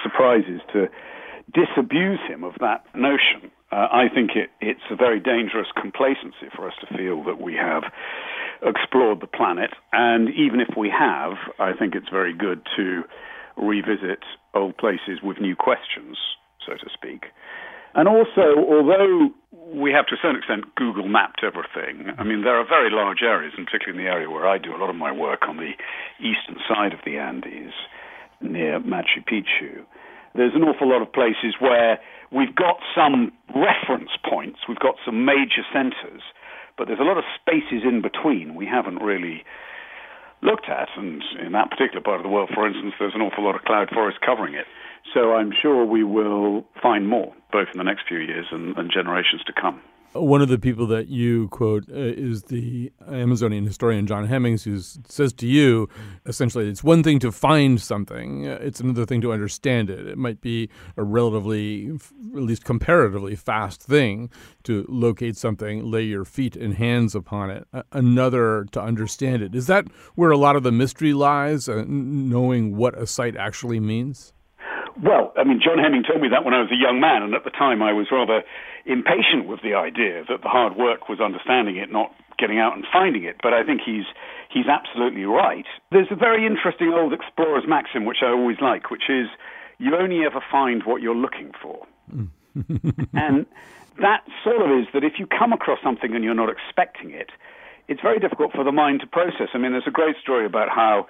surprises 0.01 0.61
to 0.73 0.87
disabuse 1.53 2.19
him 2.27 2.43
of 2.43 2.53
that 2.59 2.83
notion. 2.95 3.51
Uh, 3.71 3.87
I 3.91 4.05
think 4.13 4.31
it, 4.35 4.49
it's 4.61 4.87
a 4.91 4.95
very 4.95 5.19
dangerous 5.19 5.67
complacency 5.79 6.47
for 6.55 6.67
us 6.67 6.73
to 6.81 6.97
feel 6.97 7.23
that 7.23 7.41
we 7.41 7.53
have 7.55 7.83
explored 8.63 9.21
the 9.21 9.27
planet, 9.27 9.71
and 9.93 10.29
even 10.29 10.59
if 10.59 10.75
we 10.77 10.89
have, 10.89 11.33
I 11.59 11.73
think 11.73 11.93
it's 11.95 12.09
very 12.09 12.33
good 12.33 12.61
to 12.75 13.03
revisit 13.55 14.23
old 14.53 14.77
places 14.77 15.19
with 15.21 15.39
new 15.39 15.55
questions, 15.55 16.17
so 16.65 16.73
to 16.73 16.89
speak. 16.93 17.25
And 17.93 18.07
also, 18.07 18.53
although 18.69 19.29
we 19.73 19.91
have 19.91 20.05
to 20.07 20.15
a 20.15 20.17
certain 20.21 20.37
extent 20.37 20.75
Google 20.75 21.07
mapped 21.07 21.41
everything, 21.43 22.13
I 22.17 22.23
mean, 22.23 22.43
there 22.43 22.55
are 22.55 22.65
very 22.67 22.89
large 22.91 23.21
areas, 23.21 23.53
and 23.57 23.65
particularly 23.65 23.99
in 23.99 24.05
the 24.05 24.11
area 24.11 24.29
where 24.29 24.47
I 24.47 24.57
do 24.57 24.75
a 24.75 24.77
lot 24.77 24.89
of 24.89 24.95
my 24.95 25.11
work 25.11 25.47
on 25.47 25.57
the 25.57 25.73
eastern 26.19 26.61
side 26.67 26.93
of 26.93 26.99
the 27.05 27.17
Andes, 27.17 27.73
near 28.41 28.79
Machu 28.79 29.25
Picchu. 29.25 29.85
There's 30.35 30.55
an 30.55 30.63
awful 30.63 30.89
lot 30.89 31.01
of 31.01 31.11
places 31.11 31.55
where 31.59 31.99
we've 32.31 32.55
got 32.55 32.77
some 32.95 33.31
reference 33.55 34.11
points, 34.27 34.59
we've 34.67 34.79
got 34.79 34.95
some 35.05 35.25
major 35.25 35.63
centers, 35.73 36.21
but 36.77 36.87
there's 36.87 36.99
a 36.99 37.03
lot 37.03 37.17
of 37.17 37.23
spaces 37.39 37.83
in 37.83 38.01
between 38.01 38.55
we 38.55 38.65
haven't 38.65 39.01
really 39.01 39.43
looked 40.41 40.69
at. 40.69 40.89
And 40.95 41.23
in 41.43 41.51
that 41.53 41.69
particular 41.69 42.01
part 42.01 42.17
of 42.17 42.23
the 42.23 42.29
world, 42.29 42.49
for 42.53 42.67
instance, 42.67 42.93
there's 42.99 43.15
an 43.15 43.21
awful 43.21 43.43
lot 43.43 43.55
of 43.55 43.63
cloud 43.63 43.89
forest 43.89 44.19
covering 44.25 44.53
it. 44.53 44.65
So 45.13 45.33
I'm 45.33 45.51
sure 45.51 45.85
we 45.85 46.03
will 46.03 46.65
find 46.81 47.07
more, 47.07 47.33
both 47.51 47.67
in 47.73 47.77
the 47.77 47.83
next 47.83 48.07
few 48.07 48.19
years 48.19 48.45
and, 48.51 48.77
and 48.77 48.91
generations 48.91 49.41
to 49.47 49.53
come. 49.53 49.81
One 50.13 50.41
of 50.41 50.47
the 50.47 50.57
people 50.57 50.87
that 50.87 51.09
you 51.09 51.47
quote 51.49 51.89
uh, 51.89 51.95
is 51.95 52.43
the 52.43 52.91
Amazonian 53.07 53.65
historian 53.65 54.07
John 54.07 54.25
Hemmings, 54.25 54.63
who 54.63 54.79
says 54.79 55.31
to 55.33 55.45
you, 55.45 55.89
essentially, 56.25 56.67
it's 56.67 56.83
one 56.83 57.03
thing 57.03 57.19
to 57.19 57.31
find 57.31 57.79
something, 57.79 58.47
uh, 58.47 58.57
it's 58.61 58.79
another 58.79 59.05
thing 59.05 59.21
to 59.21 59.31
understand 59.31 59.89
it. 59.89 60.07
It 60.07 60.17
might 60.17 60.41
be 60.41 60.69
a 60.95 61.03
relatively, 61.03 61.89
at 62.35 62.41
least 62.41 62.63
comparatively, 62.63 63.35
fast 63.35 63.83
thing 63.83 64.31
to 64.63 64.85
locate 64.89 65.37
something, 65.37 65.91
lay 65.91 66.03
your 66.03 66.25
feet 66.25 66.55
and 66.55 66.73
hands 66.75 67.13
upon 67.13 67.51
it, 67.51 67.67
another 67.91 68.65
to 68.71 68.81
understand 68.81 69.43
it. 69.43 69.53
Is 69.53 69.67
that 69.67 69.85
where 70.15 70.31
a 70.31 70.37
lot 70.37 70.55
of 70.55 70.63
the 70.63 70.71
mystery 70.71 71.13
lies, 71.13 71.69
uh, 71.69 71.83
knowing 71.85 72.75
what 72.75 72.97
a 72.97 73.05
site 73.05 73.35
actually 73.35 73.79
means? 73.79 74.33
Well, 75.01 75.33
I 75.37 75.43
mean, 75.43 75.61
John 75.63 75.77
Hemming 75.77 76.03
told 76.03 76.21
me 76.21 76.29
that 76.29 76.43
when 76.43 76.53
I 76.53 76.61
was 76.61 76.71
a 76.71 76.75
young 76.75 76.99
man, 76.99 77.21
and 77.21 77.33
at 77.35 77.43
the 77.43 77.51
time 77.51 77.83
I 77.83 77.93
was 77.93 78.07
rather 78.11 78.41
impatient 78.85 79.47
with 79.47 79.61
the 79.61 79.75
idea 79.75 80.23
that 80.27 80.41
the 80.41 80.49
hard 80.49 80.75
work 80.75 81.09
was 81.09 81.19
understanding 81.19 81.77
it, 81.77 81.91
not 81.91 82.13
getting 82.39 82.59
out 82.59 82.75
and 82.75 82.85
finding 82.91 83.23
it. 83.23 83.37
But 83.41 83.53
I 83.53 83.63
think 83.63 83.81
he's 83.85 84.05
he's 84.49 84.67
absolutely 84.67 85.25
right. 85.25 85.65
There's 85.91 86.07
a 86.09 86.15
very 86.15 86.45
interesting 86.45 86.93
old 86.93 87.13
explorer's 87.13 87.65
maxim 87.67 88.05
which 88.05 88.23
I 88.23 88.27
always 88.27 88.57
like, 88.61 88.89
which 88.89 89.09
is 89.09 89.27
you 89.77 89.95
only 89.95 90.25
ever 90.25 90.41
find 90.51 90.83
what 90.83 91.01
you're 91.01 91.15
looking 91.15 91.51
for. 91.61 91.85
and 93.13 93.45
that 94.01 94.23
sort 94.43 94.61
of 94.61 94.79
is 94.79 94.87
that 94.93 95.03
if 95.03 95.19
you 95.19 95.27
come 95.27 95.53
across 95.53 95.79
something 95.83 96.15
and 96.15 96.23
you're 96.23 96.33
not 96.33 96.49
expecting 96.49 97.11
it, 97.11 97.29
it's 97.87 98.01
very 98.01 98.19
difficult 98.19 98.51
for 98.51 98.63
the 98.63 98.71
mind 98.71 99.01
to 99.01 99.07
process. 99.07 99.49
I 99.53 99.57
mean, 99.57 99.71
there's 99.71 99.87
a 99.87 99.91
great 99.91 100.15
story 100.21 100.45
about 100.45 100.69
how 100.69 101.07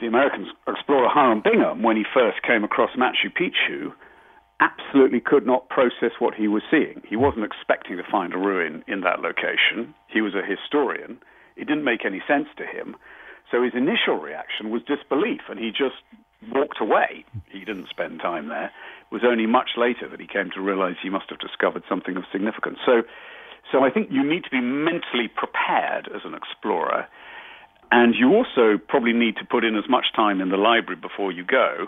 the 0.00 0.06
American 0.06 0.46
explorer 0.66 1.08
Hiram 1.08 1.42
Bingham, 1.42 1.82
when 1.82 1.96
he 1.96 2.04
first 2.12 2.42
came 2.42 2.64
across 2.64 2.90
Machu 2.96 3.30
Picchu, 3.30 3.92
absolutely 4.60 5.20
could 5.20 5.46
not 5.46 5.68
process 5.68 6.12
what 6.18 6.34
he 6.34 6.48
was 6.48 6.62
seeing. 6.70 7.02
He 7.08 7.16
wasn't 7.16 7.44
expecting 7.44 7.96
to 7.96 8.02
find 8.10 8.34
a 8.34 8.38
ruin 8.38 8.84
in 8.86 9.00
that 9.02 9.20
location. 9.20 9.94
He 10.08 10.20
was 10.20 10.34
a 10.34 10.44
historian. 10.44 11.18
It 11.56 11.66
didn't 11.66 11.84
make 11.84 12.04
any 12.04 12.22
sense 12.26 12.48
to 12.56 12.66
him. 12.66 12.96
So 13.50 13.62
his 13.62 13.72
initial 13.74 14.16
reaction 14.16 14.70
was 14.70 14.82
disbelief, 14.82 15.40
and 15.48 15.58
he 15.58 15.70
just 15.70 16.00
walked 16.52 16.80
away. 16.80 17.24
He 17.50 17.60
didn't 17.60 17.88
spend 17.88 18.20
time 18.20 18.48
there. 18.48 18.70
It 19.10 19.12
was 19.12 19.22
only 19.24 19.46
much 19.46 19.70
later 19.76 20.08
that 20.08 20.20
he 20.20 20.26
came 20.26 20.50
to 20.54 20.60
realize 20.60 20.96
he 21.02 21.10
must 21.10 21.28
have 21.30 21.38
discovered 21.40 21.82
something 21.88 22.16
of 22.16 22.24
significance. 22.30 22.78
So, 22.86 23.02
so 23.72 23.82
I 23.82 23.90
think 23.90 24.08
you 24.10 24.22
need 24.22 24.44
to 24.44 24.50
be 24.50 24.60
mentally 24.60 25.28
prepared 25.28 26.08
as 26.14 26.22
an 26.24 26.34
explorer, 26.34 27.08
and 27.90 28.14
you 28.14 28.32
also 28.34 28.78
probably 28.88 29.12
need 29.12 29.36
to 29.36 29.44
put 29.44 29.64
in 29.64 29.76
as 29.76 29.88
much 29.88 30.06
time 30.14 30.40
in 30.40 30.48
the 30.50 30.56
library 30.56 31.00
before 31.00 31.32
you 31.32 31.44
go 31.44 31.86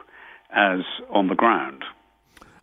as 0.55 0.81
on 1.11 1.29
the 1.29 1.35
ground. 1.35 1.85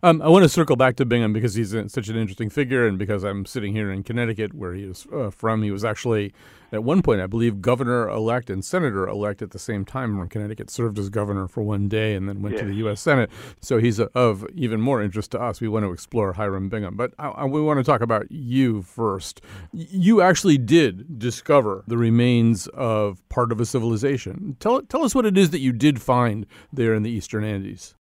Um, 0.02 0.22
I 0.22 0.28
want 0.28 0.44
to 0.44 0.48
circle 0.48 0.76
back 0.76 0.96
to 0.96 1.04
Bingham 1.04 1.34
because 1.34 1.54
he's 1.54 1.72
such 1.92 2.08
an 2.08 2.16
interesting 2.16 2.48
figure, 2.48 2.86
and 2.86 2.98
because 2.98 3.22
I'm 3.22 3.44
sitting 3.44 3.74
here 3.74 3.90
in 3.90 4.02
Connecticut, 4.02 4.54
where 4.54 4.72
he 4.72 4.84
is 4.84 5.06
uh, 5.12 5.28
from. 5.28 5.62
He 5.62 5.70
was 5.70 5.84
actually, 5.84 6.32
at 6.72 6.82
one 6.82 7.02
point, 7.02 7.20
I 7.20 7.26
believe, 7.26 7.60
governor 7.60 8.08
elect 8.08 8.48
and 8.48 8.64
senator 8.64 9.06
elect 9.06 9.42
at 9.42 9.50
the 9.50 9.58
same 9.58 9.84
time 9.84 10.16
from 10.16 10.26
Connecticut. 10.30 10.70
Served 10.70 10.98
as 10.98 11.10
governor 11.10 11.46
for 11.48 11.62
one 11.62 11.86
day, 11.86 12.14
and 12.14 12.26
then 12.26 12.40
went 12.40 12.56
to 12.56 12.64
the 12.64 12.76
U.S. 12.76 13.02
Senate. 13.02 13.30
So 13.60 13.76
he's 13.76 13.98
a, 13.98 14.04
of 14.14 14.46
even 14.54 14.80
more 14.80 15.02
interest 15.02 15.32
to 15.32 15.40
us. 15.40 15.60
We 15.60 15.68
want 15.68 15.84
to 15.84 15.92
explore 15.92 16.32
Hiram 16.32 16.70
Bingham, 16.70 16.96
but 16.96 17.12
I, 17.18 17.28
I, 17.28 17.44
we 17.44 17.60
want 17.60 17.78
to 17.78 17.84
talk 17.84 18.00
about 18.00 18.30
you 18.32 18.80
first. 18.80 19.42
You 19.72 20.22
actually 20.22 20.56
did 20.56 21.18
discover 21.18 21.84
the 21.86 21.98
remains 21.98 22.68
of 22.68 23.26
part 23.28 23.52
of 23.52 23.60
a 23.60 23.66
civilization. 23.66 24.56
Tell 24.60 24.80
tell 24.80 25.04
us 25.04 25.14
what 25.14 25.26
it 25.26 25.36
is 25.36 25.50
that 25.50 25.60
you 25.60 25.74
did 25.74 26.00
find 26.00 26.46
there 26.72 26.94
in 26.94 27.02
the 27.02 27.10
Eastern 27.10 27.44
Andes. 27.44 27.96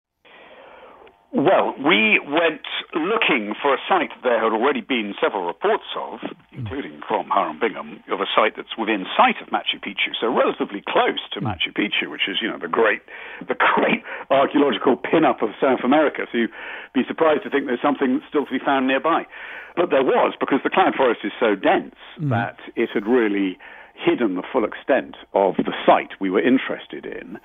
Well, 1.34 1.76
we 1.76 2.24
went 2.24 2.64
looking 2.96 3.54
for 3.62 3.74
a 3.74 3.78
site 3.84 4.16
there 4.24 4.40
had 4.40 4.56
already 4.56 4.80
been 4.80 5.14
several 5.20 5.46
reports 5.46 5.84
of, 6.00 6.20
including 6.54 7.02
from 7.06 7.28
Hiram 7.28 7.60
Bingham, 7.60 8.00
of 8.10 8.22
a 8.22 8.30
site 8.34 8.56
that's 8.56 8.78
within 8.78 9.06
sight 9.16 9.36
of 9.44 9.50
Machu 9.50 9.76
Picchu, 9.84 10.16
so 10.20 10.32
relatively 10.32 10.82
close 10.88 11.20
to 11.34 11.42
Machu 11.42 11.76
Picchu, 11.76 12.10
which 12.10 12.32
is, 12.32 12.38
you 12.42 12.48
know, 12.48 12.58
the 12.58 12.72
great, 12.72 13.02
the 13.46 13.56
great 13.76 14.04
archaeological 14.32 14.96
pin-up 14.96 15.42
of 15.42 15.50
South 15.60 15.84
America. 15.84 16.24
So 16.32 16.38
you'd 16.38 16.56
be 16.96 17.04
surprised 17.06 17.44
to 17.44 17.50
think 17.50 17.68
there's 17.68 17.84
something 17.84 18.22
still 18.30 18.46
to 18.46 18.52
be 18.52 18.64
found 18.64 18.88
nearby. 18.88 19.28
But 19.76 19.92
there 19.92 20.04
was, 20.04 20.34
because 20.40 20.60
the 20.64 20.72
cloud 20.72 20.96
forest 20.96 21.22
is 21.24 21.34
so 21.40 21.56
dense 21.56 21.96
mm. 22.18 22.30
that 22.30 22.58
it 22.76 22.90
had 22.94 23.06
really 23.06 23.60
hidden 23.94 24.36
the 24.36 24.44
full 24.48 24.64
extent 24.64 25.18
of 25.34 25.56
the 25.58 25.74
site 25.86 26.16
we 26.22 26.30
were 26.30 26.42
interested 26.42 27.06
in. 27.06 27.38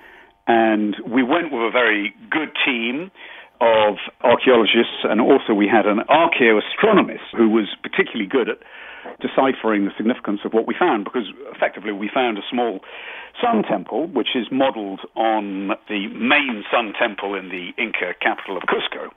And 0.47 0.95
we 1.07 1.23
went 1.23 1.51
with 1.51 1.61
a 1.61 1.71
very 1.71 2.13
good 2.29 2.51
team 2.65 3.11
of 3.63 3.95
archaeologists, 4.21 5.07
and 5.07 5.21
also 5.21 5.53
we 5.55 5.67
had 5.67 5.85
an 5.87 6.03
archaeoastronomist 6.11 7.31
who 7.31 7.47
was 7.49 7.71
particularly 7.81 8.27
good 8.27 8.49
at 8.49 8.59
deciphering 9.19 9.85
the 9.85 9.91
significance 9.95 10.41
of 10.43 10.51
what 10.53 10.67
we 10.67 10.75
found, 10.77 11.03
because 11.05 11.31
effectively 11.55 11.91
we 11.91 12.09
found 12.13 12.37
a 12.37 12.41
small 12.49 12.79
sun 13.41 13.63
temple, 13.63 14.07
which 14.07 14.35
is 14.35 14.47
modeled 14.51 15.01
on 15.15 15.69
the 15.87 16.07
main 16.11 16.63
sun 16.71 16.93
temple 16.99 17.35
in 17.35 17.49
the 17.49 17.71
Inca 17.81 18.13
capital 18.21 18.57
of 18.57 18.63
Cusco. 18.63 19.09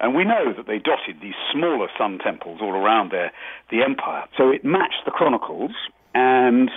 And 0.00 0.14
we 0.14 0.24
know 0.24 0.52
that 0.56 0.66
they 0.66 0.78
dotted 0.78 1.20
these 1.20 1.38
smaller 1.52 1.88
sun 1.98 2.18
temples 2.18 2.60
all 2.62 2.72
around 2.72 3.10
their, 3.10 3.32
the 3.70 3.82
empire. 3.82 4.24
So 4.36 4.50
it 4.50 4.64
matched 4.64 5.04
the 5.04 5.10
chronicles, 5.10 5.72
and 6.14 6.70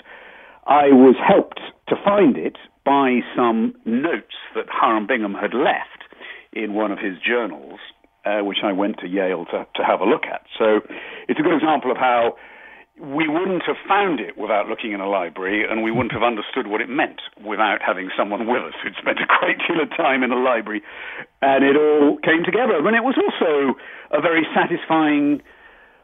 I 0.66 0.90
was 0.90 1.16
helped 1.22 1.62
to 1.90 1.96
find 2.04 2.38
it 2.38 2.58
by 2.84 3.20
some 3.36 3.76
notes 3.86 4.36
that 4.56 4.66
Hiram 4.70 5.08
Bingham 5.08 5.34
had 5.34 5.54
left 5.54 6.01
in 6.54 6.74
one 6.74 6.92
of 6.92 7.00
his 7.00 7.18
journals, 7.26 7.80
uh, 8.26 8.40
which 8.44 8.60
I 8.64 8.72
went 8.72 9.00
to 9.00 9.08
Yale 9.08 9.46
to, 9.52 9.66
to 9.76 9.84
have 9.84 10.02
a 10.02 10.06
look 10.06 10.26
at. 10.26 10.42
So 10.58 10.82
it's 11.28 11.40
a 11.40 11.44
good 11.44 11.56
example 11.56 11.92
of 11.92 11.98
how 11.98 12.36
we 13.00 13.28
wouldn't 13.28 13.64
have 13.66 13.78
found 13.88 14.20
it 14.20 14.38
without 14.38 14.68
looking 14.68 14.92
in 14.92 15.02
a 15.02 15.10
library, 15.10 15.66
and 15.68 15.82
we 15.82 15.92
wouldn't 15.92 16.12
have 16.12 16.22
understood 16.22 16.68
what 16.68 16.82
it 16.82 16.90
meant 16.90 17.22
without 17.44 17.80
having 17.82 18.12
someone 18.16 18.46
with 18.46 18.62
us 18.62 18.74
who'd 18.84 18.94
spent 19.00 19.18
a 19.20 19.26
great 19.40 19.58
deal 19.68 19.82
of 19.82 19.90
time 19.98 20.24
in 20.24 20.32
a 20.32 20.38
library. 20.38 20.84
And 21.42 21.64
it 21.64 21.76
all 21.76 22.18
came 22.24 22.44
together. 22.44 22.78
And 22.78 22.96
it 22.96 23.04
was 23.04 23.18
also 23.18 23.80
a 24.12 24.22
very 24.22 24.46
satisfying 24.54 25.42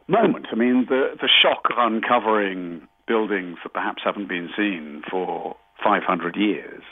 moment. 0.07 0.47
I 0.51 0.55
mean, 0.55 0.87
the, 0.89 1.13
the 1.21 1.29
shock 1.29 1.69
of 1.69 1.77
uncovering 1.77 2.87
buildings 3.07 3.57
that 3.63 3.73
perhaps 3.73 4.01
haven't 4.03 4.27
been 4.27 4.49
seen 4.57 5.03
for 5.09 5.55
500 5.83 6.35
years 6.35 6.83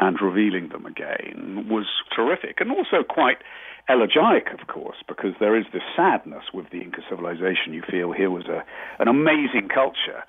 and 0.00 0.20
revealing 0.20 0.68
them 0.68 0.86
again 0.86 1.66
was 1.68 1.86
terrific 2.14 2.60
and 2.60 2.70
also 2.70 3.02
quite 3.08 3.38
elegiac, 3.88 4.52
of 4.58 4.66
course, 4.66 4.96
because 5.06 5.34
there 5.40 5.58
is 5.58 5.66
this 5.72 5.82
sadness 5.96 6.44
with 6.52 6.70
the 6.70 6.80
Inca 6.80 7.02
civilization. 7.08 7.72
You 7.72 7.82
feel 7.88 8.12
here 8.12 8.30
was 8.30 8.46
a, 8.46 8.64
an 8.98 9.08
amazing 9.08 9.68
culture 9.72 10.24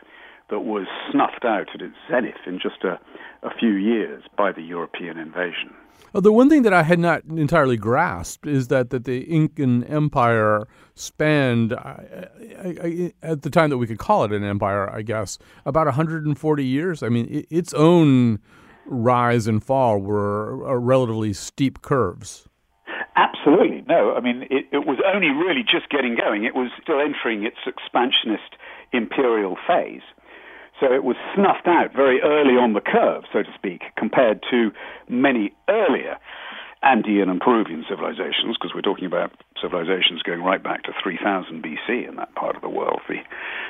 that 0.50 0.60
was 0.60 0.88
snuffed 1.12 1.46
out 1.46 1.70
at 1.74 1.82
its 1.82 1.96
zenith 2.10 2.36
in 2.46 2.60
just 2.60 2.84
a, 2.84 3.00
a 3.44 3.50
few 3.58 3.74
years 3.74 4.24
by 4.38 4.52
the 4.52 4.62
European 4.62 5.18
invasion. 5.18 5.74
Well, 6.14 6.22
the 6.22 6.32
one 6.32 6.50
thing 6.50 6.62
that 6.62 6.74
I 6.74 6.84
had 6.84 7.00
not 7.00 7.24
entirely 7.26 7.78
grasped 7.78 8.48
is 8.48 8.68
that, 8.68 8.90
that 8.92 9.06
the 9.06 9.24
Incan 9.24 9.84
Empire 9.86 10.68
spanned, 10.94 11.74
I, 11.74 12.30
I, 12.58 12.76
I, 12.82 13.14
at 13.22 13.42
the 13.42 13.50
time 13.50 13.70
that 13.70 13.78
we 13.78 13.88
could 13.88 13.98
call 13.98 14.24
it 14.24 14.32
an 14.32 14.44
empire, 14.44 14.90
I 14.90 15.02
guess, 15.02 15.38
about 15.66 15.88
140 15.88 16.64
years. 16.64 17.04
I 17.04 17.10
mean, 17.10 17.28
it, 17.30 17.48
its 17.50 17.74
own 17.74 18.40
rise 18.86 19.48
and 19.48 19.64
fall 19.64 20.00
were 20.00 20.68
uh, 20.68 20.76
relatively 20.76 21.34
steep 21.34 21.82
curves. 21.82 22.48
Absolutely. 23.16 23.84
No, 23.88 24.14
I 24.16 24.22
mean, 24.22 24.44
it, 24.50 24.66
it, 24.72 24.86
was 24.86 25.00
only 25.06 25.30
really 25.30 25.64
just 25.64 25.90
getting 25.90 26.16
going. 26.16 26.44
It 26.44 26.56
was 26.56 26.70
still 26.82 27.00
entering 27.00 27.46
its 27.46 27.58
expansionist 27.66 28.56
imperial 28.92 29.58
phase. 29.68 30.02
So 30.80 30.92
it 30.92 31.04
was 31.04 31.16
snuffed 31.34 31.68
out 31.68 31.94
very 31.96 32.22
early 32.22 32.60
on 32.60 32.74
the 32.74 32.82
curve, 32.82 33.24
so 33.32 33.44
to 33.44 33.50
speak, 33.56 33.84
compared 33.98 34.44
to 34.52 34.72
many 35.08 35.56
earlier 35.70 36.18
Andean 36.86 37.30
and 37.30 37.42
Peruvian 37.42 37.84
civilizations, 37.90 38.58
because 38.58 38.76
we're 38.76 38.82
talking 38.82 39.06
about 39.06 39.32
civilizations 39.60 40.22
going 40.22 40.44
right 40.44 40.62
back 40.62 40.84
to 40.84 40.92
3000 41.02 41.64
BC 41.64 42.08
in 42.08 42.16
that 42.18 42.34
part 42.36 42.56
of 42.56 42.62
the 42.62 42.70
world. 42.70 43.02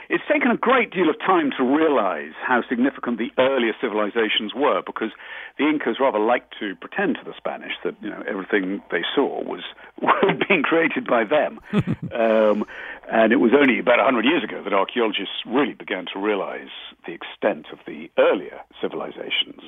It's 0.10 0.23
taken 0.32 0.51
a 0.51 0.58
great 0.58 0.91
deal 0.91 1.10
of 1.10 1.17
time 1.19 1.51
to 1.58 1.63
realize 1.63 2.34
how 2.45 2.62
significant 2.67 3.17
the 3.17 3.32
earlier 3.38 3.73
civilizations 3.80 4.54
were, 4.54 4.82
because 4.86 5.12
the 5.58 5.67
Incas 5.67 5.97
rather 5.99 6.19
liked 6.19 6.54
to 6.60 6.75
pretend 6.75 7.15
to 7.15 7.23
the 7.23 7.34
Spanish 7.38 7.73
that 7.84 7.95
you 8.01 8.10
know 8.10 8.21
everything 8.28 8.82
they 8.91 9.04
saw 9.15 9.41
was 9.43 9.63
being 10.47 10.63
created 10.63 11.08
by 11.08 11.23
them. 11.23 11.60
um, 12.13 12.65
and 13.10 13.32
it 13.32 13.39
was 13.39 13.51
only 13.58 13.80
about 13.80 13.97
100 13.97 14.25
years 14.25 14.43
ago 14.43 14.62
that 14.62 14.73
archaeologists 14.73 15.45
really 15.45 15.73
began 15.73 16.06
to 16.13 16.19
realize 16.19 16.73
the 17.06 17.13
extent 17.13 17.67
of 17.71 17.80
the 17.88 18.10
earlier 18.17 18.60
civilizations. 18.82 19.62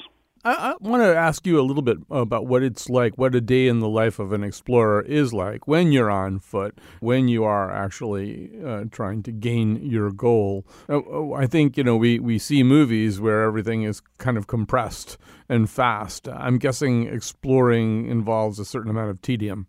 I, 0.48 0.72
I 0.72 0.76
want 0.80 1.04
to 1.04 1.14
ask 1.14 1.46
you 1.46 1.60
a 1.60 1.62
little 1.62 1.82
bit 1.82 1.98
about 2.10 2.48
what 2.48 2.64
it's 2.64 2.90
like, 2.90 3.18
what 3.18 3.36
a 3.36 3.42
day 3.42 3.68
in 3.68 3.80
the 3.80 3.90
life 3.90 4.18
of 4.18 4.32
an 4.32 4.44
explorer 4.44 5.02
is 5.02 5.34
like 5.34 5.68
when 5.68 5.92
you're 5.92 6.10
on 6.10 6.40
foot, 6.40 6.80
when 7.02 7.28
you 7.28 7.44
are 7.44 7.70
actually 7.70 8.52
uh, 8.66 8.86
trying 8.90 9.24
to 9.24 9.34
gain 9.34 9.76
your 9.86 10.10
goal. 10.10 10.66
Uh, 10.88 11.34
I 11.34 11.48
think, 11.48 11.76
you 11.76 11.84
know, 11.84 11.98
we, 11.98 12.20
we 12.20 12.40
see 12.40 12.64
movies 12.64 13.20
where 13.20 13.44
everything 13.44 13.84
is 13.84 14.02
kind 14.20 14.38
of 14.38 14.48
compressed 14.48 15.18
and 15.50 15.70
fast. 15.70 16.30
I'm 16.30 16.60
guessing 16.60 17.08
exploring 17.08 18.10
involves 18.10 18.58
a 18.58 18.66
certain 18.66 18.90
amount 18.90 19.10
of 19.10 19.22
tedium. 19.22 19.68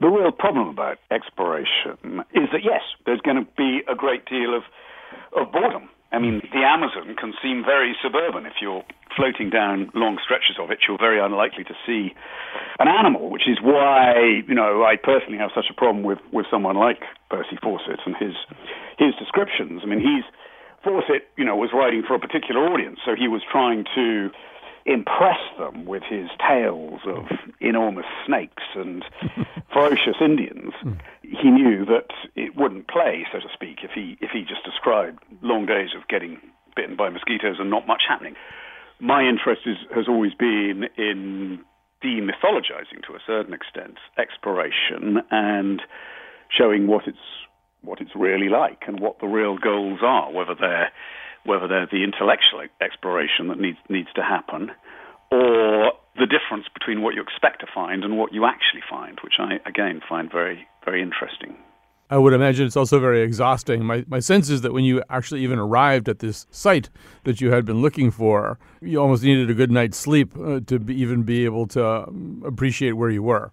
The 0.00 0.08
real 0.08 0.32
problem 0.32 0.68
about 0.68 0.96
exploration 1.10 2.22
is 2.32 2.48
that, 2.52 2.62
yes, 2.64 2.82
there's 3.04 3.20
going 3.20 3.44
to 3.44 3.46
be 3.58 3.80
a 3.90 3.94
great 3.94 4.24
deal 4.24 4.54
of, 4.54 4.62
of 5.38 5.52
boredom. 5.52 5.90
I 6.16 6.18
mean, 6.18 6.40
the 6.48 6.64
Amazon 6.64 7.14
can 7.20 7.34
seem 7.44 7.60
very 7.60 7.92
suburban 8.00 8.46
if 8.46 8.56
you're 8.64 8.82
floating 9.14 9.50
down 9.50 9.92
long 9.92 10.16
stretches 10.24 10.56
of 10.56 10.70
it, 10.70 10.80
you're 10.88 10.96
very 10.96 11.20
unlikely 11.20 11.64
to 11.64 11.76
see 11.84 12.16
an 12.80 12.88
animal, 12.88 13.28
which 13.28 13.44
is 13.46 13.60
why, 13.60 14.40
you 14.48 14.54
know, 14.54 14.80
I 14.80 14.96
personally 14.96 15.36
have 15.36 15.50
such 15.54 15.68
a 15.68 15.74
problem 15.74 16.04
with, 16.04 16.18
with 16.32 16.46
someone 16.50 16.76
like 16.76 17.04
Percy 17.28 17.60
Fawcett 17.60 18.00
and 18.04 18.16
his, 18.16 18.32
his 18.96 19.12
descriptions. 19.20 19.84
I 19.84 19.86
mean, 19.86 20.00
he's, 20.00 20.24
Fawcett, 20.84 21.28
you 21.36 21.44
know, 21.44 21.56
was 21.56 21.76
writing 21.76 22.02
for 22.06 22.14
a 22.16 22.20
particular 22.20 22.64
audience, 22.64 22.98
so 23.04 23.12
he 23.12 23.28
was 23.28 23.42
trying 23.44 23.84
to 23.94 24.30
impress 24.86 25.40
them 25.58 25.84
with 25.84 26.02
his 26.08 26.28
tales 26.46 27.00
of 27.06 27.26
enormous 27.60 28.06
snakes 28.24 28.62
and 28.74 29.04
ferocious 29.72 30.16
Indians. 30.20 30.72
Hmm. 30.80 30.92
He 31.22 31.50
knew 31.50 31.84
that 31.86 32.10
it 32.34 32.56
wouldn't 32.56 32.88
play, 32.88 33.26
so 33.32 33.40
to 33.40 33.48
speak, 33.52 33.78
if 33.82 33.90
he 33.94 34.16
if 34.20 34.30
he 34.30 34.42
just 34.42 34.64
described 34.64 35.18
long 35.42 35.66
days 35.66 35.90
of 35.96 36.06
getting 36.08 36.38
bitten 36.74 36.96
by 36.96 37.08
mosquitoes 37.08 37.56
and 37.58 37.70
not 37.70 37.86
much 37.86 38.02
happening 38.08 38.36
my 39.00 39.22
interest 39.22 39.62
is, 39.66 39.76
has 39.94 40.08
always 40.08 40.34
been 40.34 40.84
in 40.96 41.60
demythologizing 42.02 43.04
to 43.06 43.14
a 43.14 43.20
certain 43.26 43.54
extent 43.54 43.98
exploration 44.18 45.18
and 45.30 45.82
showing 46.56 46.86
what 46.86 47.06
it's 47.06 47.18
what 47.82 48.00
it's 48.00 48.10
really 48.16 48.48
like 48.48 48.82
and 48.88 48.98
what 48.98 49.20
the 49.20 49.26
real 49.26 49.58
goals 49.58 50.00
are, 50.02 50.32
whether 50.32 50.54
they're 50.58 50.90
whether 51.46 51.68
they're 51.68 51.86
the 51.90 52.04
intellectual 52.04 52.62
exploration 52.80 53.48
that 53.48 53.58
needs 53.58 53.78
needs 53.88 54.08
to 54.14 54.22
happen, 54.22 54.70
or 55.30 55.92
the 56.18 56.26
difference 56.26 56.66
between 56.72 57.02
what 57.02 57.14
you 57.14 57.22
expect 57.22 57.60
to 57.60 57.66
find 57.74 58.04
and 58.04 58.16
what 58.16 58.32
you 58.32 58.44
actually 58.46 58.82
find, 58.88 59.18
which 59.22 59.34
I, 59.38 59.58
again, 59.68 60.00
find 60.08 60.30
very, 60.30 60.66
very 60.84 61.02
interesting. 61.02 61.56
I 62.08 62.18
would 62.18 62.32
imagine 62.32 62.66
it's 62.66 62.76
also 62.76 63.00
very 63.00 63.20
exhausting. 63.22 63.84
My, 63.84 64.04
my 64.06 64.20
sense 64.20 64.48
is 64.48 64.60
that 64.60 64.72
when 64.72 64.84
you 64.84 65.02
actually 65.10 65.42
even 65.42 65.58
arrived 65.58 66.08
at 66.08 66.20
this 66.20 66.46
site 66.50 66.88
that 67.24 67.40
you 67.40 67.50
had 67.50 67.64
been 67.64 67.82
looking 67.82 68.12
for, 68.12 68.60
you 68.80 69.00
almost 69.00 69.24
needed 69.24 69.50
a 69.50 69.54
good 69.54 69.72
night's 69.72 69.98
sleep 69.98 70.36
uh, 70.38 70.60
to 70.66 70.78
be, 70.78 70.94
even 70.94 71.24
be 71.24 71.44
able 71.44 71.66
to 71.68 71.84
um, 71.84 72.42
appreciate 72.46 72.92
where 72.92 73.10
you 73.10 73.24
were. 73.24 73.50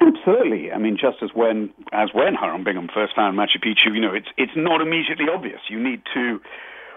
Absolutely. 0.00 0.72
I 0.72 0.78
mean, 0.78 0.96
just 0.96 1.22
as 1.22 1.30
when 1.34 1.70
as 1.92 2.08
when 2.14 2.34
Hiram 2.34 2.64
Bingham 2.64 2.88
first 2.92 3.14
found 3.14 3.38
Machu 3.38 3.62
Picchu, 3.62 3.94
you 3.94 4.00
know, 4.00 4.14
it's 4.14 4.28
it's 4.36 4.52
not 4.56 4.80
immediately 4.80 5.26
obvious. 5.32 5.60
You 5.68 5.82
need 5.82 6.02
to 6.14 6.40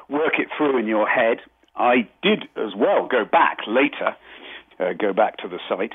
work 0.10 0.40
it 0.40 0.48
through 0.58 0.78
in 0.80 0.88
your 0.88 1.08
head. 1.08 1.38
I 1.76 2.08
did 2.22 2.44
as 2.56 2.76
well 2.78 3.08
go 3.08 3.26
back 3.26 3.60
later, 3.68 4.16
uh, 4.80 4.94
go 4.94 5.12
back 5.12 5.38
to 5.38 5.48
the 5.48 5.60
site, 5.68 5.94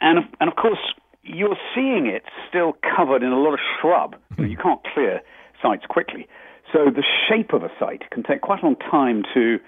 and 0.00 0.20
and 0.40 0.48
of 0.48 0.56
course 0.56 0.78
you're 1.24 1.56
seeing 1.74 2.06
it 2.06 2.22
still 2.48 2.76
covered 2.96 3.22
in 3.22 3.32
a 3.32 3.38
lot 3.38 3.54
of 3.54 3.60
shrub. 3.80 4.16
You, 4.38 4.56
can't 4.56 4.80
clear 4.92 5.20
sites 5.62 5.84
quickly. 5.88 6.26
So 6.72 6.90
the 6.90 7.04
shape 7.28 7.52
of 7.52 7.62
a 7.62 7.70
site 7.78 8.02
can 8.10 8.22
take 8.22 8.42
quite 8.42 8.62
a 8.62 8.66
long 8.66 8.76
time 8.76 9.22
to 9.32 9.58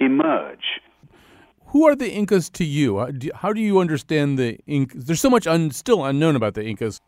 emerge. 0.00 0.80
Who 1.74 1.90
are 1.90 1.96
the 1.96 2.06
Incas 2.06 2.48
to 2.50 2.64
you? 2.64 3.02
How 3.34 3.52
do 3.52 3.60
you 3.60 3.80
understand 3.80 4.38
the 4.38 4.62
Incas? 4.64 5.06
There's 5.06 5.20
so 5.20 5.28
much 5.28 5.44
un- 5.44 5.72
still 5.72 6.04
unknown 6.04 6.36
about 6.36 6.54
the 6.54 6.62
Incas. 6.62 7.00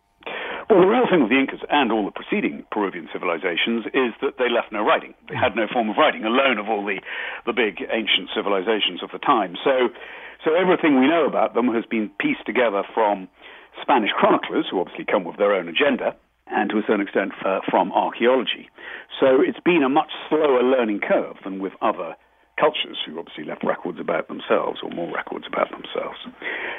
Well, 0.68 0.80
the 0.82 0.90
real 0.90 1.06
thing 1.08 1.22
with 1.22 1.30
the 1.30 1.38
Incas 1.38 1.62
and 1.70 1.92
all 1.92 2.04
the 2.04 2.10
preceding 2.10 2.66
Peruvian 2.72 3.08
civilizations 3.12 3.86
is 3.94 4.10
that 4.26 4.42
they 4.42 4.50
left 4.50 4.72
no 4.72 4.82
writing. 4.82 5.14
They 5.30 5.36
had 5.36 5.54
no 5.54 5.68
form 5.72 5.88
of 5.88 5.96
writing, 5.96 6.24
alone 6.24 6.58
of 6.58 6.68
all 6.68 6.84
the, 6.84 6.98
the 7.46 7.52
big 7.52 7.78
ancient 7.94 8.34
civilizations 8.34 9.04
of 9.04 9.14
the 9.14 9.22
time. 9.22 9.54
So, 9.62 9.94
so 10.42 10.58
everything 10.58 10.98
we 10.98 11.06
know 11.06 11.26
about 11.30 11.54
them 11.54 11.70
has 11.70 11.86
been 11.86 12.10
pieced 12.18 12.44
together 12.44 12.82
from 12.92 13.28
Spanish 13.80 14.10
chroniclers, 14.18 14.66
who 14.68 14.80
obviously 14.80 15.04
come 15.06 15.22
with 15.22 15.36
their 15.36 15.54
own 15.54 15.68
agenda, 15.68 16.16
and 16.50 16.70
to 16.70 16.78
a 16.78 16.82
certain 16.90 17.06
extent 17.06 17.30
uh, 17.46 17.60
from 17.70 17.92
archaeology. 17.92 18.66
So 19.20 19.38
it's 19.38 19.62
been 19.62 19.86
a 19.86 19.88
much 19.88 20.10
slower 20.28 20.66
learning 20.66 21.06
curve 21.06 21.36
than 21.44 21.60
with 21.60 21.78
other 21.80 22.18
cultures 22.58 22.98
who 23.04 23.18
obviously 23.18 23.44
left 23.44 23.64
records 23.64 24.00
about 24.00 24.28
themselves 24.28 24.80
or 24.82 24.90
more 24.90 25.12
records 25.14 25.44
about 25.46 25.70
themselves. 25.70 26.18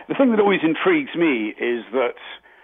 The 0.10 0.16
thing 0.16 0.32
that 0.32 0.40
always 0.40 0.62
intrigues 0.64 1.16
me 1.16 1.54
is 1.58 1.86
that 1.94 2.18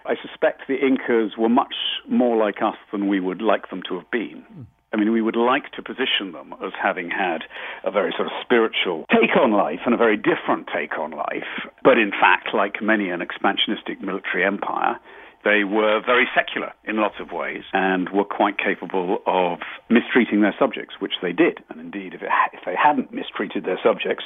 I 0.06 0.14
suspect 0.20 0.62
the 0.68 0.76
Incas 0.76 1.38
were 1.38 1.48
much 1.48 1.74
more 2.08 2.36
like 2.36 2.60
us 2.60 2.76
than 2.92 3.08
we 3.08 3.20
would 3.20 3.40
like 3.40 3.70
them 3.70 3.82
to 3.88 3.94
have 3.96 4.10
been. 4.10 4.66
I 4.92 4.96
mean, 4.96 5.10
we 5.10 5.22
would 5.22 5.34
like 5.34 5.72
to 5.72 5.82
position 5.82 6.30
them 6.32 6.54
as 6.64 6.72
having 6.80 7.10
had 7.10 7.42
a 7.82 7.90
very 7.90 8.12
sort 8.16 8.26
of 8.28 8.32
spiritual 8.42 9.06
take 9.10 9.34
on 9.36 9.50
life 9.50 9.80
and 9.84 9.94
a 9.94 9.98
very 9.98 10.16
different 10.16 10.68
take 10.72 10.96
on 10.98 11.10
life. 11.10 11.50
But 11.82 11.98
in 11.98 12.10
fact, 12.10 12.54
like 12.54 12.80
many 12.80 13.10
an 13.10 13.20
expansionistic 13.20 14.00
military 14.00 14.44
empire, 14.44 15.00
they 15.44 15.64
were 15.64 16.00
very 16.04 16.26
secular 16.34 16.72
in 16.84 16.96
lots 16.96 17.16
of 17.20 17.30
ways 17.30 17.62
and 17.72 18.08
were 18.10 18.24
quite 18.24 18.56
capable 18.58 19.18
of 19.26 19.58
mistreating 19.90 20.40
their 20.40 20.54
subjects, 20.58 20.96
which 20.98 21.14
they 21.22 21.32
did. 21.32 21.60
And 21.68 21.80
indeed, 21.80 22.14
if, 22.14 22.22
it, 22.22 22.30
if 22.52 22.60
they 22.64 22.74
hadn't 22.74 23.12
mistreated 23.12 23.64
their 23.64 23.78
subjects, 23.82 24.24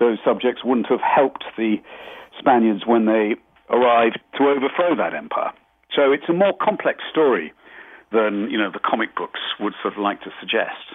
those 0.00 0.18
subjects 0.24 0.64
wouldn't 0.64 0.88
have 0.88 1.00
helped 1.00 1.44
the 1.56 1.76
Spaniards 2.38 2.86
when 2.86 3.06
they 3.06 3.36
arrived 3.70 4.18
to 4.38 4.44
overthrow 4.44 4.96
that 4.96 5.14
empire. 5.14 5.52
So 5.94 6.12
it's 6.12 6.28
a 6.28 6.32
more 6.32 6.56
complex 6.60 7.00
story 7.10 7.52
than 8.12 8.48
you 8.50 8.58
know 8.58 8.70
the 8.70 8.78
comic 8.78 9.14
books 9.16 9.40
would 9.60 9.72
sort 9.82 9.94
of 9.94 10.00
like 10.00 10.20
to 10.22 10.30
suggest. 10.40 10.94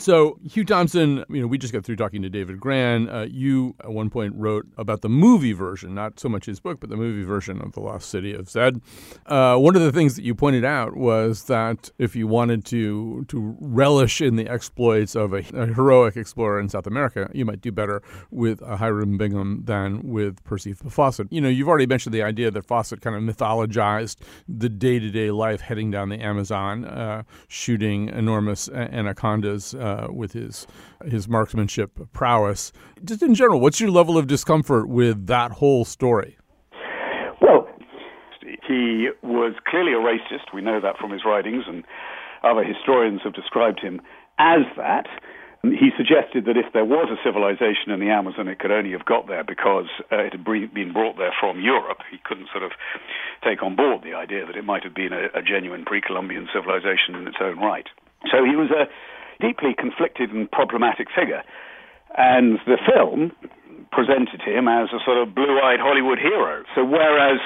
So 0.00 0.38
Hugh 0.48 0.64
Thomson, 0.64 1.24
you 1.28 1.42
know, 1.42 1.46
we 1.46 1.58
just 1.58 1.74
got 1.74 1.84
through 1.84 1.96
talking 1.96 2.22
to 2.22 2.30
David 2.30 2.58
Grann. 2.58 3.08
Uh, 3.10 3.26
you 3.30 3.74
at 3.80 3.92
one 3.92 4.08
point 4.08 4.34
wrote 4.34 4.66
about 4.78 5.02
the 5.02 5.10
movie 5.10 5.52
version, 5.52 5.94
not 5.94 6.18
so 6.18 6.26
much 6.26 6.46
his 6.46 6.58
book, 6.58 6.80
but 6.80 6.88
the 6.88 6.96
movie 6.96 7.22
version 7.22 7.60
of 7.60 7.72
The 7.72 7.80
Lost 7.80 8.08
City 8.08 8.32
of 8.32 8.48
Zed. 8.48 8.80
Uh, 9.26 9.58
one 9.58 9.76
of 9.76 9.82
the 9.82 9.92
things 9.92 10.16
that 10.16 10.24
you 10.24 10.34
pointed 10.34 10.64
out 10.64 10.96
was 10.96 11.44
that 11.44 11.90
if 11.98 12.16
you 12.16 12.26
wanted 12.26 12.64
to 12.66 13.26
to 13.28 13.56
relish 13.60 14.22
in 14.22 14.36
the 14.36 14.48
exploits 14.48 15.14
of 15.14 15.34
a, 15.34 15.44
a 15.52 15.66
heroic 15.66 16.16
explorer 16.16 16.58
in 16.58 16.70
South 16.70 16.86
America, 16.86 17.28
you 17.34 17.44
might 17.44 17.60
do 17.60 17.70
better 17.70 18.02
with 18.30 18.62
uh, 18.62 18.76
Hiram 18.76 19.18
Bingham 19.18 19.64
than 19.66 20.00
with 20.02 20.42
Percy 20.44 20.72
Fawcett. 20.72 21.30
You 21.30 21.42
know, 21.42 21.50
you've 21.50 21.68
already 21.68 21.86
mentioned 21.86 22.14
the 22.14 22.22
idea 22.22 22.50
that 22.50 22.64
Fawcett 22.64 23.02
kind 23.02 23.16
of 23.16 23.36
mythologized 23.36 24.16
the 24.48 24.70
day 24.70 24.98
to 24.98 25.10
day 25.10 25.30
life 25.30 25.60
heading 25.60 25.90
down 25.90 26.08
the 26.08 26.20
Amazon, 26.20 26.86
uh, 26.86 27.24
shooting 27.48 28.08
enormous 28.08 28.70
anacondas 28.70 29.74
uh, 29.74 29.89
with 30.10 30.32
his 30.32 30.66
his 31.04 31.28
marksmanship 31.28 31.98
prowess. 32.12 32.72
Just 33.04 33.22
in 33.22 33.34
general, 33.34 33.60
what's 33.60 33.80
your 33.80 33.90
level 33.90 34.18
of 34.18 34.26
discomfort 34.26 34.88
with 34.88 35.26
that 35.26 35.52
whole 35.52 35.84
story? 35.84 36.36
Well, 37.40 37.68
he 38.66 39.08
was 39.22 39.54
clearly 39.66 39.92
a 39.92 39.96
racist. 39.96 40.54
We 40.54 40.60
know 40.60 40.80
that 40.80 40.98
from 40.98 41.10
his 41.10 41.22
writings, 41.24 41.64
and 41.66 41.84
other 42.42 42.64
historians 42.64 43.20
have 43.24 43.34
described 43.34 43.80
him 43.80 44.00
as 44.38 44.64
that. 44.76 45.06
He 45.62 45.92
suggested 45.92 46.46
that 46.46 46.56
if 46.56 46.72
there 46.72 46.88
was 46.88 47.12
a 47.12 47.20
civilization 47.20 47.92
in 47.92 48.00
the 48.00 48.08
Amazon, 48.08 48.48
it 48.48 48.58
could 48.58 48.70
only 48.72 48.92
have 48.92 49.04
got 49.04 49.28
there 49.28 49.44
because 49.44 49.92
uh, 50.10 50.24
it 50.24 50.32
had 50.32 50.44
been 50.44 50.92
brought 50.94 51.18
there 51.18 51.36
from 51.38 51.60
Europe. 51.60 52.00
He 52.10 52.16
couldn't 52.24 52.48
sort 52.48 52.64
of 52.64 52.72
take 53.44 53.62
on 53.62 53.76
board 53.76 54.00
the 54.02 54.14
idea 54.16 54.46
that 54.46 54.56
it 54.56 54.64
might 54.64 54.84
have 54.84 54.94
been 54.94 55.12
a, 55.12 55.28
a 55.36 55.42
genuine 55.42 55.84
pre 55.84 56.00
Columbian 56.00 56.48
civilization 56.48 57.12
in 57.12 57.28
its 57.28 57.36
own 57.42 57.58
right. 57.58 57.84
So 58.32 58.40
he 58.40 58.56
was 58.56 58.72
a 58.72 58.88
deeply 59.40 59.74
conflicted 59.76 60.30
and 60.30 60.50
problematic 60.50 61.08
figure. 61.08 61.42
And 62.16 62.58
the 62.66 62.78
film 62.78 63.32
presented 63.90 64.42
him 64.42 64.68
as 64.68 64.88
a 64.92 65.02
sort 65.04 65.18
of 65.18 65.34
blue 65.34 65.58
eyed 65.58 65.80
Hollywood 65.80 66.18
hero. 66.18 66.62
So, 66.74 66.84
whereas 66.84 67.40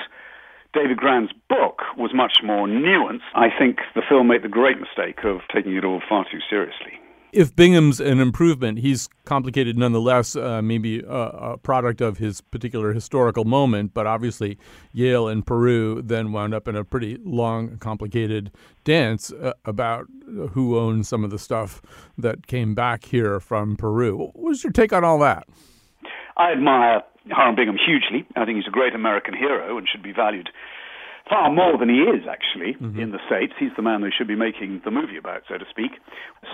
David 0.75 0.97
Grann's 0.97 1.31
book 1.49 1.83
was 1.97 2.11
much 2.13 2.39
more 2.43 2.67
nuanced, 2.67 3.31
I 3.35 3.49
think 3.57 3.79
the 3.95 4.03
film 4.07 4.29
made 4.29 4.43
the 4.43 4.49
great 4.49 4.79
mistake 4.79 5.25
of 5.25 5.41
taking 5.55 5.77
it 5.77 5.85
all 5.85 6.03
far 6.09 6.25
too 6.31 6.41
seriously 6.51 7.01
if 7.35 7.55
Bingham's 7.55 8.01
an 8.01 8.21
improvement, 8.21 8.79
he's 8.79 9.09
complicated 9.25 9.77
nonetheless, 9.77 10.37
uh, 10.37 10.63
maybe 10.63 11.01
a, 11.01 11.07
a, 11.07 11.59
product 11.59 12.01
of 12.01 12.19
his 12.19 12.41
particular 12.41 12.93
historical 12.93 13.45
moment. 13.45 13.93
But 13.93 14.07
obviously, 14.07 14.57
Yale 14.93 15.29
and 15.29 15.45
Peru 15.45 16.01
then 16.03 16.33
wound 16.33 16.55
up 16.55 16.69
in 16.69 16.77
a 16.77 16.85
pretty 16.85 17.19
long, 17.25 17.77
complicated 17.79 18.51
dance 18.85 19.33
uh, 19.33 19.53
about 19.65 20.07
who 20.53 20.79
owns 20.79 21.09
some 21.09 21.25
of 21.25 21.31
the 21.31 21.39
stuff 21.39 21.83
that 22.17 22.47
came 22.47 22.75
back 22.75 23.05
here 23.05 23.41
from 23.41 23.77
Peru. 23.77 24.17
What 24.17 24.37
was 24.37 24.63
your 24.63 24.73
take 24.73 24.93
on 24.93 25.05
all 25.05 25.19
that? 25.19 25.49
I 26.37 26.53
admire 26.53 27.03
Hiram 27.31 27.55
Bingham 27.57 27.77
hugely. 27.77 28.27
I 28.37 28.45
think 28.45 28.57
he's 28.57 28.67
a 28.67 28.71
great 28.71 28.95
American 28.95 29.35
hero 29.35 29.77
and 29.77 29.89
should 29.89 30.03
be 30.03 30.13
valued 30.13 30.51
far 31.29 31.51
more 31.51 31.79
than 31.79 31.89
he 31.89 32.05
is 32.05 32.29
actually 32.29 32.75
mm-hmm. 32.75 33.01
in 33.01 33.11
the 33.13 33.19
States. 33.27 33.55
He's 33.59 33.73
the 33.77 33.83
man 33.83 34.03
they 34.03 34.11
should 34.11 34.29
be 34.29 34.37
making 34.37 34.83
the 34.85 34.91
movie 34.91 35.17
about, 35.17 35.43
so 35.49 35.57
to 35.57 35.65
speak. 35.71 35.93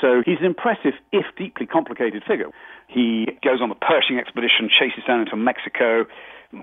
So 0.01 0.23
he's 0.25 0.39
an 0.39 0.47
impressive, 0.47 0.95
if 1.13 1.27
deeply 1.37 1.67
complicated 1.67 2.23
figure. 2.27 2.51
He 2.87 3.27
goes 3.43 3.61
on 3.61 3.69
the 3.69 3.75
Pershing 3.75 4.19
expedition, 4.19 4.71
chases 4.71 5.03
down 5.07 5.21
into 5.21 5.37
Mexico, 5.37 6.07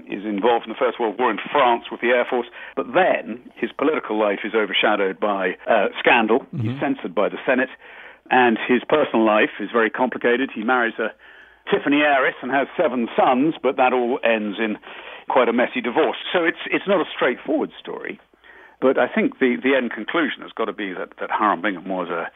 is 0.07 0.23
involved 0.25 0.67
in 0.67 0.71
the 0.71 0.79
First 0.79 0.99
World 0.99 1.15
War 1.17 1.31
in 1.31 1.39
France 1.51 1.85
with 1.91 2.01
the 2.01 2.07
Air 2.07 2.25
Force, 2.29 2.47
but 2.75 2.87
then 2.93 3.39
his 3.55 3.71
political 3.71 4.19
life 4.19 4.39
is 4.43 4.53
overshadowed 4.53 5.19
by 5.19 5.55
uh, 5.67 5.87
scandal. 5.99 6.39
Mm-hmm. 6.39 6.69
He's 6.69 6.79
censored 6.79 7.15
by 7.15 7.29
the 7.29 7.39
Senate, 7.45 7.69
and 8.29 8.57
his 8.67 8.83
personal 8.87 9.25
life 9.25 9.55
is 9.59 9.69
very 9.71 9.89
complicated. 9.89 10.51
He 10.53 10.63
marries 10.63 10.95
a 10.99 11.15
Tiffany 11.71 12.01
heiress 12.01 12.35
and 12.41 12.51
has 12.51 12.67
seven 12.75 13.07
sons, 13.15 13.55
but 13.61 13.75
that 13.77 13.91
all 13.93 14.19
ends 14.23 14.57
in 14.59 14.77
quite 15.29 15.49
a 15.49 15.53
messy 15.53 15.81
divorce. 15.81 16.17
So 16.33 16.43
it's 16.43 16.57
it's 16.71 16.87
not 16.87 17.01
a 17.01 17.05
straightforward 17.13 17.71
story, 17.79 18.19
but 18.81 18.97
I 18.97 19.07
think 19.07 19.39
the 19.39 19.57
the 19.61 19.75
end 19.75 19.91
conclusion 19.91 20.41
has 20.41 20.51
got 20.51 20.65
to 20.65 20.73
be 20.73 20.93
that 20.93 21.09
that 21.19 21.29
Hiram 21.31 21.61
Bingham 21.61 21.89
was 21.89 22.09
a 22.09 22.29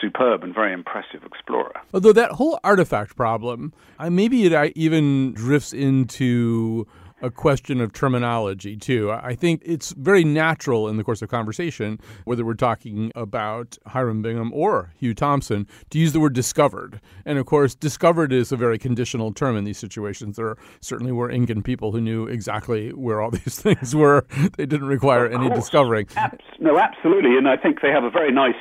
superb 0.00 0.44
and 0.44 0.54
very 0.54 0.72
impressive 0.72 1.24
explorer. 1.24 1.72
Although 1.92 2.12
that 2.12 2.32
whole 2.32 2.58
artifact 2.62 3.16
problem, 3.16 3.72
I, 3.98 4.08
maybe 4.08 4.44
it 4.44 4.72
even 4.76 5.32
drifts 5.32 5.72
into 5.72 6.86
a 7.22 7.30
question 7.30 7.80
of 7.80 7.92
terminology, 7.92 8.76
too. 8.76 9.10
I 9.10 9.34
think 9.34 9.62
it's 9.64 9.92
very 9.92 10.24
natural 10.24 10.88
in 10.88 10.96
the 10.96 11.04
course 11.04 11.22
of 11.22 11.28
conversation, 11.28 11.98
whether 12.24 12.44
we're 12.44 12.54
talking 12.54 13.12
about 13.14 13.76
Hiram 13.86 14.22
Bingham 14.22 14.52
or 14.52 14.92
Hugh 14.98 15.14
Thomson, 15.14 15.66
to 15.90 15.98
use 15.98 16.12
the 16.12 16.20
word 16.20 16.32
discovered. 16.32 17.00
And 17.24 17.38
of 17.38 17.46
course, 17.46 17.74
discovered 17.74 18.32
is 18.32 18.52
a 18.52 18.56
very 18.56 18.78
conditional 18.78 19.32
term 19.32 19.56
in 19.56 19.64
these 19.64 19.78
situations. 19.78 20.36
There 20.36 20.56
certainly 20.80 21.12
were 21.12 21.30
Incan 21.30 21.62
people 21.62 21.92
who 21.92 22.00
knew 22.00 22.26
exactly 22.26 22.90
where 22.92 23.20
all 23.20 23.30
these 23.44 23.60
things 23.60 23.94
were. 23.94 24.26
They 24.56 24.66
didn't 24.66 24.88
require 24.88 25.26
any 25.26 25.48
discovering. 25.50 26.06
Abs- 26.16 26.38
no, 26.60 26.78
absolutely. 26.78 27.36
And 27.36 27.48
I 27.48 27.56
think 27.56 27.80
they 27.82 27.90
have 27.90 28.04
a 28.04 28.10
very 28.10 28.32
nice 28.32 28.54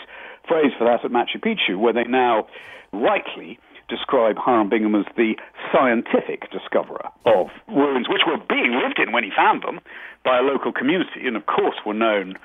phrase 0.48 0.72
for 0.78 0.86
that 0.86 1.04
at 1.04 1.12
Machu 1.12 1.41
Picchu, 1.43 1.78
where 1.78 1.93
they 1.93 2.04
now 2.04 2.48
rightly 2.93 3.60
describe 3.88 4.38
Hiram 4.38 4.69
Bingham 4.69 4.95
as 4.95 5.06
the 5.15 5.36
scientific 5.71 6.52
discoverer 6.52 7.08
of 7.26 7.47
ruins, 7.67 8.08
which 8.10 8.23
were 8.28 8.38
being 8.50 8.76
lived 8.76 9.00
in 9.00 9.12
when 9.12 9.23
he 9.23 9.32
found 9.36 9.63
them 9.63 9.80
by 10.23 10.39
a 10.39 10.41
local 10.41 10.71
community, 10.71 11.26
and 11.26 11.36
of 11.36 11.45
course 11.45 11.76
were 11.86 11.93
known 11.93 12.36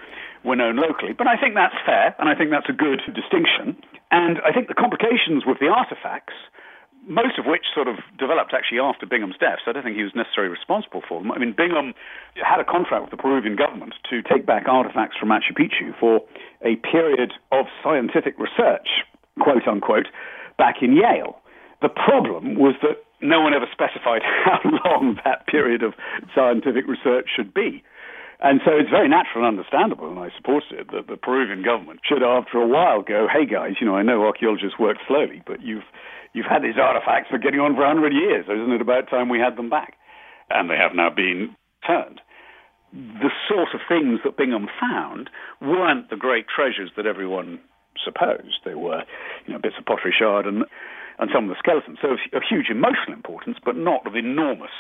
were 0.45 0.57
known 0.57 0.77
locally. 0.77 1.13
But 1.13 1.29
I 1.29 1.37
think 1.39 1.55
that's 1.55 1.79
fair, 1.87 2.15
and 2.19 2.29
I 2.29 2.35
think 2.35 2.51
that's 2.51 2.69
a 2.69 2.75
good 2.75 3.01
distinction. 3.15 3.79
And 4.11 4.43
I 4.43 4.51
think 4.51 4.67
the 4.67 4.75
complications 4.75 5.47
with 5.47 5.59
the 5.61 5.69
artifacts 5.69 6.35
most 7.07 7.39
of 7.39 7.47
which 7.47 7.67
sort 7.75 7.89
of 7.89 7.97
developed 8.19 8.55
actually 8.55 8.79
after 8.79 9.07
Bingham's 9.07 9.37
death, 9.39 9.59
so 9.65 9.71
I 9.71 9.75
don't 9.75 9.83
think 9.83 9.97
he 9.97 10.05
was 10.07 10.15
necessarily 10.15 10.51
responsible 10.51 11.03
for 11.07 11.21
them. 11.21 11.33
I 11.33 11.39
mean, 11.39 11.55
Bingham 11.57 11.95
had 12.39 12.61
a 12.61 12.65
contract 12.65 13.03
with 13.03 13.11
the 13.11 13.17
Peruvian 13.17 13.57
government 13.57 13.95
to 14.11 14.23
take 14.23 14.47
back 14.47 14.69
artifacts 14.69 15.17
from 15.19 15.31
Machu 15.31 15.51
Picchu 15.51 15.99
for 15.99 16.23
a 16.63 16.77
period 16.77 17.33
of 17.51 17.67
scientific 17.83 18.39
research, 18.39 19.03
quote 19.41 19.67
unquote, 19.67 20.07
back 20.63 20.79
in 20.81 20.95
Yale. 20.95 21.43
The 21.83 21.91
problem 21.91 22.55
was 22.55 22.79
that 22.87 23.03
no 23.19 23.41
one 23.43 23.51
ever 23.53 23.67
specified 23.75 24.23
how 24.47 24.63
long 24.87 25.19
that 25.25 25.51
period 25.51 25.83
of 25.83 25.95
scientific 26.33 26.87
research 26.87 27.27
should 27.35 27.53
be. 27.53 27.83
And 28.39 28.61
so 28.65 28.71
it's 28.71 28.91
very 28.91 29.09
natural 29.09 29.43
and 29.43 29.59
understandable, 29.59 30.11
and 30.11 30.19
I 30.19 30.31
support 30.37 30.63
it, 30.71 30.91
that 30.95 31.07
the 31.09 31.17
Peruvian 31.17 31.63
government 31.65 32.01
should, 32.07 32.23
after 32.23 32.59
a 32.59 32.67
while, 32.67 33.03
go, 33.03 33.27
hey 33.27 33.47
guys, 33.47 33.75
you 33.81 33.87
know, 33.87 33.97
I 33.97 34.03
know 34.03 34.23
archaeologists 34.23 34.79
work 34.79 34.99
slowly, 35.07 35.43
but 35.47 35.63
you've, 35.63 35.87
you've 36.33 36.47
had 36.47 36.63
these 36.63 36.79
artifacts 36.79 37.31
for 37.31 37.39
getting 37.39 37.59
on 37.59 37.75
for 37.75 37.83
100 37.83 38.13
years, 38.13 38.47
isn't 38.47 38.73
it 38.73 38.81
about 38.81 39.11
time 39.11 39.29
we 39.29 39.39
had 39.39 39.57
them 39.57 39.71
back? 39.71 39.95
And 40.51 40.71
they 40.71 40.79
have 40.79 40.95
now 40.95 41.11
been 41.11 41.55
turned. 41.87 42.21
The 42.93 43.31
sort 43.49 43.75
of 43.75 43.81
things 43.89 44.21
that 44.23 44.37
Bingham 44.37 44.69
found 44.79 45.31
weren't 45.61 46.11
the 46.11 46.17
great 46.17 46.47
treasures 46.47 46.91
that 46.97 47.07
everyone 47.07 47.61
supposed. 48.05 48.61
They 48.65 48.75
were, 48.75 49.03
you 49.47 49.53
know, 49.53 49.61
bits 49.61 49.77
of 49.79 49.85
pottery 49.85 50.15
shard 50.17 50.47
and, 50.47 50.65
and 51.19 51.31
some 51.33 51.45
of 51.45 51.51
the 51.51 51.57
skeletons. 51.59 51.99
So 52.01 52.13
of, 52.13 52.19
of 52.33 52.43
huge 52.49 52.69
emotional 52.71 53.15
importance, 53.15 53.59
but 53.65 53.77
not 53.77 54.07
of 54.07 54.17
enormous 54.17 54.75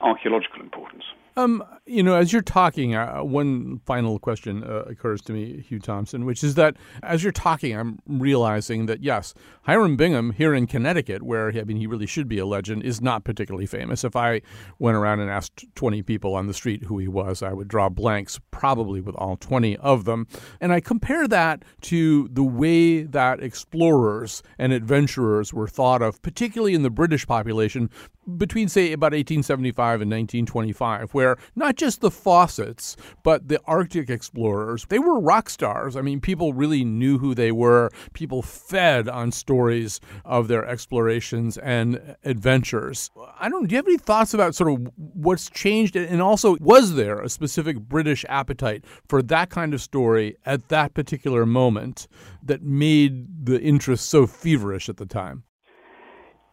archaeological 0.00 0.60
importance. 0.60 1.04
Um, 1.36 1.64
you 1.84 2.02
know, 2.02 2.14
as 2.14 2.32
you're 2.32 2.42
talking, 2.42 2.94
uh, 2.94 3.22
one 3.22 3.80
final 3.84 4.20
question 4.20 4.62
uh, 4.62 4.84
occurs 4.86 5.20
to 5.22 5.32
me, 5.32 5.64
Hugh 5.68 5.80
Thomson, 5.80 6.24
which 6.24 6.44
is 6.44 6.54
that 6.54 6.76
as 7.02 7.24
you're 7.24 7.32
talking, 7.32 7.76
I'm 7.76 7.98
realizing 8.06 8.86
that 8.86 9.02
yes, 9.02 9.34
Hiram 9.62 9.96
Bingham 9.96 10.30
here 10.30 10.54
in 10.54 10.68
Connecticut, 10.68 11.22
where 11.22 11.48
I 11.48 11.64
mean 11.64 11.76
he 11.76 11.88
really 11.88 12.06
should 12.06 12.28
be 12.28 12.38
a 12.38 12.46
legend, 12.46 12.84
is 12.84 13.00
not 13.00 13.24
particularly 13.24 13.66
famous. 13.66 14.04
If 14.04 14.14
I 14.14 14.42
went 14.78 14.96
around 14.96 15.20
and 15.20 15.30
asked 15.30 15.64
20 15.74 16.02
people 16.02 16.34
on 16.34 16.46
the 16.46 16.54
street 16.54 16.84
who 16.84 16.98
he 16.98 17.08
was, 17.08 17.42
I 17.42 17.52
would 17.52 17.68
draw 17.68 17.88
blanks, 17.88 18.38
probably 18.52 19.00
with 19.00 19.16
all 19.16 19.36
20 19.36 19.76
of 19.78 20.04
them. 20.04 20.28
And 20.60 20.72
I 20.72 20.78
compare 20.78 21.26
that 21.28 21.64
to 21.82 22.28
the 22.28 22.44
way 22.44 23.02
that 23.02 23.42
explorers 23.42 24.42
and 24.56 24.72
adventurers 24.72 25.52
were 25.52 25.68
thought 25.68 26.00
of, 26.00 26.22
particularly 26.22 26.74
in 26.74 26.82
the 26.82 26.90
British 26.90 27.26
population, 27.26 27.90
between 28.36 28.68
say 28.68 28.92
about 28.92 29.12
1875 29.12 30.00
and 30.00 30.10
1925 30.10 31.12
where 31.12 31.23
not 31.54 31.76
just 31.76 32.00
the 32.00 32.10
Fawcetts 32.10 32.96
but 33.22 33.48
the 33.48 33.60
arctic 33.66 34.10
explorers. 34.10 34.86
They 34.88 34.98
were 34.98 35.20
rock 35.20 35.48
stars. 35.50 35.96
I 35.96 36.02
mean 36.02 36.20
people 36.20 36.52
really 36.52 36.84
knew 36.84 37.18
who 37.18 37.34
they 37.34 37.52
were. 37.52 37.90
People 38.12 38.42
fed 38.42 39.08
on 39.08 39.32
stories 39.32 40.00
of 40.24 40.48
their 40.48 40.66
explorations 40.66 41.58
and 41.58 42.16
adventures. 42.24 43.10
I 43.40 43.48
don't 43.48 43.66
do 43.66 43.72
you 43.72 43.78
have 43.78 43.86
any 43.86 43.98
thoughts 43.98 44.34
about 44.34 44.54
sort 44.54 44.72
of 44.72 44.92
what's 44.96 45.48
changed? 45.50 45.96
And 45.96 46.20
also 46.20 46.56
was 46.60 46.94
there 46.94 47.20
a 47.20 47.28
specific 47.28 47.78
british 47.80 48.24
appetite 48.28 48.84
for 49.08 49.22
that 49.22 49.50
kind 49.50 49.74
of 49.74 49.80
story 49.80 50.36
at 50.44 50.68
that 50.68 50.94
particular 50.94 51.46
moment 51.46 52.08
that 52.42 52.62
made 52.62 53.46
the 53.46 53.60
interest 53.60 54.08
so 54.08 54.26
feverish 54.26 54.88
at 54.88 54.96
the 54.96 55.06
time? 55.06 55.44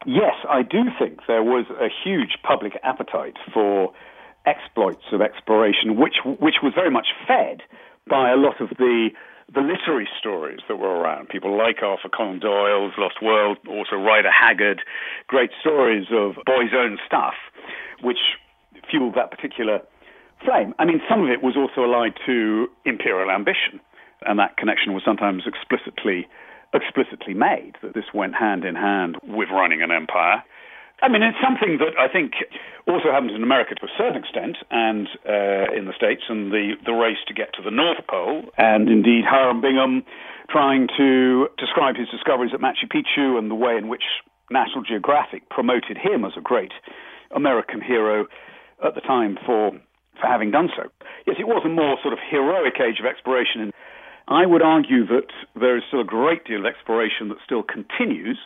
Yes, 0.06 0.34
I 0.50 0.64
do 0.64 0.86
think 0.98 1.20
there 1.28 1.44
was 1.44 1.66
a 1.80 1.88
huge 2.04 2.38
public 2.44 2.74
appetite 2.84 3.36
for 3.54 3.94
exploits 4.46 5.06
of 5.12 5.22
exploration, 5.22 5.98
which 5.98 6.18
which 6.24 6.56
was 6.64 6.74
very 6.74 6.92
much 6.92 7.08
fed 7.28 7.62
by 8.10 8.32
a 8.32 8.36
lot 8.36 8.60
of 8.60 8.70
the 8.78 9.10
the 9.54 9.62
literary 9.62 10.08
stories 10.18 10.60
that 10.68 10.78
were 10.78 11.00
around. 11.02 11.28
People 11.28 11.58
like 11.58 11.84
Arthur 11.84 12.10
Conan 12.10 12.40
Doyle's 12.40 12.94
Lost 12.98 13.22
World, 13.22 13.58
also 13.68 13.96
Rider 13.98 14.32
Haggard, 14.32 14.82
great 15.28 15.52
stories 15.60 16.08
of 16.12 16.36
boys' 16.46 16.72
own 16.74 16.98
stuff, 17.06 17.34
which 18.02 18.40
fueled 18.90 19.16
that 19.16 19.30
particular 19.30 19.82
flame. 20.46 20.74
I 20.80 20.86
mean, 20.86 21.02
some 21.10 21.24
of 21.24 21.30
it 21.30 21.44
was 21.44 21.56
also 21.58 21.84
allied 21.84 22.14
to 22.26 22.68
imperial 22.86 23.30
ambition, 23.30 23.80
and 24.26 24.40
that 24.40 24.58
connection 24.58 24.94
was 24.94 25.04
sometimes 25.06 25.44
explicitly 25.46 26.28
explicitly 26.74 27.34
made 27.34 27.74
that 27.82 27.94
this 27.94 28.06
went 28.14 28.34
hand 28.34 28.64
in 28.64 28.76
hand 28.76 29.18
with 29.24 29.50
running 29.52 29.82
an 29.82 29.92
empire. 29.92 30.42
I 31.02 31.10
mean, 31.10 31.24
it's 31.24 31.38
something 31.42 31.80
that 31.80 31.98
I 31.98 32.08
think 32.08 32.34
also 32.88 33.12
happens 33.12 33.34
in 33.34 33.42
America 33.42 33.74
to 33.76 33.86
a 33.86 33.94
certain 33.98 34.22
extent, 34.22 34.58
and 34.70 35.08
uh, 35.28 35.74
in 35.74 35.86
the 35.86 35.94
States, 35.96 36.22
and 36.30 36.52
the, 36.52 36.74
the 36.86 36.94
race 36.94 37.18
to 37.28 37.34
get 37.34 37.54
to 37.58 37.62
the 37.64 37.72
North 37.72 38.06
Pole, 38.08 38.44
and 38.58 38.88
indeed 38.90 39.26
Hiram 39.26 39.62
Bingham 39.62 40.04
trying 40.50 40.88
to 40.98 41.48
describe 41.58 41.96
his 41.96 42.10
discoveries 42.10 42.52
at 42.54 42.60
Machu 42.60 42.86
Picchu 42.86 43.40
and 43.40 43.50
the 43.50 43.56
way 43.56 43.78
in 43.78 43.88
which 43.88 44.04
National 44.52 44.84
Geographic 44.84 45.50
promoted 45.50 45.98
him 45.98 46.26
as 46.26 46.34
a 46.38 46.42
great 46.42 46.74
American 47.34 47.82
hero 47.82 48.28
at 48.86 48.96
the 48.96 49.02
time 49.02 49.38
for 49.46 49.72
for 50.20 50.28
having 50.28 50.52
done 50.52 50.70
so. 50.76 50.84
Yes, 51.26 51.38
it 51.40 51.48
was 51.48 51.64
a 51.66 51.70
more 51.70 51.98
sort 52.04 52.14
of 52.14 52.20
heroic 52.30 52.76
age 52.80 53.00
of 53.00 53.08
exploration 53.08 53.62
And 53.62 53.74
I 54.28 54.46
would 54.46 54.62
argue 54.62 55.08
that 55.08 55.32
there 55.56 55.78
is 55.78 55.84
still 55.88 56.02
a 56.02 56.06
great 56.06 56.46
deal 56.46 56.60
of 56.60 56.66
exploration 56.66 57.30
that 57.30 57.38
still 57.44 57.64
continues. 57.64 58.38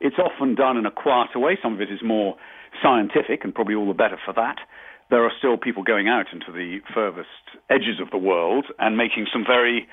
It's 0.00 0.18
often 0.18 0.54
done 0.54 0.76
in 0.76 0.86
a 0.86 0.90
quieter 0.90 1.38
way. 1.38 1.58
Some 1.62 1.74
of 1.74 1.80
it 1.80 1.90
is 1.90 2.00
more 2.04 2.36
scientific, 2.82 3.44
and 3.44 3.54
probably 3.54 3.74
all 3.74 3.88
the 3.88 3.94
better 3.94 4.18
for 4.24 4.32
that. 4.34 4.58
There 5.10 5.24
are 5.24 5.32
still 5.38 5.56
people 5.56 5.82
going 5.82 6.08
out 6.08 6.26
into 6.32 6.52
the 6.52 6.80
furthest 6.94 7.58
edges 7.70 8.00
of 8.00 8.10
the 8.10 8.18
world 8.18 8.66
and 8.78 8.96
making 8.96 9.26
some 9.32 9.44
very 9.46 9.88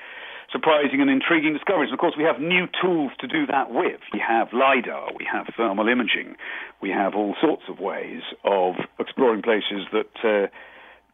surprising 0.52 1.00
and 1.00 1.10
intriguing 1.10 1.52
discoveries. 1.54 1.92
Of 1.92 1.98
course, 1.98 2.14
we 2.16 2.24
have 2.24 2.40
new 2.40 2.66
tools 2.80 3.12
to 3.20 3.26
do 3.26 3.46
that 3.46 3.70
with. 3.70 4.00
We 4.12 4.20
have 4.20 4.48
LIDAR, 4.52 5.12
we 5.18 5.26
have 5.30 5.46
thermal 5.56 5.88
imaging, 5.88 6.36
we 6.80 6.90
have 6.90 7.14
all 7.14 7.34
sorts 7.40 7.64
of 7.68 7.80
ways 7.80 8.22
of 8.44 8.74
exploring 8.98 9.42
places 9.42 9.88
that 9.92 10.14
uh, 10.22 10.46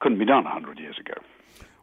couldn't 0.01 0.19
be 0.19 0.27
done 0.27 0.45
100 0.45 0.79
years 0.79 0.97
ago. 0.99 1.15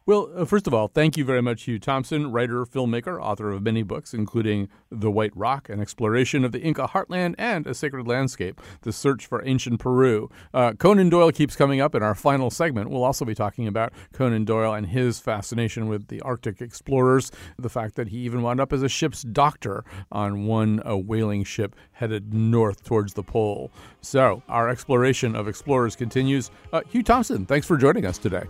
Well, 0.09 0.31
uh, 0.35 0.45
first 0.45 0.65
of 0.65 0.73
all, 0.73 0.87
thank 0.87 1.17
you 1.17 1.23
very 1.23 1.43
much, 1.43 1.65
Hugh 1.65 1.77
Thomson, 1.77 2.31
writer, 2.31 2.65
filmmaker, 2.65 3.21
author 3.21 3.51
of 3.51 3.61
many 3.61 3.83
books, 3.83 4.11
including 4.11 4.67
The 4.89 5.11
White 5.11 5.37
Rock, 5.37 5.69
an 5.69 5.79
exploration 5.79 6.43
of 6.43 6.51
the 6.51 6.59
Inca 6.59 6.87
heartland 6.87 7.35
and 7.37 7.67
a 7.67 7.75
sacred 7.75 8.07
landscape, 8.07 8.59
The 8.81 8.91
Search 8.91 9.27
for 9.27 9.45
Ancient 9.45 9.79
Peru. 9.79 10.27
Uh, 10.51 10.73
Conan 10.73 11.09
Doyle 11.09 11.31
keeps 11.31 11.55
coming 11.55 11.79
up 11.79 11.93
in 11.93 12.01
our 12.01 12.15
final 12.15 12.49
segment. 12.49 12.89
We'll 12.89 13.03
also 13.03 13.23
be 13.23 13.35
talking 13.35 13.67
about 13.67 13.93
Conan 14.11 14.45
Doyle 14.45 14.73
and 14.73 14.87
his 14.87 15.19
fascination 15.19 15.87
with 15.87 16.07
the 16.07 16.21
Arctic 16.21 16.59
explorers, 16.59 17.31
the 17.59 17.69
fact 17.69 17.93
that 17.93 18.07
he 18.07 18.17
even 18.17 18.41
wound 18.41 18.59
up 18.59 18.73
as 18.73 18.81
a 18.81 18.89
ship's 18.89 19.21
doctor 19.21 19.85
on 20.11 20.47
one 20.47 20.81
uh, 20.89 20.97
whaling 20.97 21.43
ship 21.43 21.75
headed 21.91 22.33
north 22.33 22.83
towards 22.83 23.13
the 23.13 23.21
pole. 23.21 23.71
So, 24.01 24.41
our 24.49 24.69
exploration 24.69 25.35
of 25.35 25.47
explorers 25.47 25.95
continues. 25.95 26.49
Uh, 26.73 26.81
Hugh 26.89 27.03
Thomson, 27.03 27.45
thanks 27.45 27.67
for 27.67 27.77
joining 27.77 28.07
us 28.07 28.17
today. 28.17 28.45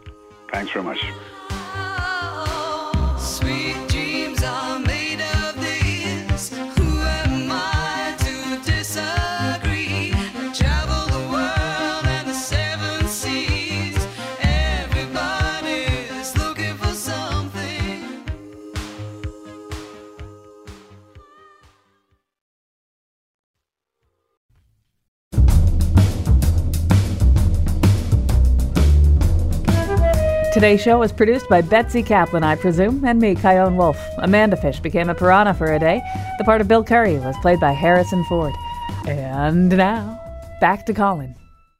Thanks 0.54 0.72
very 0.72 0.86
much. 0.86 1.06
Today's 30.60 30.82
show 30.82 31.00
was 31.00 31.14
produced 31.14 31.48
by 31.48 31.62
Betsy 31.62 32.04
Kaplan, 32.04 32.44
I 32.44 32.58
presume, 32.58 33.06
and 33.06 33.22
me, 33.22 33.34
Chion 33.34 33.78
Wolf. 33.78 33.98
Amanda 34.18 34.58
Fish 34.58 34.82
became 34.82 35.08
a 35.08 35.16
piranha 35.16 35.54
for 35.54 35.72
a 35.72 35.80
day. 35.80 36.02
The 36.38 36.44
part 36.44 36.60
of 36.60 36.68
Bill 36.68 36.84
Curry 36.84 37.18
was 37.18 37.38
played 37.38 37.62
by 37.62 37.72
Harrison 37.72 38.26
Ford. 38.26 38.54
And 39.08 39.70
now, 39.70 40.20
back 40.60 40.86
to 40.88 40.94
Colin. 40.94 41.34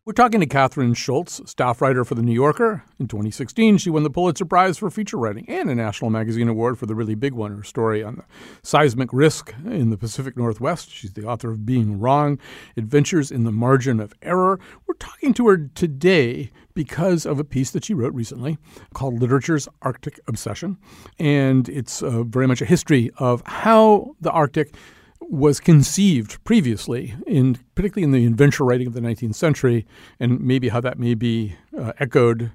We're 0.06 0.14
talking 0.14 0.40
to 0.40 0.48
Kathryn 0.48 0.96
Schulz, 0.96 1.42
staff 1.46 1.82
writer 1.82 2.06
for 2.06 2.16
The 2.16 2.22
New 2.22 2.34
Yorker. 2.34 2.84
In 3.00 3.10
2016, 3.10 3.80
she 3.80 3.90
won 3.90 4.04
the 4.04 4.10
Pulitzer 4.10 4.46
Prize 4.46 4.78
for 4.78 4.90
feature 4.90 5.18
writing 5.18 5.44
and 5.50 5.70
a 5.70 5.76
National 5.76 6.10
Magazine 6.10 6.48
Award 6.48 6.80
for 6.80 6.86
the 6.86 6.96
really 6.96 7.16
big 7.16 7.34
one, 7.34 7.56
her 7.58 7.64
story 7.64 8.02
on 8.02 8.16
the 8.16 8.24
seismic 8.64 9.12
risk 9.12 9.54
in 9.66 9.90
the 9.90 9.98
Pacific 9.98 10.38
Northwest. 10.38 10.90
She's 10.90 11.14
the 11.14 11.26
author 11.26 11.52
of 11.52 11.66
Being 11.66 12.00
Wrong, 12.00 12.40
Adventures 12.78 13.30
in 13.30 13.44
the 13.44 13.52
Margin 13.52 14.00
of 14.00 14.14
Error. 14.22 14.58
We're 14.88 14.96
talking 14.96 15.34
to 15.34 15.48
her 15.50 15.58
today 15.76 16.50
because 16.74 17.26
of 17.26 17.40
a 17.40 17.44
piece 17.44 17.72
that 17.72 17.86
she 17.86 17.94
wrote 17.94 18.14
recently 18.14 18.58
called 18.94 19.20
Literature's 19.20 19.68
Arctic 19.82 20.20
Obsession. 20.28 20.78
And 21.18 21.68
it's 21.70 22.02
uh, 22.02 22.24
very 22.24 22.48
much 22.48 22.62
a 22.62 22.66
history 22.66 23.12
of 23.18 23.42
how 23.46 24.16
the 24.22 24.32
Arctic– 24.32 24.74
was 25.22 25.60
conceived 25.60 26.44
previously, 26.44 27.16
in 27.28 27.58
particularly 27.76 28.04
in 28.04 28.12
the 28.12 28.26
adventure 28.26 28.64
writing 28.64 28.88
of 28.88 28.94
the 28.94 29.02
19th 29.02 29.36
century, 29.36 29.86
and 30.20 30.40
maybe 30.42 30.70
how 30.70 30.82
that 30.82 30.98
may 30.98 31.14
be 31.14 31.56
uh, 31.78 31.94
echoed 32.00 32.52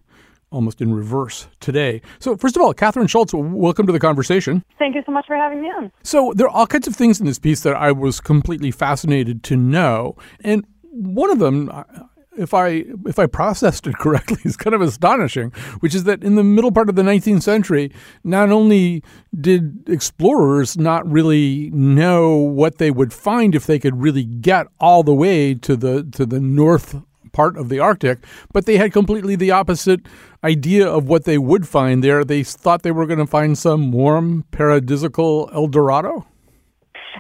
almost 0.51 0.81
in 0.81 0.95
reverse 0.95 1.49
today. 1.61 2.01
So, 2.21 2.37
first 2.37 2.57
of 2.57 2.63
all, 2.63 2.73
Kathryn 2.75 3.09
Schulz, 3.09 3.33
welcome 3.35 3.87
to 3.87 3.93
the 3.93 3.99
conversation. 3.99 4.65
Thank 4.79 4.95
you 4.95 5.03
so 5.05 5.13
much 5.13 5.27
for 5.27 5.37
having 5.37 5.63
me 5.63 5.69
on. 5.69 5.91
So, 6.03 6.33
there 6.35 6.47
are 6.47 6.51
all 6.51 6.67
kinds 6.67 6.87
of 6.87 6.95
things 6.95 7.21
in 7.21 7.27
this 7.27 7.39
piece 7.39 7.61
that 7.61 7.75
I 7.75 7.93
was 7.93 8.21
completely 8.21 8.71
fascinated 8.71 9.43
to 9.45 9.57
know. 9.57 10.17
And 10.43 10.65
one 10.91 11.31
of 11.31 11.39
them, 11.41 11.71
if 12.37 12.55
I 12.55 12.85
if 13.07 13.19
I 13.19 13.27
processed 13.27 13.87
it 13.87 13.99
correctly, 13.99 14.39
is 14.45 14.57
kind 14.57 14.75
of 14.75 14.81
astonishing, 14.81 15.51
which 15.81 15.95
is 15.95 16.05
that 16.05 16.23
in 16.23 16.35
the 16.35 16.45
middle 16.45 16.73
part 16.73 16.89
of 16.89 16.97
the 16.97 17.03
19th 17.03 17.43
century, 17.43 17.93
not 18.23 18.51
only 18.51 19.03
did 19.39 19.89
explorers 19.89 20.77
not 20.77 21.11
really 21.11 21.71
know 21.73 22.37
what 22.37 22.79
they 22.79 22.91
would 22.91 23.13
find 23.13 23.55
if 23.55 23.67
they 23.67 23.79
could 23.79 24.01
really 24.01 24.25
get 24.25 24.67
all 24.81 25.03
the 25.03 25.15
way 25.15 25.55
to 25.55 25.77
the 25.77 26.05
to 26.13 26.27
the 26.27 26.41
north 26.41 26.97
part 27.33 27.57
of 27.59 27.69
the 27.69 27.81
Arctic, 27.81 28.25
but 28.53 28.65
they 28.65 28.79
had 28.79 28.93
completely 28.93 29.37
the 29.37 29.51
opposite 29.51 30.01
idea 30.45 30.89
of 30.89 31.09
what 31.09 31.25
they 31.25 31.37
would 31.37 31.69
find 31.69 32.03
there. 32.03 32.25
They 32.25 32.45
thought 32.45 32.83
they 32.83 32.93
were 32.93 33.07
going 33.07 33.19
to 33.19 33.27
find 33.27 33.59
some 33.59 33.93
warm 33.93 34.45
paradisical 34.53 35.53
El 35.53 35.67
Dorado. 35.67 36.27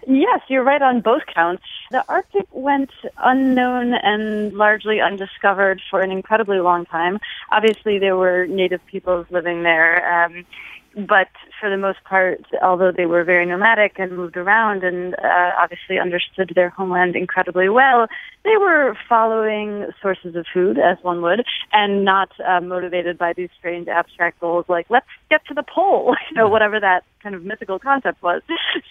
Yes, 0.06 0.40
you're 0.48 0.64
right 0.64 0.82
on 0.82 1.00
both 1.00 1.22
counts. 1.34 1.64
The 1.95 2.05
Arctic 2.09 2.49
went 2.51 2.90
unknown 3.18 3.95
and 3.95 4.53
largely 4.53 5.01
undiscovered 5.01 5.80
for 5.88 6.01
an 6.01 6.11
incredibly 6.11 6.59
long 6.59 6.86
time. 6.86 7.20
Obviously, 7.53 8.01
there 8.01 8.16
were 8.16 8.49
native 8.49 8.84
peoples 8.86 9.26
living 9.30 9.62
there. 9.62 10.24
Um, 10.24 10.45
but 10.97 11.28
for 11.61 11.70
the 11.70 11.76
most 11.76 12.03
part, 12.05 12.45
although 12.62 12.92
they 12.92 13.07
were 13.07 13.24
very 13.24 13.47
nomadic 13.47 13.99
and 13.99 14.16
moved 14.16 14.36
around 14.36 14.84
and 14.84 15.14
uh, 15.14 15.51
obviously 15.59 15.99
understood 15.99 16.53
their 16.55 16.70
homeland 16.70 17.16
incredibly 17.16 17.68
well, 17.68 18.07
they 18.45 18.57
were 18.59 18.97
following 19.09 19.86
sources 20.03 20.36
of 20.36 20.47
food, 20.53 20.78
as 20.78 20.99
one 21.03 21.22
would, 21.22 21.45
and 21.72 22.05
not 22.05 22.30
uh, 22.47 22.61
motivated 22.61 23.16
by 23.16 23.32
these 23.32 23.49
strange 23.59 23.88
abstract 23.88 24.38
goals 24.40 24.66
like, 24.68 24.86
let's 24.90 25.07
get 25.30 25.45
to 25.47 25.55
the 25.55 25.62
pole, 25.62 26.14
you 26.30 26.36
know, 26.36 26.49
whatever 26.49 26.78
that 26.78 27.05
kind 27.22 27.34
of 27.34 27.42
mythical 27.42 27.78
concept 27.78 28.22
was. 28.22 28.42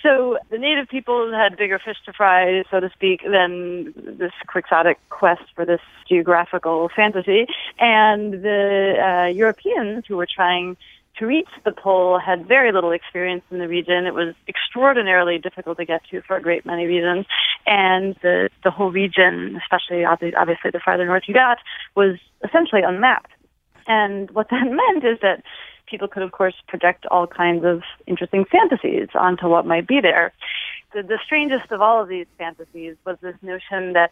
So 0.02 0.38
the 0.50 0.58
native 0.58 0.90
people 0.90 1.32
had 1.32 1.56
bigger 1.56 1.80
fish 1.80 1.98
to 2.06 2.14
fry, 2.14 2.64
so 2.72 2.80
to 2.80 2.90
speak, 2.90 3.22
than 3.24 3.94
this 3.96 4.32
quixotic 4.48 4.98
quest 5.10 5.44
for 5.56 5.66
this 5.66 5.82
geographical 6.10 6.90
fantasy. 6.96 7.46
And 7.80 8.34
the 8.34 8.96
uh, 9.00 9.28
Europeans 9.28 10.06
who 10.08 10.18
were 10.18 10.28
trying 10.28 10.78
to 11.18 11.26
reach 11.26 11.50
the 11.64 11.72
pole 11.72 12.20
had 12.20 12.48
very 12.48 12.72
little 12.72 12.92
experience 12.92 13.44
in 13.52 13.60
the 13.60 13.68
region. 13.68 14.06
It 14.06 14.14
was 14.14 14.34
extraordinarily 14.48 15.38
difficult 15.38 15.78
to 15.78 15.86
get 15.86 16.02
to 16.10 16.22
for 16.22 16.38
a 16.38 16.42
great 16.42 16.66
many 16.66 16.86
reasons. 16.86 17.26
And 17.66 18.16
the, 18.22 18.50
the 18.64 18.72
whole 18.72 18.92
region, 18.92 19.60
especially 19.62 20.06
obviously 20.06 20.72
the 20.72 20.82
farther 20.84 21.06
north 21.06 21.24
you 21.28 21.34
got, 21.34 21.60
was 21.96 22.18
essentially 22.44 22.82
unmapped. 22.82 23.32
And 23.86 24.32
what 24.32 24.50
that 24.50 24.64
meant 24.66 25.04
is 25.04 25.20
that 25.22 25.44
people 25.86 26.08
could, 26.08 26.24
of 26.24 26.32
course, 26.32 26.56
project 26.68 27.06
all 27.12 27.28
kinds 27.28 27.64
of 27.64 27.84
interesting 28.08 28.46
fantasies 28.46 29.10
onto 29.14 29.48
what 29.48 29.66
might 29.66 29.88
be 29.88 30.02
there. 30.02 30.34
The, 30.94 31.04
the 31.04 31.20
strangest 31.24 31.72
of 31.72 31.82
all 31.82 32.02
of 32.02 32.08
these 32.08 32.28
fantasies 32.38 32.96
was 33.06 33.18
this 33.22 33.36
notion 33.42 33.94
that 33.94 34.12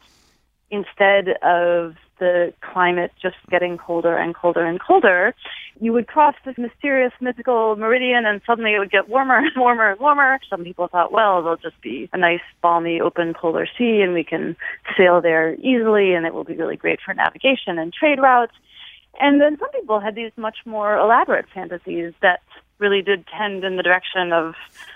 instead 0.71 1.37
of 1.43 1.95
the 2.19 2.53
climate 2.61 3.11
just 3.21 3.35
getting 3.49 3.77
colder 3.77 4.15
and 4.15 4.35
colder 4.35 4.63
and 4.63 4.79
colder, 4.79 5.35
you 5.79 5.91
would 5.91 6.07
cross 6.07 6.35
this 6.45 6.55
mysterious 6.57 7.11
mythical 7.19 7.75
meridian 7.75 8.25
and 8.25 8.41
suddenly 8.45 8.75
it 8.75 8.79
would 8.79 8.91
get 8.91 9.09
warmer 9.09 9.37
and 9.37 9.51
warmer 9.57 9.91
and 9.91 9.99
warmer. 9.99 10.39
Some 10.49 10.63
people 10.63 10.87
thought, 10.87 11.11
well, 11.11 11.41
there'll 11.41 11.57
just 11.57 11.81
be 11.81 12.09
a 12.13 12.17
nice, 12.17 12.41
balmy, 12.61 13.01
open 13.01 13.33
polar 13.33 13.67
sea 13.77 14.01
and 14.01 14.13
we 14.13 14.23
can 14.23 14.55
sail 14.95 15.19
there 15.19 15.55
easily 15.55 16.13
and 16.13 16.25
it 16.25 16.33
will 16.33 16.43
be 16.43 16.55
really 16.55 16.77
great 16.77 16.99
for 17.03 17.13
navigation 17.13 17.77
and 17.77 17.91
trade 17.91 18.19
routes. 18.19 18.53
And 19.19 19.41
then 19.41 19.57
some 19.59 19.71
people 19.71 19.99
had 19.99 20.15
these 20.15 20.31
much 20.37 20.57
more 20.65 20.95
elaborate 20.97 21.45
fantasies 21.53 22.13
that 22.21 22.41
really 22.77 23.01
did 23.01 23.25
tend 23.27 23.63
in 23.63 23.77
the 23.77 23.83
direction 23.83 24.31
of 24.31 24.55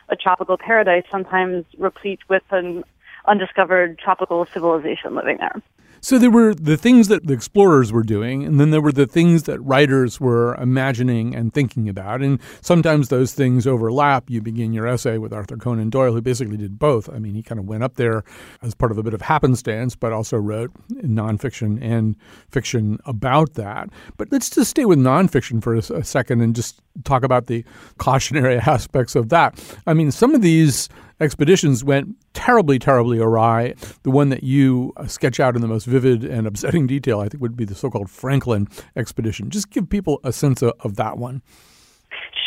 a 0.09 0.15
tropical 0.15 0.57
paradise, 0.57 1.03
sometimes 1.11 1.65
replete 1.77 2.19
with 2.29 2.43
an 2.51 2.83
undiscovered 3.27 3.99
tropical 3.99 4.45
civilization 4.53 5.15
living 5.15 5.37
there. 5.39 5.61
So 6.05 6.19
there 6.19 6.29
were 6.29 6.53
the 6.53 6.77
things 6.77 7.07
that 7.07 7.25
the 7.25 7.33
explorers 7.33 7.91
were 7.91 8.03
doing, 8.03 8.43
and 8.43 8.59
then 8.59 8.69
there 8.69 8.79
were 8.79 8.91
the 8.91 9.07
things 9.07 9.43
that 9.43 9.59
writers 9.61 10.21
were 10.21 10.53
imagining 10.61 11.35
and 11.35 11.51
thinking 11.51 11.89
about. 11.89 12.21
And 12.21 12.39
sometimes 12.61 13.09
those 13.09 13.33
things 13.33 13.65
overlap. 13.65 14.29
You 14.29 14.39
begin 14.39 14.71
your 14.71 14.85
essay 14.85 15.17
with 15.17 15.33
Arthur 15.33 15.57
Conan 15.57 15.89
Doyle, 15.89 16.13
who 16.13 16.21
basically 16.21 16.57
did 16.57 16.77
both. 16.77 17.09
I 17.09 17.17
mean, 17.17 17.33
he 17.33 17.41
kind 17.41 17.57
of 17.57 17.65
went 17.65 17.81
up 17.81 17.95
there 17.95 18.23
as 18.61 18.75
part 18.75 18.91
of 18.91 18.99
a 18.99 19.03
bit 19.03 19.15
of 19.15 19.21
happenstance, 19.23 19.95
but 19.95 20.13
also 20.13 20.37
wrote 20.37 20.69
nonfiction 20.91 21.81
and 21.81 22.15
fiction 22.51 22.99
about 23.05 23.55
that. 23.55 23.89
But 24.15 24.31
let's 24.31 24.51
just 24.51 24.69
stay 24.69 24.85
with 24.85 24.99
nonfiction 24.99 25.63
for 25.63 25.73
a, 25.73 26.03
second 26.03 26.41
and 26.41 26.55
just 26.55 26.81
talk 27.03 27.23
about 27.23 27.47
the 27.47 27.65
cautionary 27.97 28.57
aspects 28.67 29.15
of 29.15 29.29
that. 29.29 29.59
I 29.87 29.95
mean, 29.95 30.11
some 30.11 30.35
of 30.35 30.43
these 30.43 30.87
expeditions 31.19 31.83
went 31.83 32.15
terribly, 32.33 32.79
terribly 32.79 33.19
awry. 33.19 33.75
The 34.03 34.11
one 34.11 34.29
that 34.29 34.43
you 34.43 34.93
uh, 34.97 35.07
sketch 35.07 35.39
out 35.39 35.55
in 35.55 35.61
the 35.61 35.67
most 35.67 35.85
vivid 35.85 36.23
and 36.23 36.47
upsetting 36.47 36.87
detail, 36.87 37.19
I 37.19 37.29
think, 37.29 37.41
would 37.41 37.57
be 37.57 37.65
the 37.65 37.75
so 37.75 37.89
called 37.89 38.09
Franklin 38.09 38.67
expedition. 38.95 39.49
Just 39.49 39.69
give 39.69 39.89
people 39.89 40.19
a 40.23 40.31
sense 40.31 40.61
of, 40.61 40.73
of 40.81 40.95
that 40.95 41.17
one. 41.17 41.41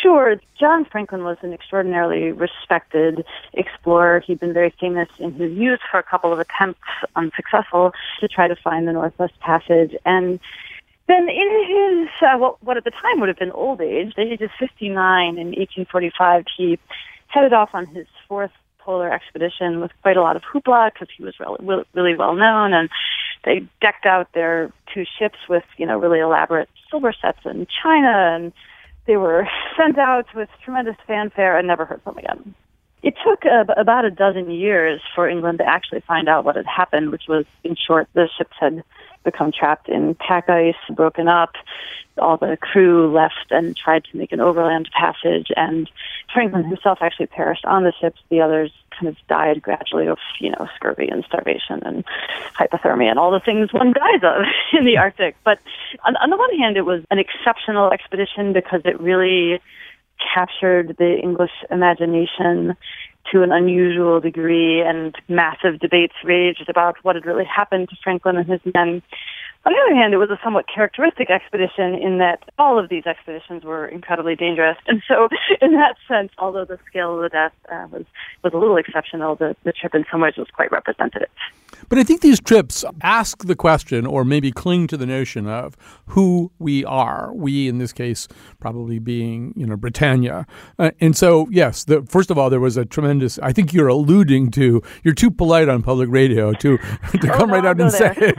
Sure. 0.01 0.39
John 0.59 0.85
Franklin 0.85 1.23
was 1.23 1.37
an 1.41 1.53
extraordinarily 1.53 2.31
respected 2.31 3.25
explorer. 3.53 4.21
He'd 4.21 4.39
been 4.39 4.53
very 4.53 4.73
famous 4.79 5.09
in 5.19 5.33
his 5.33 5.51
youth 5.51 5.79
for 5.91 5.99
a 5.99 6.03
couple 6.03 6.31
of 6.31 6.39
attempts, 6.39 6.79
unsuccessful, 7.15 7.91
to 8.19 8.27
try 8.27 8.47
to 8.47 8.55
find 8.55 8.87
the 8.87 8.93
Northwest 8.93 9.39
Passage. 9.39 9.95
And 10.05 10.39
then 11.07 11.27
in 11.27 12.07
his, 12.07 12.09
uh, 12.21 12.37
what, 12.37 12.63
what 12.63 12.77
at 12.77 12.83
the 12.83 12.91
time 12.91 13.19
would 13.19 13.29
have 13.29 13.39
been 13.39 13.51
old 13.51 13.81
age, 13.81 14.13
the 14.15 14.21
age 14.21 14.41
of 14.41 14.51
59 14.59 15.37
in 15.37 15.47
1845, 15.47 16.45
he 16.55 16.79
headed 17.29 17.53
off 17.53 17.69
on 17.73 17.85
his 17.87 18.07
fourth 18.27 18.51
polar 18.79 19.11
expedition 19.11 19.81
with 19.81 19.91
quite 20.01 20.17
a 20.17 20.21
lot 20.21 20.35
of 20.35 20.41
hoopla 20.41 20.91
because 20.93 21.07
he 21.15 21.23
was 21.23 21.35
really, 21.39 21.83
really 21.93 22.15
well 22.15 22.35
known, 22.35 22.73
and 22.73 22.89
they 23.45 23.65
decked 23.81 24.05
out 24.05 24.31
their 24.33 24.71
two 24.93 25.05
ships 25.17 25.37
with 25.47 25.63
you 25.77 25.85
know 25.85 25.97
really 25.97 26.19
elaborate 26.19 26.69
silver 26.89 27.13
sets 27.13 27.39
in 27.45 27.67
China, 27.81 28.35
and 28.35 28.51
they 29.05 29.17
were 29.17 29.47
sent 29.77 29.97
out 29.97 30.25
with 30.35 30.49
tremendous 30.63 30.97
fanfare 31.07 31.57
and 31.57 31.67
never 31.67 31.85
heard 31.85 32.01
from 32.03 32.17
again. 32.17 32.55
It 33.01 33.15
took 33.25 33.45
uh, 33.45 33.71
about 33.77 34.03
a 34.03 34.11
dozen 34.11 34.51
years 34.51 35.01
for 35.15 35.29
England 35.29 35.59
to 35.59 35.65
actually 35.65 36.01
find 36.01 36.27
out 36.27 36.43
what 36.43 36.57
had 36.57 36.65
happened, 36.65 37.11
which 37.11 37.23
was, 37.29 37.45
in 37.63 37.75
short, 37.75 38.09
the 38.13 38.27
ships 38.37 38.55
had 38.59 38.83
become 39.23 39.51
trapped 39.51 39.89
in 39.89 40.15
pack 40.15 40.49
ice, 40.49 40.75
broken 40.95 41.27
up 41.27 41.55
all 42.19 42.37
the 42.37 42.57
crew 42.57 43.11
left 43.11 43.51
and 43.51 43.75
tried 43.75 44.03
to 44.05 44.17
make 44.17 44.31
an 44.31 44.41
overland 44.41 44.89
passage, 44.91 45.47
and 45.55 45.89
Franklin 46.33 46.65
himself 46.65 46.99
actually 47.01 47.27
perished 47.27 47.65
on 47.65 47.83
the 47.83 47.93
ships. 47.99 48.21
The 48.29 48.41
others 48.41 48.71
kind 48.91 49.07
of 49.07 49.15
died 49.27 49.61
gradually 49.61 50.07
of, 50.07 50.17
you 50.39 50.51
know, 50.51 50.67
scurvy 50.75 51.07
and 51.07 51.23
starvation 51.25 51.81
and 51.83 52.03
hypothermia 52.57 53.09
and 53.09 53.19
all 53.19 53.31
the 53.31 53.39
things 53.39 53.71
one 53.73 53.93
dies 53.93 54.21
of 54.23 54.43
in 54.77 54.85
the 54.85 54.97
Arctic. 54.97 55.35
But 55.43 55.59
on, 56.03 56.15
on 56.17 56.29
the 56.29 56.37
one 56.37 56.55
hand, 56.57 56.77
it 56.77 56.85
was 56.85 57.03
an 57.09 57.19
exceptional 57.19 57.91
expedition 57.91 58.53
because 58.53 58.81
it 58.85 58.99
really 58.99 59.61
captured 60.33 60.97
the 60.97 61.17
English 61.17 61.51
imagination 61.71 62.75
to 63.31 63.43
an 63.43 63.51
unusual 63.51 64.19
degree, 64.19 64.81
and 64.81 65.15
massive 65.27 65.79
debates 65.79 66.15
raged 66.23 66.69
about 66.69 66.95
what 67.03 67.15
had 67.15 67.25
really 67.25 67.45
happened 67.45 67.89
to 67.89 67.95
Franklin 68.03 68.37
and 68.37 68.49
his 68.49 68.61
men. 68.73 69.01
On 69.65 69.73
the 69.73 69.79
other 69.85 69.95
hand, 69.95 70.13
it 70.13 70.17
was 70.17 70.29
a 70.29 70.39
somewhat 70.41 70.65
characteristic 70.73 71.29
expedition 71.29 71.93
in 71.93 72.17
that 72.19 72.43
all 72.57 72.79
of 72.79 72.87
these 72.89 73.05
expeditions 73.05 73.63
were 73.63 73.87
incredibly 73.87 74.35
dangerous. 74.35 74.77
And 74.87 75.03
so, 75.05 75.27
in 75.61 75.73
that 75.73 75.95
sense, 76.07 76.31
although 76.37 76.63
the 76.63 76.79
scale 76.87 77.15
of 77.15 77.23
the 77.23 77.29
death 77.29 77.51
uh, 77.69 77.87
was, 77.91 78.05
was 78.43 78.53
a 78.53 78.57
little 78.57 78.77
exceptional, 78.77 79.35
the, 79.35 79.55
the 79.63 79.73
trip 79.73 79.93
in 79.93 80.05
some 80.09 80.21
ways 80.21 80.35
was 80.37 80.47
quite 80.53 80.71
representative. 80.71 81.29
But 81.89 81.97
I 81.97 82.03
think 82.03 82.21
these 82.21 82.39
trips 82.39 82.85
ask 83.01 83.45
the 83.45 83.55
question, 83.55 84.05
or 84.05 84.23
maybe 84.23 84.51
cling 84.51 84.87
to 84.87 84.97
the 84.97 85.05
notion 85.05 85.47
of 85.47 85.75
who 86.07 86.51
we 86.59 86.85
are. 86.85 87.31
We, 87.33 87.67
in 87.67 87.79
this 87.79 87.93
case, 87.93 88.27
probably 88.59 88.99
being 88.99 89.53
you 89.55 89.65
know 89.65 89.75
Britannia. 89.75 90.45
Uh, 90.77 90.91
and 90.99 91.15
so, 91.15 91.47
yes, 91.49 91.85
the, 91.85 92.01
first 92.03 92.31
of 92.31 92.37
all, 92.37 92.49
there 92.49 92.59
was 92.59 92.77
a 92.77 92.85
tremendous. 92.85 93.39
I 93.39 93.53
think 93.53 93.73
you're 93.73 93.87
alluding 93.87 94.51
to. 94.51 94.81
You're 95.03 95.13
too 95.13 95.31
polite 95.31 95.69
on 95.69 95.81
public 95.81 96.09
radio 96.09 96.53
to 96.53 96.77
to 96.77 97.31
oh, 97.31 97.37
come 97.37 97.49
no, 97.49 97.55
right 97.55 97.65
out 97.65 97.79
and 97.79 97.91
say 97.91 98.33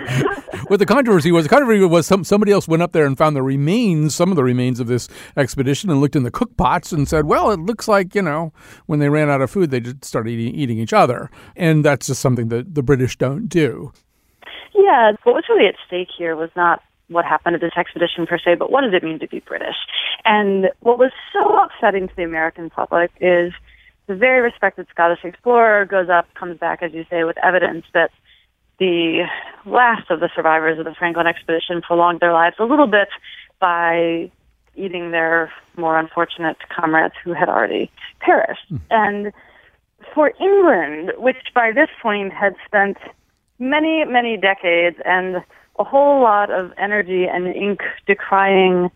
what 0.68 0.78
the 0.78 0.86
controversy 0.86 1.09
was. 1.10 1.44
The 1.44 1.48
controversy 1.48 1.84
was 1.84 2.06
some, 2.06 2.24
somebody 2.24 2.52
else 2.52 2.68
went 2.68 2.82
up 2.82 2.92
there 2.92 3.06
and 3.06 3.16
found 3.16 3.36
the 3.36 3.42
remains, 3.42 4.14
some 4.14 4.30
of 4.30 4.36
the 4.36 4.44
remains 4.44 4.80
of 4.80 4.86
this 4.86 5.08
expedition, 5.36 5.90
and 5.90 6.00
looked 6.00 6.16
in 6.16 6.22
the 6.22 6.30
cook 6.30 6.56
pots 6.56 6.92
and 6.92 7.08
said, 7.08 7.26
"Well, 7.26 7.50
it 7.50 7.60
looks 7.60 7.88
like 7.88 8.14
you 8.14 8.22
know 8.22 8.52
when 8.86 8.98
they 8.98 9.08
ran 9.08 9.30
out 9.30 9.40
of 9.40 9.50
food, 9.50 9.70
they 9.70 9.80
just 9.80 10.04
started 10.04 10.30
eating, 10.30 10.54
eating 10.54 10.78
each 10.78 10.92
other." 10.92 11.30
And 11.56 11.84
that's 11.84 12.06
just 12.06 12.20
something 12.20 12.48
that 12.48 12.74
the 12.74 12.82
British 12.82 13.16
don't 13.16 13.48
do. 13.48 13.92
Yeah, 14.74 15.12
what 15.24 15.34
was 15.34 15.44
really 15.48 15.66
at 15.66 15.74
stake 15.86 16.08
here 16.16 16.36
was 16.36 16.50
not 16.56 16.82
what 17.08 17.24
happened 17.24 17.54
to 17.54 17.58
this 17.58 17.76
expedition 17.76 18.26
per 18.26 18.38
se, 18.38 18.54
but 18.54 18.70
what 18.70 18.82
does 18.82 18.94
it 18.94 19.02
mean 19.02 19.18
to 19.18 19.28
be 19.28 19.40
British? 19.40 19.76
And 20.24 20.70
what 20.80 20.98
was 20.98 21.10
so 21.32 21.58
upsetting 21.58 22.08
to 22.08 22.16
the 22.16 22.22
American 22.22 22.70
public 22.70 23.10
is 23.20 23.52
the 24.06 24.14
very 24.14 24.40
respected 24.40 24.86
Scottish 24.90 25.24
explorer 25.24 25.84
goes 25.84 26.08
up, 26.08 26.26
comes 26.34 26.58
back, 26.58 26.82
as 26.82 26.92
you 26.92 27.04
say, 27.10 27.24
with 27.24 27.36
evidence 27.38 27.84
that 27.94 28.10
the 28.80 29.26
last 29.66 30.10
of 30.10 30.18
the 30.20 30.30
survivors 30.34 30.78
of 30.78 30.86
the 30.86 30.94
Franklin 30.94 31.26
expedition 31.26 31.82
prolonged 31.82 32.18
their 32.20 32.32
lives 32.32 32.56
a 32.58 32.64
little 32.64 32.86
bit 32.88 33.08
by 33.60 34.30
eating 34.74 35.10
their 35.10 35.52
more 35.76 35.98
unfortunate 35.98 36.56
comrades 36.74 37.14
who 37.22 37.32
had 37.34 37.48
already 37.48 37.90
perished. 38.20 38.72
Mm. 38.72 38.80
And 38.90 39.32
for 40.14 40.32
England, 40.40 41.12
which 41.18 41.36
by 41.54 41.72
this 41.72 41.90
point 42.02 42.32
had 42.32 42.56
spent 42.66 42.96
many, 43.58 44.04
many 44.06 44.36
decades 44.36 44.96
and 45.04 45.36
a 45.78 45.84
whole 45.84 46.22
lot 46.22 46.50
of 46.50 46.72
energy 46.78 47.26
and 47.26 47.46
ink 47.48 47.80
decrying 48.06 48.90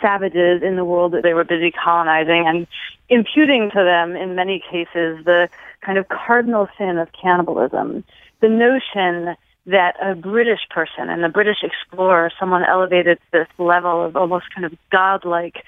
savages 0.00 0.62
in 0.62 0.76
the 0.76 0.84
world 0.84 1.12
that 1.12 1.22
they 1.22 1.34
were 1.34 1.44
busy 1.44 1.72
colonizing 1.72 2.46
and 2.46 2.66
imputing 3.08 3.70
to 3.70 3.82
them, 3.82 4.16
in 4.16 4.34
many 4.34 4.62
cases, 4.70 5.24
the 5.24 5.48
kind 5.80 5.98
of 5.98 6.08
cardinal 6.08 6.68
sin 6.78 6.98
of 6.98 7.08
cannibalism. 7.12 8.04
The 8.44 8.50
notion 8.50 9.36
that 9.64 9.96
a 10.02 10.14
British 10.14 10.68
person 10.68 11.08
and 11.08 11.24
a 11.24 11.30
British 11.30 11.62
explorer, 11.62 12.30
someone 12.38 12.62
elevated 12.62 13.16
to 13.16 13.38
this 13.38 13.48
level 13.56 14.04
of 14.04 14.16
almost 14.16 14.44
kind 14.54 14.66
of 14.66 14.74
godlike 14.92 15.64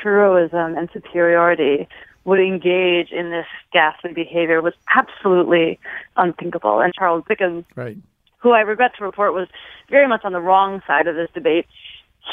heroism 0.00 0.78
and 0.78 0.88
superiority, 0.92 1.88
would 2.24 2.38
engage 2.38 3.10
in 3.10 3.30
this 3.30 3.46
ghastly 3.72 4.12
behavior 4.12 4.62
was 4.62 4.74
absolutely 4.94 5.80
unthinkable. 6.16 6.78
And 6.78 6.94
Charles 6.94 7.24
Dickens, 7.26 7.64
right. 7.74 7.96
who 8.38 8.52
I 8.52 8.60
regret 8.60 8.92
to 8.98 9.04
report 9.04 9.34
was 9.34 9.48
very 9.90 10.06
much 10.06 10.20
on 10.22 10.32
the 10.32 10.40
wrong 10.40 10.82
side 10.86 11.08
of 11.08 11.16
this 11.16 11.30
debate, 11.34 11.66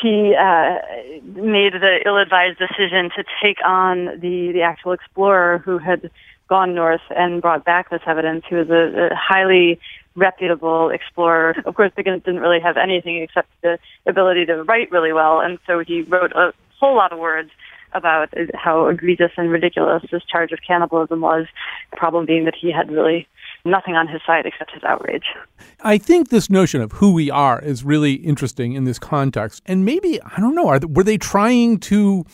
he 0.04 0.36
uh, 0.40 0.76
made 1.24 1.74
the 1.74 1.98
ill-advised 2.06 2.60
decision 2.60 3.10
to 3.16 3.24
take 3.42 3.58
on 3.66 4.20
the 4.20 4.52
the 4.54 4.62
actual 4.62 4.92
explorer 4.92 5.58
who 5.66 5.80
had 5.80 6.12
gone 6.48 6.76
north 6.76 7.02
and 7.16 7.42
brought 7.42 7.66
back 7.66 7.90
this 7.90 8.02
evidence. 8.06 8.44
He 8.48 8.56
was 8.56 8.70
a, 8.70 9.12
a 9.12 9.16
highly 9.16 9.80
reputable 10.16 10.90
explorer. 10.90 11.56
Of 11.66 11.76
course, 11.76 11.92
Dickens 11.96 12.24
didn't 12.24 12.42
really 12.42 12.60
have 12.60 12.78
anything 12.78 13.18
except 13.22 13.50
the 13.62 13.80
ability 14.06 14.46
to 14.46 14.64
write 14.64 14.92
really 14.92 15.14
well, 15.14 15.40
and 15.40 15.58
so 15.66 15.80
he 15.80 16.02
wrote 16.04 16.32
a 16.34 16.54
whole 16.80 16.96
lot 16.96 17.12
of 17.12 17.20
words 17.20 17.50
about 17.94 18.34
how 18.56 18.88
egregious 18.88 19.32
and 19.38 19.52
ridiculous 19.52 20.04
this 20.12 20.24
charge 20.26 20.52
of 20.52 20.60
cannibalism 20.66 21.22
was. 21.22 21.46
The 21.92 21.98
problem 21.98 22.26
being 22.26 22.46
that 22.46 22.56
he 22.60 22.72
had 22.72 22.92
really 22.92 23.28
nothing 23.66 23.96
on 23.96 24.08
his 24.08 24.22
side 24.26 24.46
except 24.46 24.72
his 24.72 24.84
outrage. 24.84 25.26
I 25.82 25.98
think 25.98 26.30
this 26.30 26.50
notion 26.50 26.82
of 26.82 26.94
who 26.94 27.14
we 27.14 27.32
are 27.32 27.62
is 27.62 27.84
really 27.84 28.14
interesting 28.14 28.74
in 28.74 28.84
this 28.84 29.00
context. 29.00 29.62
And 29.66 29.86
maybe, 29.86 30.22
I 30.22 30.40
don't 30.40 30.56
know, 30.56 30.68
are, 30.68 30.80
were 30.88 31.04
they 31.04 31.18
trying 31.18 31.80
to 31.82 32.26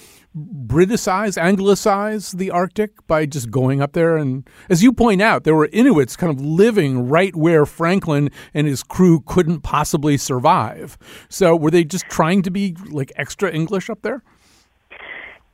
Briticize, 0.47 1.37
Anglicize 1.37 2.31
the 2.31 2.51
Arctic 2.51 3.05
by 3.07 3.25
just 3.25 3.49
going 3.51 3.81
up 3.81 3.93
there. 3.93 4.17
And 4.17 4.47
as 4.69 4.83
you 4.83 4.93
point 4.93 5.21
out, 5.21 5.43
there 5.43 5.55
were 5.55 5.69
Inuits 5.71 6.15
kind 6.15 6.31
of 6.31 6.43
living 6.43 7.07
right 7.07 7.35
where 7.35 7.65
Franklin 7.65 8.29
and 8.53 8.67
his 8.67 8.83
crew 8.83 9.23
couldn't 9.25 9.61
possibly 9.61 10.17
survive. 10.17 10.97
So 11.29 11.55
were 11.55 11.71
they 11.71 11.83
just 11.83 12.05
trying 12.09 12.41
to 12.43 12.51
be 12.51 12.75
like 12.89 13.11
extra 13.15 13.51
English 13.51 13.89
up 13.89 14.01
there? 14.01 14.23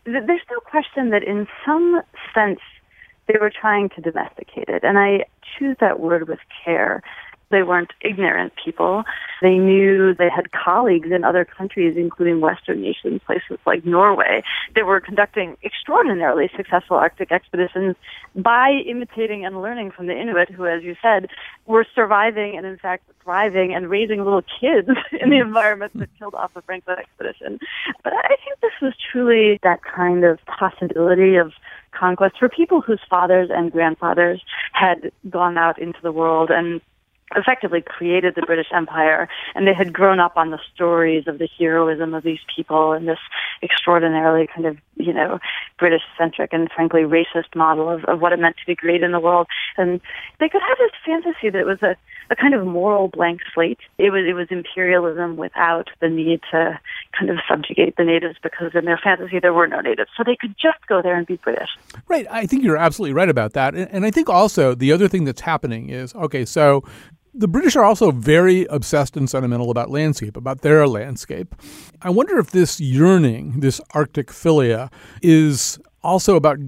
There's 0.06 0.28
no 0.52 0.60
question 0.70 1.10
that 1.10 1.24
in 1.24 1.48
some 1.66 2.02
sense 2.34 2.60
they 3.28 3.36
were 3.40 3.52
trying 3.52 3.90
to 3.90 4.02
domesticate 4.02 4.70
it. 4.70 4.84
And 4.84 4.98
I 5.00 5.26
choose 5.58 5.78
that 5.80 6.00
word 6.00 6.28
with 6.28 6.40
care 6.64 7.02
they 7.52 7.64
weren't 7.64 7.92
ignorant 8.02 8.54
people. 8.64 9.04
They 9.42 9.58
knew 9.58 10.14
they 10.14 10.30
had 10.30 10.52
colleagues 10.52 11.10
in 11.12 11.24
other 11.24 11.46
countries, 11.46 11.96
including 11.98 12.42
Western 12.42 12.82
nations, 12.82 13.22
places 13.26 13.58
like 13.66 13.86
Norway, 13.86 14.44
that 14.76 14.86
were 14.86 15.00
conducting 15.00 15.58
extraordinarily 15.64 16.50
successful 16.56 16.98
Arctic 16.98 17.32
expeditions 17.32 17.96
by 18.36 18.82
imitating 18.86 19.46
and 19.46 19.62
learning 19.62 19.92
from 19.92 20.08
the 20.08 20.14
Inuit, 20.14 20.50
who, 20.50 20.66
as 20.66 20.84
you 20.84 20.96
said, 21.02 21.28
were 21.66 21.86
surviving 21.94 22.58
and, 22.58 22.66
in 22.66 22.78
fact, 22.78 23.04
thriving 23.24 23.74
and 23.74 23.90
raising 23.90 24.24
little 24.24 24.44
kids 24.44 24.88
in 25.12 25.30
the 25.30 25.36
mm-hmm. 25.36 25.48
environment 25.48 25.92
that 25.96 26.10
killed 26.18 26.36
off 26.36 26.54
the 26.54 26.62
Franklin 26.62 26.98
expedition. 27.00 27.60
But 28.04 28.14
I 28.14 28.28
think 28.28 28.60
this 28.62 28.72
was 28.82 28.94
truly 29.12 29.60
that 29.64 29.80
kind 29.84 30.24
of 30.24 30.40
possibility 30.46 31.36
of 31.36 31.52
conquest 31.92 32.36
for 32.38 32.50
people 32.50 32.82
whose 32.82 33.00
fathers 33.10 33.50
and 33.52 33.72
grandfathers 33.72 34.42
had 34.74 35.12
gone 35.30 35.58
out 35.58 35.80
into 35.80 36.00
the 36.04 36.12
world 36.12 36.50
and 36.52 36.82
effectively 37.34 37.82
created 37.82 38.36
the 38.36 38.44
British 38.44 38.68
Empire, 38.74 39.28
and 39.56 39.68
they 39.68 39.74
had 39.74 39.92
grown 39.92 40.20
up 40.20 40.38
on 40.38 40.52
the 40.52 40.60
stories 40.74 41.28
of 41.28 41.40
the 41.40 41.50
heroism 41.58 42.14
of 42.14 42.24
these 42.24 42.40
people 42.56 42.94
and 42.94 43.08
this 43.08 43.18
extraordinarily 43.64 44.48
kind 44.48 44.68
of, 44.68 44.78
you 44.96 45.12
know, 45.12 45.40
British 45.80 46.04
centric 46.18 46.54
and 46.54 46.70
frankly 46.72 47.02
racist 47.02 47.56
model 47.56 47.90
of, 47.90 48.04
of 48.06 48.22
what 48.22 48.32
it 48.32 48.40
meant 48.40 48.58
to 48.58 48.66
be 48.68 48.76
great 48.76 49.02
in 49.02 49.12
the 49.12 49.20
world. 49.20 49.48
And 49.76 50.00
they 50.40 50.50
could 50.50 50.62
have 50.62 50.78
this 50.78 50.92
fantasy 51.04 51.50
that 51.50 51.60
it 51.60 51.66
was 51.66 51.82
a, 51.82 51.98
a 52.30 52.36
kind 52.36 52.54
of 52.54 52.66
moral 52.66 53.08
blank 53.08 53.42
slate. 53.54 53.80
It 53.98 54.12
was 54.12 54.26
it 54.28 54.34
was 54.34 54.48
imperialism 54.50 55.36
without 55.36 55.90
the 56.02 56.10
need 56.10 56.42
to 56.52 56.80
kind 57.18 57.32
of 57.32 57.38
subjugate 57.50 57.98
the 57.98 58.04
natives 58.04 58.38
because 58.42 58.72
in 58.76 58.86
their 58.86 59.00
fantasy 59.04 59.40
there 59.40 59.54
were 59.54 59.68
no 59.68 59.82
natives. 59.82 60.12
So 60.16 60.24
they 60.24 60.36
could 60.40 60.56
just 60.62 60.86
go 60.88 61.02
there 61.02 61.16
and 61.16 61.26
be 61.26 61.38
British. 61.38 61.70
Right. 62.08 62.28
I 62.30 62.46
think 62.46 62.64
you're 62.64 62.78
absolutely 62.78 63.14
right 63.14 63.30
about 63.30 63.54
that. 63.54 63.74
And, 63.74 63.90
and 63.92 64.06
I 64.06 64.12
think 64.12 64.30
also 64.30 64.76
the 64.76 64.92
other 64.92 65.08
thing 65.08 65.26
that's 65.26 65.42
happening 65.42 65.90
is 65.90 66.14
okay, 66.16 66.46
so 66.46 66.84
the 67.36 67.48
British 67.48 67.76
are 67.76 67.84
also 67.84 68.12
very 68.12 68.66
obsessed 68.66 69.18
and 69.18 69.30
sentimental 69.30 69.70
about 69.70 69.90
landscape, 69.90 70.38
about 70.38 70.62
their 70.62 70.88
landscape. 70.88 71.54
I 72.02 72.10
wonder 72.10 72.40
if 72.40 72.52
this 72.52 72.80
yearning, 72.80 73.60
this 73.60 73.82
Arctic 73.92 74.28
philia, 74.28 74.92
is 75.22 75.78
also 76.04 76.36
about 76.36 76.60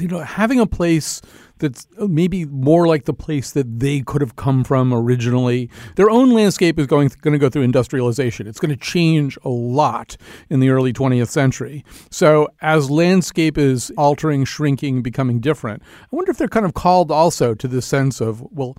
you 0.00 0.08
know 0.08 0.20
having 0.20 0.58
a 0.58 0.66
place 0.66 1.22
that's 1.58 1.86
maybe 1.98 2.44
more 2.44 2.86
like 2.86 3.04
the 3.04 3.14
place 3.14 3.52
that 3.52 3.80
they 3.80 4.00
could 4.00 4.20
have 4.20 4.36
come 4.36 4.64
from 4.64 4.92
originally. 4.92 5.70
Their 5.94 6.10
own 6.10 6.32
landscape 6.32 6.78
is 6.78 6.86
going 6.86 7.10
going 7.20 7.32
to 7.32 7.38
go 7.38 7.48
through 7.48 7.62
industrialization. 7.62 8.46
It's 8.46 8.58
going 8.58 8.74
to 8.74 8.76
change 8.76 9.38
a 9.44 9.48
lot 9.48 10.16
in 10.50 10.60
the 10.60 10.70
early 10.70 10.92
20th 10.92 11.28
century. 11.28 11.84
So 12.10 12.48
as 12.60 12.90
landscape 12.90 13.56
is 13.56 13.90
altering, 13.96 14.44
shrinking, 14.44 15.02
becoming 15.02 15.40
different, 15.40 15.82
I 16.02 16.08
wonder 16.10 16.30
if 16.30 16.38
they're 16.38 16.48
kind 16.48 16.66
of 16.66 16.74
called 16.74 17.10
also 17.10 17.54
to 17.54 17.68
this 17.68 17.86
sense 17.86 18.20
of 18.20 18.42
well 18.50 18.76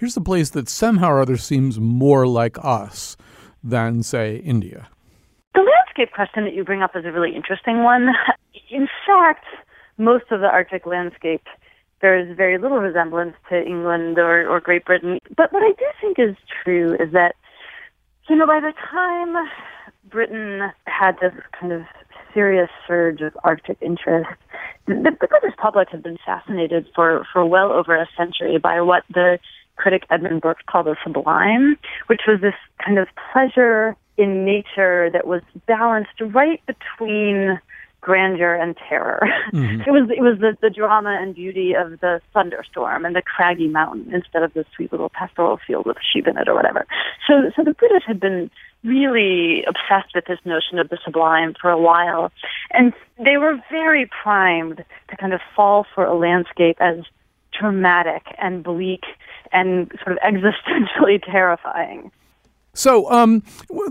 here's 0.00 0.16
a 0.16 0.20
place 0.20 0.48
that 0.50 0.66
somehow 0.66 1.10
or 1.10 1.20
other 1.20 1.36
seems 1.36 1.78
more 1.78 2.26
like 2.26 2.56
us 2.64 3.18
than, 3.62 4.02
say, 4.02 4.36
India. 4.36 4.88
The 5.54 5.60
landscape 5.60 6.14
question 6.14 6.44
that 6.44 6.54
you 6.54 6.64
bring 6.64 6.82
up 6.82 6.96
is 6.96 7.04
a 7.04 7.12
really 7.12 7.36
interesting 7.36 7.82
one. 7.82 8.08
In 8.70 8.88
fact, 9.06 9.44
most 9.98 10.24
of 10.30 10.40
the 10.40 10.46
Arctic 10.46 10.86
landscape 10.86 11.42
bears 12.00 12.34
very 12.34 12.56
little 12.56 12.78
resemblance 12.78 13.34
to 13.50 13.62
England 13.62 14.18
or, 14.18 14.48
or 14.48 14.58
Great 14.58 14.86
Britain. 14.86 15.18
But 15.36 15.52
what 15.52 15.62
I 15.62 15.72
do 15.78 15.84
think 16.00 16.18
is 16.18 16.34
true 16.64 16.94
is 16.94 17.12
that, 17.12 17.36
you 18.30 18.36
know, 18.36 18.46
by 18.46 18.60
the 18.60 18.72
time 18.90 19.36
Britain 20.08 20.70
had 20.86 21.16
this 21.20 21.34
kind 21.60 21.72
of 21.74 21.82
serious 22.32 22.70
surge 22.88 23.20
of 23.20 23.36
Arctic 23.44 23.76
interest, 23.82 24.30
the, 24.86 24.94
the 24.94 25.26
British 25.26 25.56
public 25.58 25.90
had 25.90 26.02
been 26.02 26.16
fascinated 26.24 26.86
for, 26.94 27.26
for 27.30 27.44
well 27.44 27.70
over 27.70 27.94
a 27.94 28.08
century 28.16 28.56
by 28.56 28.80
what 28.80 29.02
the 29.12 29.38
critic 29.80 30.04
Edmund 30.10 30.42
Burke 30.42 30.66
called 30.66 30.86
the 30.86 30.96
sublime, 31.02 31.76
which 32.08 32.22
was 32.28 32.40
this 32.42 32.54
kind 32.84 32.98
of 32.98 33.08
pleasure 33.32 33.96
in 34.18 34.44
nature 34.44 35.08
that 35.10 35.26
was 35.26 35.40
balanced 35.66 36.20
right 36.20 36.60
between 36.66 37.58
grandeur 38.02 38.54
and 38.54 38.76
terror. 38.88 39.20
Mm-hmm. 39.52 39.80
It 39.86 39.90
was 39.90 40.10
it 40.10 40.20
was 40.20 40.38
the, 40.38 40.56
the 40.60 40.70
drama 40.70 41.18
and 41.20 41.34
beauty 41.34 41.72
of 41.74 42.00
the 42.00 42.20
thunderstorm 42.34 43.04
and 43.06 43.16
the 43.16 43.22
craggy 43.22 43.68
mountain 43.68 44.12
instead 44.12 44.42
of 44.42 44.52
the 44.52 44.64
sweet 44.76 44.92
little 44.92 45.08
pastoral 45.08 45.58
field 45.66 45.86
with 45.86 45.96
sheep 46.12 46.26
in 46.26 46.36
it 46.36 46.48
or 46.48 46.54
whatever. 46.54 46.86
So 47.26 47.50
so 47.56 47.64
the 47.64 47.72
British 47.72 48.04
had 48.06 48.20
been 48.20 48.50
really 48.84 49.64
obsessed 49.64 50.14
with 50.14 50.24
this 50.26 50.38
notion 50.44 50.78
of 50.78 50.88
the 50.88 50.98
sublime 51.04 51.54
for 51.60 51.70
a 51.70 51.80
while. 51.80 52.32
And 52.70 52.92
they 53.18 53.36
were 53.36 53.56
very 53.70 54.08
primed 54.22 54.84
to 55.10 55.16
kind 55.16 55.32
of 55.32 55.40
fall 55.54 55.86
for 55.94 56.04
a 56.04 56.14
landscape 56.14 56.76
as 56.80 57.04
dramatic 57.60 58.22
and 58.38 58.64
bleak 58.64 59.02
and 59.52 59.90
sort 60.04 60.12
of 60.12 60.18
existentially 60.24 61.22
terrifying. 61.24 62.10
So, 62.72 63.10
um, 63.10 63.42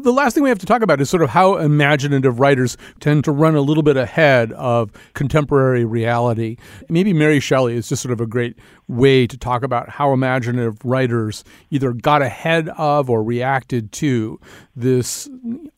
the 0.01 0.13
last 0.13 0.33
thing 0.33 0.43
we 0.43 0.47
have 0.49 0.59
to 0.59 0.65
talk 0.65 0.81
about 0.81 1.01
is 1.01 1.09
sort 1.09 1.21
of 1.21 1.29
how 1.29 1.57
imaginative 1.57 2.39
writers 2.39 2.77
tend 3.01 3.25
to 3.25 3.31
run 3.31 3.55
a 3.55 3.61
little 3.61 3.83
bit 3.83 3.97
ahead 3.97 4.53
of 4.53 4.91
contemporary 5.13 5.83
reality. 5.83 6.55
Maybe 6.87 7.11
Mary 7.11 7.41
Shelley 7.41 7.75
is 7.75 7.89
just 7.89 8.01
sort 8.01 8.13
of 8.13 8.21
a 8.21 8.25
great 8.25 8.57
way 8.87 9.27
to 9.27 9.37
talk 9.37 9.63
about 9.63 9.89
how 9.89 10.13
imaginative 10.13 10.77
writers 10.85 11.43
either 11.69 11.91
got 11.91 12.21
ahead 12.21 12.69
of 12.77 13.09
or 13.09 13.21
reacted 13.21 13.91
to 13.93 14.39
this 14.77 15.27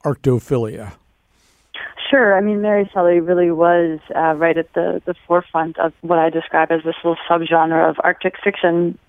arctophilia. 0.06 0.94
Sure. 2.12 2.38
I 2.38 2.42
mean, 2.42 2.62
Mary 2.62 2.90
Shelley 2.94 3.22
really 3.22 3.52
was 3.52 4.00
uh, 4.14 4.36
right 4.36 4.58
at 4.58 4.72
the, 4.74 5.02
the 5.06 5.16
forefront 5.26 5.80
of 5.80 5.94
what 6.02 6.20
I 6.20 6.30
describe 6.30 6.70
as 6.70 6.84
this 6.84 6.96
little 7.06 7.18
subgenre 7.30 7.90
of 7.90 7.96
Arctic 8.04 8.36
fiction 8.44 9.00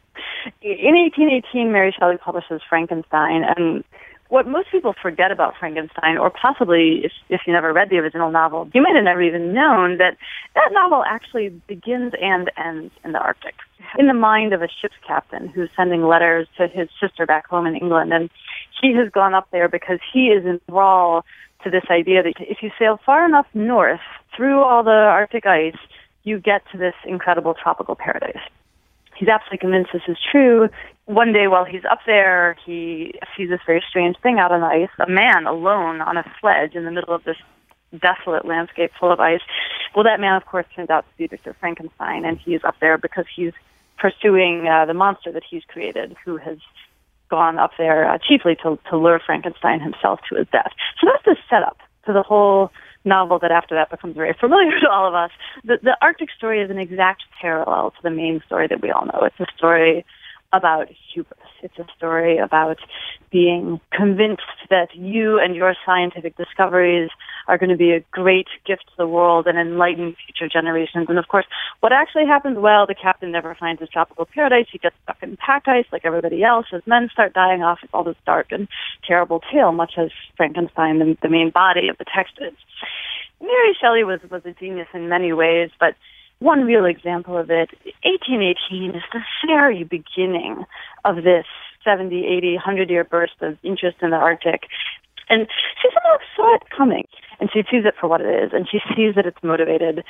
in 0.63 0.95
1818, 0.95 1.73
Mary 1.73 1.95
Shelley 1.99 2.17
publishes 2.17 2.61
Frankenstein, 2.69 3.43
and 3.57 3.85
what 4.29 4.47
most 4.47 4.71
people 4.71 4.95
forget 5.01 5.31
about 5.31 5.55
Frankenstein, 5.59 6.17
or 6.17 6.31
possibly 6.31 7.03
if, 7.05 7.13
if 7.29 7.43
you 7.47 7.53
never 7.53 7.73
read 7.73 7.91
the 7.91 7.99
original 7.99 8.31
novel, 8.31 8.71
you 8.73 8.83
might 8.83 8.95
have 8.95 9.05
never 9.05 9.23
even 9.23 9.53
known 9.53 9.99
that 9.99 10.17
that 10.55 10.71
novel 10.73 11.05
actually 11.07 11.49
begins 11.67 12.13
and 12.21 12.51
ends 12.57 12.93
in 13.05 13.13
the 13.13 13.19
Arctic. 13.19 13.55
In 13.99 14.07
the 14.07 14.15
mind 14.15 14.53
of 14.53 14.63
a 14.63 14.69
ship's 14.69 14.95
captain 15.07 15.49
who's 15.49 15.69
sending 15.77 16.05
letters 16.05 16.49
to 16.57 16.67
his 16.69 16.89
sister 17.01 17.27
back 17.27 17.47
home 17.47 17.67
in 17.67 17.77
England, 17.77 18.13
and 18.13 18.31
he 18.81 18.95
has 18.95 19.11
gone 19.11 19.35
up 19.35 19.49
there 19.51 19.69
because 19.69 19.99
he 20.13 20.29
is 20.29 20.45
in 20.45 20.53
enthralled 20.53 21.25
to 21.65 21.71
this 21.71 21.85
idea 21.91 22.23
that 22.23 22.35
if 22.39 22.63
you 22.63 22.71
sail 22.79 22.99
far 23.05 23.25
enough 23.25 23.47
north 23.55 24.01
through 24.37 24.63
all 24.63 24.83
the 24.83 24.91
Arctic 24.91 25.47
ice, 25.47 25.77
you 26.25 26.39
get 26.39 26.63
to 26.73 26.79
this 26.79 26.95
incredible 27.05 27.55
tropical 27.55 27.97
paradise. 27.97 28.43
He's 29.17 29.29
absolutely 29.29 29.59
convinced 29.59 29.91
this 29.93 30.03
is 30.09 30.17
true. 30.31 30.69
One 31.07 31.33
day 31.33 31.49
while 31.49 31.65
he's 31.65 31.85
up 31.91 32.01
there, 32.07 32.57
he 32.65 33.15
sees 33.37 33.51
this 33.51 33.61
very 33.67 33.83
strange 33.89 34.17
thing 34.23 34.39
out 34.39 34.53
on 34.53 34.61
the 34.61 34.67
ice, 34.67 34.91
a 34.99 35.11
man 35.11 35.47
alone 35.47 36.01
on 36.01 36.17
a 36.17 36.25
sledge 36.41 36.75
in 36.75 36.85
the 36.85 36.91
middle 36.91 37.15
of 37.15 37.25
this 37.25 37.37
desolate 38.01 38.47
landscape 38.47 38.91
full 38.99 39.13
of 39.13 39.21
ice. 39.21 39.41
Well, 39.95 40.05
that 40.05 40.21
man, 40.21 40.37
of 40.37 40.47
course, 40.47 40.67
turns 40.75 40.91
out 40.91 41.05
to 41.11 41.19
be 41.19 41.27
Victor 41.27 41.55
Frankenstein, 41.61 42.25
and 42.25 42.39
he's 42.39 42.65
up 42.65 42.77
there 42.81 42.97
because 42.97 43.27
he's 43.35 43.53
pursuing 43.99 44.67
uh, 44.67 44.87
the 44.87 44.95
monster 44.95 45.31
that 45.33 45.43
he's 45.49 45.63
created, 45.65 46.17
who 46.25 46.37
has 46.39 46.59
gone 47.33 47.59
up 47.59 47.71
there 47.79 48.07
uh, 48.09 48.19
chiefly 48.19 48.55
to, 48.63 48.79
to 48.91 48.97
lure 48.99 49.19
Frankenstein 49.25 49.81
himself 49.81 50.21
to 50.29 50.37
his 50.37 50.47
death. 50.53 50.73
So 51.01 51.09
that's 51.11 51.25
the 51.25 51.37
setup 51.49 51.79
to 52.05 52.13
the 52.13 52.23
whole 52.23 52.71
novel 53.07 53.39
that 53.39 53.51
after 53.51 53.75
that 53.75 53.91
becomes 53.91 54.15
very 54.15 54.35
familiar 54.39 54.79
to 54.85 54.91
all 54.91 55.09
of 55.09 55.15
us. 55.15 55.31
The, 55.65 55.79
the 55.83 55.97
Arctic 56.03 56.29
story 56.37 56.61
is 56.61 56.71
an 56.71 56.79
exact 56.79 57.23
parallel 57.41 57.93
to 57.93 58.03
the 58.03 58.11
main 58.11 58.43
story 58.45 58.67
that 58.69 58.83
we 58.83 58.91
all 58.91 59.07
know. 59.07 59.21
It's 59.23 59.41
a 59.41 59.47
story 59.57 60.05
about 60.53 60.89
hubris. 61.15 61.42
It's 61.63 61.79
a 61.79 61.87
story 61.97 62.39
about 62.39 62.79
being 63.31 63.81
convinced 63.93 64.43
that 64.69 64.89
you 64.95 65.39
and 65.39 65.55
your 65.55 65.75
scientific 65.87 66.37
discoveries 66.37 67.11
are 67.49 67.59
going 67.59 67.71
to 67.71 67.77
be 67.77 67.93
a 67.93 68.01
great 68.11 68.49
gift 68.67 68.85
to 68.87 68.93
the 68.99 69.07
world 69.07 69.47
and 69.47 69.59
enlighten 69.59 70.15
future 70.27 70.53
generations. 70.53 71.07
And 71.09 71.19
of 71.19 71.29
course, 71.29 71.47
what 71.81 71.93
actually 71.93 72.27
happens? 72.27 72.59
Well, 72.59 72.87
the 72.87 72.95
captain 72.95 73.33
never 73.33 73.55
finds 73.55 73.81
his 73.81 73.89
tropical 73.89 74.27
paradise. 74.27 74.67
He 74.71 74.79
gets 74.79 74.97
stuck 75.05 75.23
in 75.23 75.37
pack 75.37 75.67
ice 75.67 75.87
like 75.93 76.05
everybody 76.05 76.43
else. 76.43 76.67
His 76.71 76.83
men 76.87 77.09
start 77.13 77.33
dying 77.33 77.63
off. 77.63 77.79
It's 77.83 77.93
all 77.95 78.05
this 78.05 78.17
dark 78.27 78.49
and 78.51 78.69
terrible 79.07 79.41
tale, 79.53 79.73
much 79.73 79.95
as 79.97 80.11
Frankenstein, 80.37 80.99
the, 80.99 81.17
the 81.23 81.29
main 81.29 81.51
body 81.51 81.89
of 81.89 81.99
the 81.99 82.05
text 82.05 82.35
is. 82.41 82.55
Mary 83.41 83.77
Shelley 83.81 84.05
was, 84.05 84.21
was 84.31 84.43
a 84.45 84.53
genius 84.53 84.89
in 84.95 85.09
many 85.09 85.33
ways, 85.33 85.71
but 85.81 85.95
one 86.43 86.65
real 86.65 86.85
example 86.85 87.39
of 87.39 87.51
it, 87.51 87.71
1818 88.03 88.97
is 88.97 89.03
the 89.13 89.21
very 89.47 89.85
beginning 89.85 90.65
of 91.05 91.17
this 91.17 91.47
70, 91.85 92.27
80, 92.27 92.55
100 92.55 92.91
year 92.91 93.05
burst 93.05 93.35
of 93.41 93.57
interest 93.63 93.99
in 94.03 94.11
the 94.11 94.17
Arctic. 94.17 94.63
And 95.29 95.47
she 95.81 95.89
somehow 95.95 96.19
saw 96.37 96.55
it 96.57 96.63
coming, 96.77 97.07
and 97.41 97.49
she 97.53 97.63
sees 97.71 97.85
it 97.87 97.95
for 97.99 98.09
what 98.09 98.21
it 98.21 98.45
is, 98.45 98.51
and 98.53 98.69
she 98.69 98.81
sees 98.95 99.15
that 99.15 99.25
it's 99.25 99.43
motivated 99.43 100.05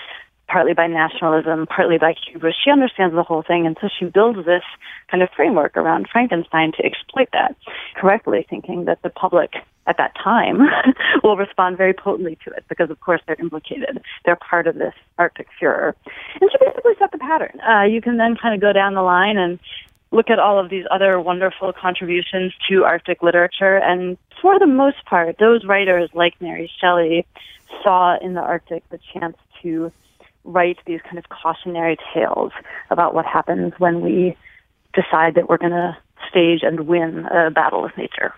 partly 0.53 0.75
by 0.75 0.87
nationalism, 0.87 1.67
partly 1.67 1.97
by 1.97 2.15
hubris. 2.31 2.55
She 2.63 2.71
understands 2.71 3.15
the 3.15 3.23
whole 3.23 3.43
thing, 3.43 3.67
and 3.67 3.77
so 3.81 3.89
she 3.99 4.05
builds 4.05 4.45
this 4.45 4.63
kind 5.11 5.23
of 5.23 5.31
framework 5.35 5.79
around 5.79 6.09
Frankenstein 6.13 6.73
to 6.73 6.85
exploit 6.85 7.29
that 7.33 7.57
correctly, 7.97 8.47
thinking 8.51 8.85
that 8.85 9.01
the 9.03 9.09
public 9.09 9.55
at 9.87 9.97
that 9.97 10.15
time 10.23 10.61
will 11.25 11.39
respond 11.39 11.79
very 11.79 11.95
potently 11.95 12.37
to 12.45 12.51
it 12.51 12.65
because, 12.69 12.91
of 12.91 13.01
course, 13.01 13.23
they're 13.27 13.41
implicated. 13.41 14.03
They're 14.27 14.37
part 14.37 14.67
of 14.67 14.75
this 14.75 14.95
Arctic 15.19 15.49
furor. 15.59 15.97
And 16.41 16.51
she 16.53 16.59
basically 16.59 16.93
set 16.99 17.13
the 17.13 17.19
pattern. 17.19 17.59
Uh, 17.61 17.85
you 17.85 18.03
can 18.03 18.19
then 18.19 18.37
kind 18.37 18.55
of 18.55 18.61
go 18.61 18.75
down 18.75 18.93
the 18.93 19.03
line 19.03 19.39
and 19.39 19.59
look 20.11 20.29
at 20.29 20.39
all 20.39 20.61
of 20.61 20.69
these 20.69 20.85
other 20.91 21.19
wonderful 21.19 21.73
contributions 21.73 22.53
to 22.69 22.85
Arctic 22.85 23.23
literature, 23.23 23.79
and 23.79 24.19
for 24.43 24.59
the 24.59 24.67
most 24.67 25.03
part, 25.07 25.39
those 25.39 25.65
writers 25.65 26.11
like 26.13 26.35
Mary 26.43 26.71
Shelley 26.79 27.25
saw 27.83 28.19
in 28.19 28.35
the 28.35 28.43
Arctic 28.43 28.87
the 28.91 28.99
chance 29.15 29.39
to 29.63 29.91
write 30.45 30.79
these 30.87 31.01
kind 31.05 31.19
of 31.19 31.25
cautionary 31.29 31.97
tales 32.15 32.53
about 32.91 33.15
what 33.15 33.27
happens 33.27 33.73
when 33.79 34.01
we 34.01 34.37
decide 34.95 35.35
that 35.35 35.49
we're 35.49 35.59
going 35.59 35.73
to 35.73 35.97
stage 36.29 36.61
and 36.63 36.87
win 36.87 37.27
a 37.27 37.51
battle 37.51 37.83
with 37.83 37.93
nature. 37.97 38.35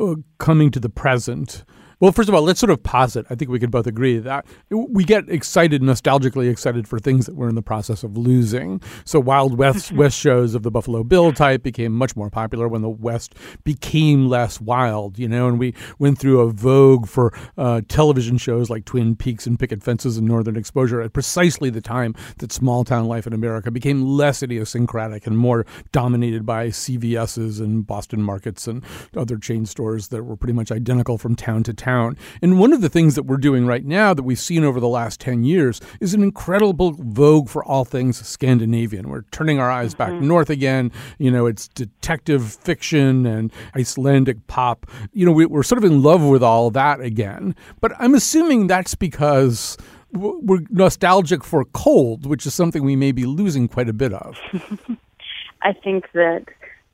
Uh, 0.00 0.16
coming 0.38 0.70
to 0.70 0.80
the 0.80 0.88
present, 0.88 1.64
well, 1.98 2.12
first 2.12 2.28
of 2.28 2.34
all, 2.34 2.42
let's 2.42 2.60
sort 2.60 2.70
of 2.70 2.82
posit. 2.82 3.24
I 3.30 3.34
think 3.34 3.50
we 3.50 3.58
can 3.58 3.70
both 3.70 3.86
agree 3.86 4.18
that 4.18 4.44
we 4.68 5.02
get 5.02 5.30
excited, 5.30 5.80
nostalgically 5.80 6.50
excited 6.50 6.86
for 6.86 6.98
things 6.98 7.24
that 7.24 7.34
we're 7.34 7.48
in 7.48 7.54
the 7.54 7.62
process 7.62 8.04
of 8.04 8.18
losing. 8.18 8.82
So 9.06 9.18
Wild 9.18 9.56
West, 9.56 9.92
West 9.96 10.18
shows 10.18 10.54
of 10.54 10.62
the 10.62 10.70
Buffalo 10.70 11.02
Bill 11.04 11.32
type 11.32 11.62
became 11.62 11.92
much 11.92 12.14
more 12.14 12.28
popular 12.28 12.68
when 12.68 12.82
the 12.82 12.90
West 12.90 13.34
became 13.64 14.28
less 14.28 14.60
wild, 14.60 15.18
you 15.18 15.26
know, 15.26 15.48
and 15.48 15.58
we 15.58 15.74
went 15.98 16.18
through 16.18 16.40
a 16.40 16.50
vogue 16.50 17.08
for 17.08 17.32
uh, 17.56 17.80
television 17.88 18.36
shows 18.36 18.68
like 18.68 18.84
Twin 18.84 19.16
Peaks 19.16 19.46
and 19.46 19.58
Picket 19.58 19.82
Fences 19.82 20.18
and 20.18 20.28
Northern 20.28 20.56
Exposure 20.56 21.00
at 21.00 21.14
precisely 21.14 21.70
the 21.70 21.80
time 21.80 22.14
that 22.38 22.52
small 22.52 22.84
town 22.84 23.06
life 23.06 23.26
in 23.26 23.32
America 23.32 23.70
became 23.70 24.04
less 24.04 24.42
idiosyncratic 24.42 25.26
and 25.26 25.38
more 25.38 25.64
dominated 25.92 26.44
by 26.44 26.68
CVS's 26.68 27.58
and 27.58 27.86
Boston 27.86 28.20
markets 28.22 28.66
and 28.66 28.84
other 29.16 29.38
chain 29.38 29.64
stores 29.64 30.08
that 30.08 30.24
were 30.24 30.36
pretty 30.36 30.52
much 30.52 30.70
identical 30.70 31.16
from 31.16 31.34
town 31.34 31.62
to 31.62 31.72
town 31.72 31.85
town. 31.86 32.16
And 32.42 32.58
one 32.58 32.72
of 32.72 32.80
the 32.80 32.88
things 32.88 33.14
that 33.14 33.22
we're 33.22 33.36
doing 33.36 33.64
right 33.64 33.84
now 33.84 34.12
that 34.12 34.24
we've 34.24 34.38
seen 34.38 34.64
over 34.64 34.80
the 34.80 34.88
last 34.88 35.20
10 35.20 35.44
years 35.44 35.80
is 36.00 36.14
an 36.14 36.22
incredible 36.22 36.96
vogue 36.98 37.48
for 37.48 37.64
all 37.64 37.84
things 37.84 38.26
Scandinavian. 38.26 39.08
We're 39.08 39.22
turning 39.30 39.60
our 39.60 39.70
eyes 39.70 39.94
back 39.94 40.10
mm-hmm. 40.10 40.26
north 40.26 40.50
again. 40.50 40.90
You 41.18 41.30
know, 41.30 41.46
it's 41.46 41.68
detective 41.68 42.52
fiction 42.52 43.24
and 43.24 43.52
Icelandic 43.76 44.48
pop. 44.48 44.86
You 45.12 45.26
know, 45.26 45.32
we, 45.32 45.46
we're 45.46 45.62
sort 45.62 45.78
of 45.78 45.84
in 45.84 46.02
love 46.02 46.24
with 46.24 46.42
all 46.42 46.70
that 46.72 47.00
again. 47.00 47.54
But 47.80 47.92
I'm 48.00 48.14
assuming 48.14 48.66
that's 48.66 48.96
because 48.96 49.76
we're 50.12 50.62
nostalgic 50.70 51.44
for 51.44 51.64
cold, 51.66 52.26
which 52.26 52.46
is 52.46 52.54
something 52.54 52.82
we 52.82 52.96
may 52.96 53.12
be 53.12 53.26
losing 53.26 53.68
quite 53.68 53.88
a 53.88 53.92
bit 53.92 54.12
of. 54.12 54.36
I 55.62 55.72
think 55.72 56.10
that 56.14 56.46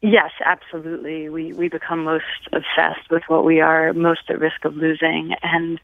Yes, 0.03 0.33
absolutely. 0.45 1.29
We 1.29 1.53
we 1.53 1.69
become 1.69 2.03
most 2.05 2.25
obsessed 2.53 3.09
with 3.09 3.23
what 3.29 3.45
we 3.45 3.61
are 3.61 3.93
most 3.93 4.23
at 4.29 4.41
risk 4.41 4.65
of 4.65 4.75
losing, 4.75 5.35
and 5.45 5.81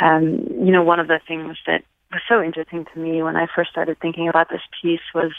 um, 0.00 0.46
you 0.64 0.70
know, 0.70 0.84
one 0.84 1.00
of 1.00 1.08
the 1.08 1.20
things 1.26 1.56
that 1.66 1.82
was 2.12 2.22
so 2.28 2.40
interesting 2.40 2.86
to 2.94 3.00
me 3.00 3.24
when 3.24 3.34
I 3.36 3.48
first 3.52 3.70
started 3.70 3.98
thinking 4.00 4.28
about 4.28 4.48
this 4.50 4.60
piece 4.80 5.00
was 5.12 5.32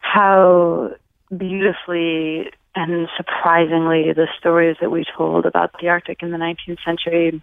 how 0.00 0.90
beautifully 1.34 2.50
and 2.74 3.08
surprisingly 3.16 4.12
the 4.12 4.28
stories 4.38 4.76
that 4.82 4.90
we 4.90 5.04
told 5.16 5.46
about 5.46 5.70
the 5.80 5.88
Arctic 5.88 6.22
in 6.22 6.30
the 6.30 6.36
19th 6.36 6.84
century 6.84 7.40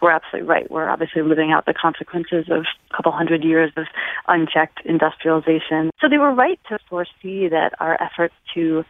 we're 0.00 0.10
absolutely 0.10 0.48
right. 0.48 0.70
We're 0.70 0.88
obviously 0.88 1.22
living 1.22 1.52
out 1.52 1.66
the 1.66 1.74
consequences 1.74 2.46
of 2.50 2.64
a 2.90 2.96
couple 2.96 3.12
hundred 3.12 3.44
years 3.44 3.72
of 3.76 3.86
unchecked 4.26 4.80
industrialization. 4.84 5.90
So 6.00 6.08
they 6.08 6.18
were 6.18 6.32
right 6.32 6.60
to 6.68 6.78
foresee 6.88 7.48
that 7.48 7.72
our 7.80 8.00
efforts 8.00 8.34
to 8.54 8.84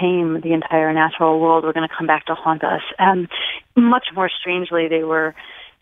tame 0.00 0.40
the 0.40 0.52
entire 0.52 0.92
natural 0.92 1.40
world 1.40 1.64
were 1.64 1.72
going 1.72 1.88
to 1.88 1.94
come 1.94 2.06
back 2.06 2.26
to 2.26 2.34
haunt 2.34 2.64
us. 2.64 2.82
And 2.98 3.28
much 3.76 4.06
more 4.14 4.30
strangely, 4.40 4.88
they 4.88 5.04
were 5.04 5.34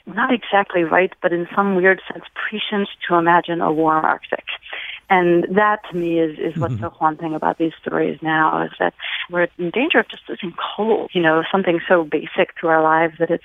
not 0.06 0.32
exactly 0.32 0.82
right, 0.82 1.12
but 1.22 1.32
in 1.32 1.46
some 1.54 1.76
weird 1.76 2.00
sense 2.12 2.24
prescient 2.34 2.88
to 3.08 3.14
imagine 3.14 3.60
a 3.60 3.72
warm 3.72 4.04
Arctic. 4.04 4.44
And 5.08 5.44
that 5.56 5.80
to 5.90 5.96
me 5.96 6.20
is, 6.20 6.38
is 6.38 6.56
what's 6.56 6.74
mm-hmm. 6.74 6.84
so 6.84 6.90
haunting 6.90 7.34
about 7.34 7.58
these 7.58 7.72
stories 7.80 8.18
now 8.22 8.62
is 8.64 8.70
that 8.78 8.94
we're 9.28 9.48
in 9.58 9.70
danger 9.70 9.98
of 9.98 10.08
just 10.08 10.22
losing 10.28 10.54
cold, 10.76 11.10
you 11.12 11.20
know, 11.20 11.42
something 11.50 11.80
so 11.88 12.04
basic 12.04 12.56
to 12.60 12.68
our 12.68 12.82
lives 12.82 13.14
that 13.18 13.30
it's 13.30 13.44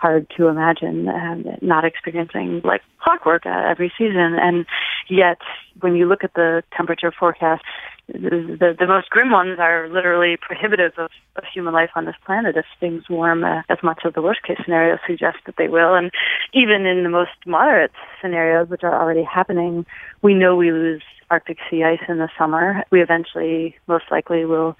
hard 0.00 0.26
to 0.36 0.46
imagine 0.46 1.08
um, 1.08 1.44
not 1.60 1.84
experiencing 1.84 2.60
like 2.64 2.82
clockwork 3.02 3.44
uh, 3.46 3.64
every 3.68 3.92
season. 3.98 4.36
And 4.40 4.64
yet, 5.08 5.38
when 5.80 5.96
you 5.96 6.06
look 6.06 6.24
at 6.24 6.34
the 6.34 6.62
temperature 6.76 7.12
forecast, 7.12 7.62
the, 8.08 8.74
the 8.78 8.86
most 8.86 9.10
grim 9.10 9.30
ones 9.30 9.58
are 9.58 9.88
literally 9.88 10.36
prohibitive 10.40 10.92
of, 10.96 11.10
of 11.36 11.44
human 11.52 11.74
life 11.74 11.90
on 11.94 12.06
this 12.06 12.14
planet 12.24 12.56
if 12.56 12.64
things 12.80 13.04
warm 13.10 13.44
uh, 13.44 13.62
as 13.68 13.78
much 13.82 14.00
as 14.06 14.14
the 14.14 14.22
worst 14.22 14.42
case 14.42 14.56
scenario 14.64 14.98
suggests 15.06 15.40
that 15.44 15.56
they 15.58 15.68
will. 15.68 15.94
And 15.94 16.10
even 16.54 16.86
in 16.86 17.02
the 17.02 17.10
most 17.10 17.32
moderate 17.44 17.92
scenarios, 18.22 18.68
which 18.70 18.82
are 18.82 18.98
already 18.98 19.24
happening, 19.24 19.84
we 20.22 20.32
know 20.32 20.56
we 20.56 20.72
lose 20.72 21.02
Arctic 21.30 21.58
sea 21.70 21.84
ice 21.84 22.00
in 22.08 22.16
the 22.16 22.30
summer. 22.38 22.82
We 22.90 23.02
eventually, 23.02 23.76
most 23.86 24.04
likely, 24.10 24.46
will 24.46 24.76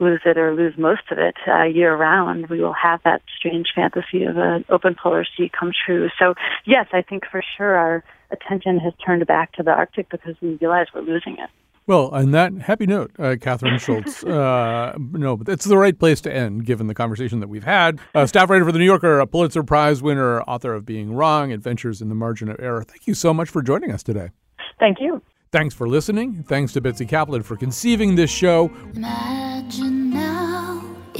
lose 0.00 0.20
it 0.24 0.38
or 0.38 0.54
lose 0.54 0.74
most 0.76 1.02
of 1.10 1.18
it 1.18 1.36
uh, 1.46 1.64
year 1.64 1.94
round, 1.94 2.48
we 2.48 2.60
will 2.60 2.74
have 2.74 3.00
that 3.04 3.22
strange 3.36 3.68
fantasy 3.74 4.24
of 4.24 4.36
an 4.36 4.64
open 4.68 4.96
polar 5.00 5.24
sea 5.36 5.50
come 5.58 5.72
true. 5.86 6.08
So, 6.18 6.34
yes, 6.64 6.86
I 6.92 7.02
think 7.02 7.24
for 7.30 7.42
sure 7.56 7.76
our 7.76 8.04
attention 8.30 8.78
has 8.78 8.92
turned 9.04 9.26
back 9.26 9.52
to 9.52 9.62
the 9.62 9.70
Arctic 9.70 10.08
because 10.10 10.34
we 10.40 10.56
realize 10.60 10.86
we're 10.94 11.02
losing 11.02 11.34
it. 11.34 11.50
Well, 11.86 12.08
on 12.08 12.30
that 12.30 12.52
happy 12.54 12.86
note, 12.86 13.10
uh, 13.18 13.34
Kathryn 13.34 13.80
Schulz, 13.80 14.22
uh, 14.24 14.96
no, 14.98 15.36
but 15.36 15.48
it's 15.48 15.64
the 15.64 15.76
right 15.76 15.98
place 15.98 16.20
to 16.20 16.32
end 16.32 16.64
given 16.64 16.86
the 16.86 16.94
conversation 16.94 17.40
that 17.40 17.48
we've 17.48 17.64
had. 17.64 17.98
Uh, 18.14 18.26
staff 18.26 18.48
writer 18.48 18.64
for 18.64 18.70
The 18.70 18.78
New 18.78 18.84
Yorker, 18.84 19.18
a 19.18 19.26
Pulitzer 19.26 19.64
Prize 19.64 20.00
winner, 20.00 20.40
author 20.42 20.72
of 20.72 20.86
Being 20.86 21.12
Wrong, 21.12 21.52
Adventures 21.52 22.00
in 22.00 22.08
the 22.08 22.14
Margin 22.14 22.48
of 22.48 22.60
Error. 22.60 22.84
Thank 22.84 23.06
you 23.08 23.14
so 23.14 23.34
much 23.34 23.50
for 23.50 23.60
joining 23.60 23.90
us 23.90 24.04
today. 24.04 24.30
Thank 24.78 24.98
you. 25.00 25.20
Thanks 25.52 25.74
for 25.74 25.88
listening. 25.88 26.44
Thanks 26.44 26.72
to 26.74 26.80
Betsy 26.80 27.06
Kaplan 27.06 27.42
for 27.42 27.56
conceiving 27.56 28.14
this 28.14 28.30
show. 28.30 28.70
Imagine 28.94 29.00
now, 29.00 29.49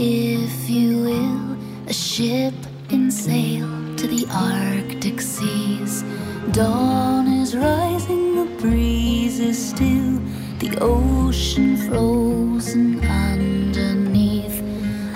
if 0.03 0.71
you 0.71 1.03
will, 1.03 1.57
a 1.87 1.93
ship 1.93 2.55
in 2.89 3.11
sail 3.11 3.69
to 3.97 4.07
the 4.07 4.27
Arctic 4.33 5.21
seas. 5.21 6.03
Dawn 6.53 7.27
is 7.27 7.55
rising, 7.55 8.35
the 8.35 8.47
breeze 8.63 9.39
is 9.39 9.59
still, 9.59 10.19
the 10.59 10.79
ocean 10.81 11.77
frozen 11.77 13.05
underneath. 13.05 14.63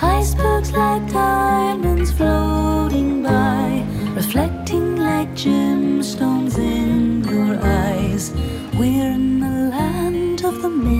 Icebergs 0.02 0.72
like 0.72 1.10
diamonds 1.10 2.12
floating 2.12 3.22
by, 3.22 3.86
reflecting 4.14 4.96
like 4.96 5.30
gemstones 5.30 6.58
in 6.58 7.24
your 7.24 7.58
eyes. 7.62 8.32
We're 8.74 9.12
in 9.12 9.40
the 9.40 9.70
land 9.70 10.44
of 10.44 10.60
the 10.60 10.68
myth 10.68 10.94